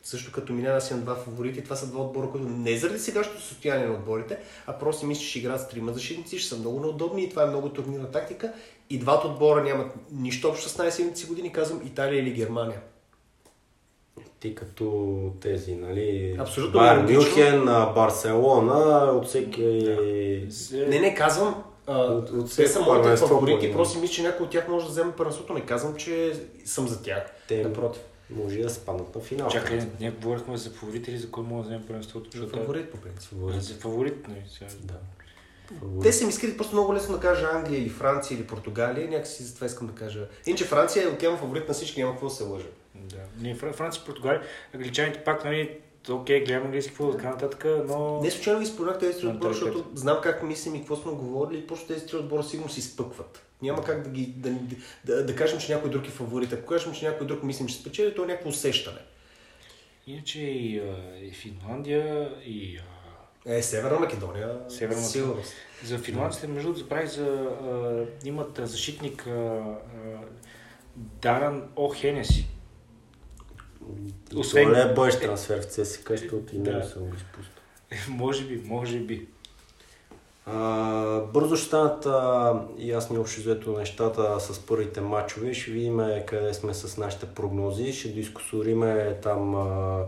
също 0.03 0.33
като 0.33 0.53
минава 0.53 0.81
си 0.81 0.95
на 0.95 1.01
два 1.01 1.15
фаворити, 1.15 1.65
това 1.65 1.77
са 1.77 1.87
два 1.87 2.01
отбора, 2.03 2.31
които 2.31 2.49
не 2.49 2.77
заради 2.77 2.99
сегашното 2.99 3.43
състояние 3.43 3.87
на 3.87 3.95
отборите, 3.95 4.39
а 4.67 4.73
просто 4.73 5.07
мисля, 5.07 5.23
че 5.23 5.39
играят 5.39 5.61
с 5.61 5.69
трима 5.69 5.93
защитници, 5.93 6.39
ще 6.39 6.49
са 6.49 6.57
много 6.57 6.81
неудобни 6.81 7.25
и 7.25 7.31
това 7.31 7.43
е 7.43 7.47
много 7.47 7.69
турнирна 7.69 8.11
тактика. 8.11 8.53
И 8.91 8.99
двата 8.99 9.29
отбора 9.29 9.65
нямат 9.65 9.87
нищо 10.13 10.49
общо 10.49 10.69
с 10.69 10.79
най-силните 10.79 11.19
си 11.19 11.27
години, 11.27 11.53
казвам 11.53 11.83
Италия 11.87 12.23
или 12.23 12.31
Германия. 12.31 12.81
Ти 14.41 14.55
като 14.55 15.17
тези, 15.41 15.75
нали? 15.75 16.37
Абсолютно 16.39 16.81
логично. 16.81 17.21
Мюнхен, 17.21 17.65
Барселона, 17.95 19.13
от 19.13 19.27
всеки... 19.27 19.97
Не, 20.73 21.01
не, 21.01 21.15
казвам, 21.15 21.65
От- 21.87 22.31
от 22.31 22.57
те 22.57 22.69
са 22.69 22.81
моите 22.81 23.17
фаворити, 23.17 23.73
просто 23.73 23.99
мисля, 23.99 24.15
че 24.15 24.23
някой 24.23 24.47
от 24.47 24.53
тях 24.53 24.69
може 24.69 24.85
да 24.85 24.91
вземе 24.91 25.13
първенството, 25.13 25.53
не 25.53 25.61
казвам, 25.61 25.97
че 25.97 26.33
съм 26.65 26.89
за 26.89 27.03
тях. 27.03 27.33
Те 27.49 27.63
Напротив. 27.63 28.03
Може 28.35 28.59
и 28.59 28.63
да 28.63 28.71
спаднат 28.71 29.15
на 29.15 29.21
финал. 29.21 29.49
Чакай, 29.49 29.81
ние 30.01 30.11
говорихме 30.13 30.57
за 30.57 30.71
фаворит 30.71 31.09
или 31.09 31.19
за 31.19 31.31
кой 31.31 31.45
може 31.45 31.57
да 31.59 31.69
вземе 31.69 31.87
първенството? 31.87 32.31
Защото 32.31 32.57
Фаворит 32.57 32.91
по 32.91 32.97
принцип. 32.99 33.33
А, 33.49 33.61
За 33.61 33.75
фаворит, 33.75 34.29
нали? 34.29 34.43
сега. 34.49 34.71
Да. 34.81 34.95
Те 36.03 36.13
са 36.13 36.27
ми 36.27 36.33
скрити 36.33 36.57
просто 36.57 36.75
много 36.75 36.95
лесно 36.95 37.15
да 37.15 37.21
кажа 37.21 37.47
Англия 37.47 37.81
или 37.81 37.89
Франция 37.89 38.37
или 38.37 38.47
Португалия, 38.47 39.09
някакси 39.09 39.43
за 39.43 39.55
това 39.55 39.67
искам 39.67 39.87
да 39.87 39.93
кажа. 39.95 40.29
Иначе 40.47 40.65
Франция 40.65 41.05
е 41.05 41.09
океан 41.09 41.39
фаворит 41.39 41.69
на 41.69 41.75
всички, 41.75 42.01
няма 42.01 42.13
какво 42.13 42.27
да 42.27 42.35
се 42.35 42.45
лъжа. 42.45 42.67
Да. 42.95 43.17
Ние 43.39 43.57
Фра- 43.57 43.73
Франция, 43.73 44.05
Португалия, 44.05 44.43
англичаните 44.75 45.19
пак, 45.19 45.45
нали, 45.45 45.79
окей, 46.11 46.45
гледам 46.45 46.65
английски 46.65 46.93
футбол, 46.93 47.13
така 47.13 47.31
нататък, 47.31 47.67
но... 47.89 48.21
Не 48.23 48.31
случайно 48.31 48.61
ви 48.61 48.67
споменах 48.67 48.99
тези 48.99 49.21
три 49.21 49.27
отбора, 49.27 49.53
защото 49.53 49.91
знам 49.95 50.19
как 50.23 50.43
мислим 50.43 50.75
и 50.75 50.79
какво 50.79 50.97
сме 50.97 51.13
говорили 51.13 51.59
и 51.59 51.67
просто 51.67 51.87
тези 51.87 52.07
три 52.07 52.17
отбора 52.17 52.43
сигурно 52.43 52.71
си 52.71 52.81
изпъкват. 52.81 53.47
Няма 53.63 53.85
как 53.85 54.03
да, 54.03 54.11
ги, 54.11 54.27
да, 54.27 54.51
да, 55.05 55.27
да, 55.27 55.37
кажем, 55.37 55.59
че 55.59 55.75
някой 55.75 55.91
друг 55.91 56.07
е 56.07 56.11
фаворит. 56.11 56.53
Ако 56.53 56.67
кажем, 56.67 56.93
че 56.93 57.09
някой 57.09 57.27
друг 57.27 57.43
мислим, 57.43 57.69
че 57.69 57.75
спечели, 57.75 58.15
то 58.15 58.25
е 58.25 58.27
някакво 58.27 58.49
усещане. 58.49 58.99
Иначе 60.07 60.41
и, 60.41 60.83
и 61.23 61.31
Финландия, 61.31 62.35
и... 62.47 62.79
Е, 63.47 63.63
Северна 63.63 63.99
Македония. 63.99 64.59
Северна 64.69 65.03
сигурност. 65.03 65.53
за 65.85 65.99
финландците, 65.99 66.47
между 66.47 66.69
другото, 66.69 66.85
забравих 66.85 67.11
за... 67.11 67.27
А, 67.27 68.07
имат 68.29 68.61
защитник 68.63 69.27
а, 69.27 69.31
а, 69.31 69.79
Даран 70.97 71.69
О. 71.77 71.89
Хенеси. 71.95 72.49
Освен- 74.37 74.69
Това 74.69 74.81
е 74.81 74.95
бъдещ 74.95 75.21
трансфер 75.21 75.61
в 75.61 75.65
ЦСК, 75.65 76.09
защото 76.09 76.57
и 76.57 76.59
Да. 76.59 76.73
не 76.73 76.85
съм 76.85 77.03
го 77.03 77.15
изпуснал. 77.17 78.19
може 78.19 78.45
би, 78.45 78.63
може 78.65 78.99
би. 78.99 79.27
А, 80.47 81.21
бързо 81.21 81.57
ще 81.57 81.67
станат 81.67 82.07
а, 82.07 82.55
ясни 82.79 83.19
общо 83.19 83.41
взето 83.41 83.73
нещата 83.73 84.41
с 84.41 84.61
първите 84.61 85.01
матчове. 85.01 85.55
Ще 85.55 85.71
видим 85.71 86.01
къде 86.27 86.55
сме 86.55 86.75
с 86.75 86.97
нашите 86.99 87.27
прогнози. 87.27 87.93
Ще 87.93 88.09
дискусориме 88.09 89.17
там 89.23 89.55
а, 89.57 89.99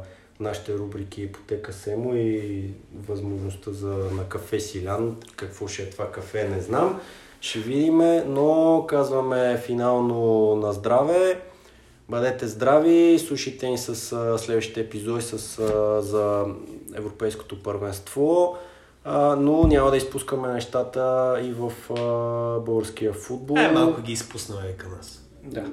нашите 0.41 0.75
рубрики 0.75 1.23
Ипотека 1.23 1.73
Семо 1.73 2.15
и 2.15 2.65
възможността 2.99 3.73
за 3.73 3.87
на 3.89 4.25
кафе 4.25 4.61
Силян. 4.61 5.17
Какво 5.37 5.69
ще 5.69 5.83
е 5.83 5.91
това 5.91 6.11
кафе, 6.11 6.49
не 6.49 6.61
знам. 6.61 7.01
Ще 7.41 7.59
видим, 7.59 7.99
но 8.27 8.85
казваме 8.89 9.59
финално 9.59 10.21
на 10.57 10.73
здраве. 10.73 11.41
Бъдете 12.09 12.47
здрави, 12.47 13.19
слушайте 13.19 13.69
ни 13.69 13.79
с 13.79 14.13
а, 14.13 14.39
следващите 14.39 14.81
епизоди 14.81 15.23
с, 15.23 15.59
а, 15.59 16.03
за 16.03 16.45
Европейското 16.95 17.63
първенство. 17.63 18.57
А, 19.05 19.37
но 19.37 19.67
няма 19.67 19.91
да 19.91 19.97
изпускаме 19.97 20.53
нещата 20.53 21.35
и 21.45 21.53
в 21.53 21.73
а, 21.91 22.61
българския 22.61 23.13
футбол. 23.13 23.59
Е, 23.59 23.73
малко 23.73 24.03
ги 24.03 24.13
изпуснаме 24.13 24.73
към 24.77 24.91
нас. 24.91 25.23
Да, 25.43 25.65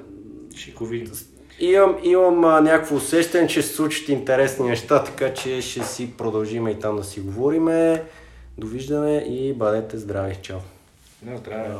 видим. 0.80 1.12
Имам, 1.60 1.96
имам 2.02 2.44
а, 2.44 2.60
някакво 2.60 2.96
усещане, 2.96 3.48
че 3.48 3.62
се 3.62 3.74
случат 3.74 4.08
интересни 4.08 4.68
неща, 4.68 5.04
така 5.04 5.34
че 5.34 5.62
ще 5.62 5.84
си 5.84 6.16
продължим 6.16 6.68
и 6.68 6.78
там 6.78 6.96
да 6.96 7.04
си 7.04 7.20
говориме. 7.20 8.04
Довиждане 8.58 9.16
и 9.18 9.52
бъдете 9.52 9.98
здрави. 9.98 10.38
Чао! 10.42 10.58
На 11.22 11.36
здраве. 11.36 11.74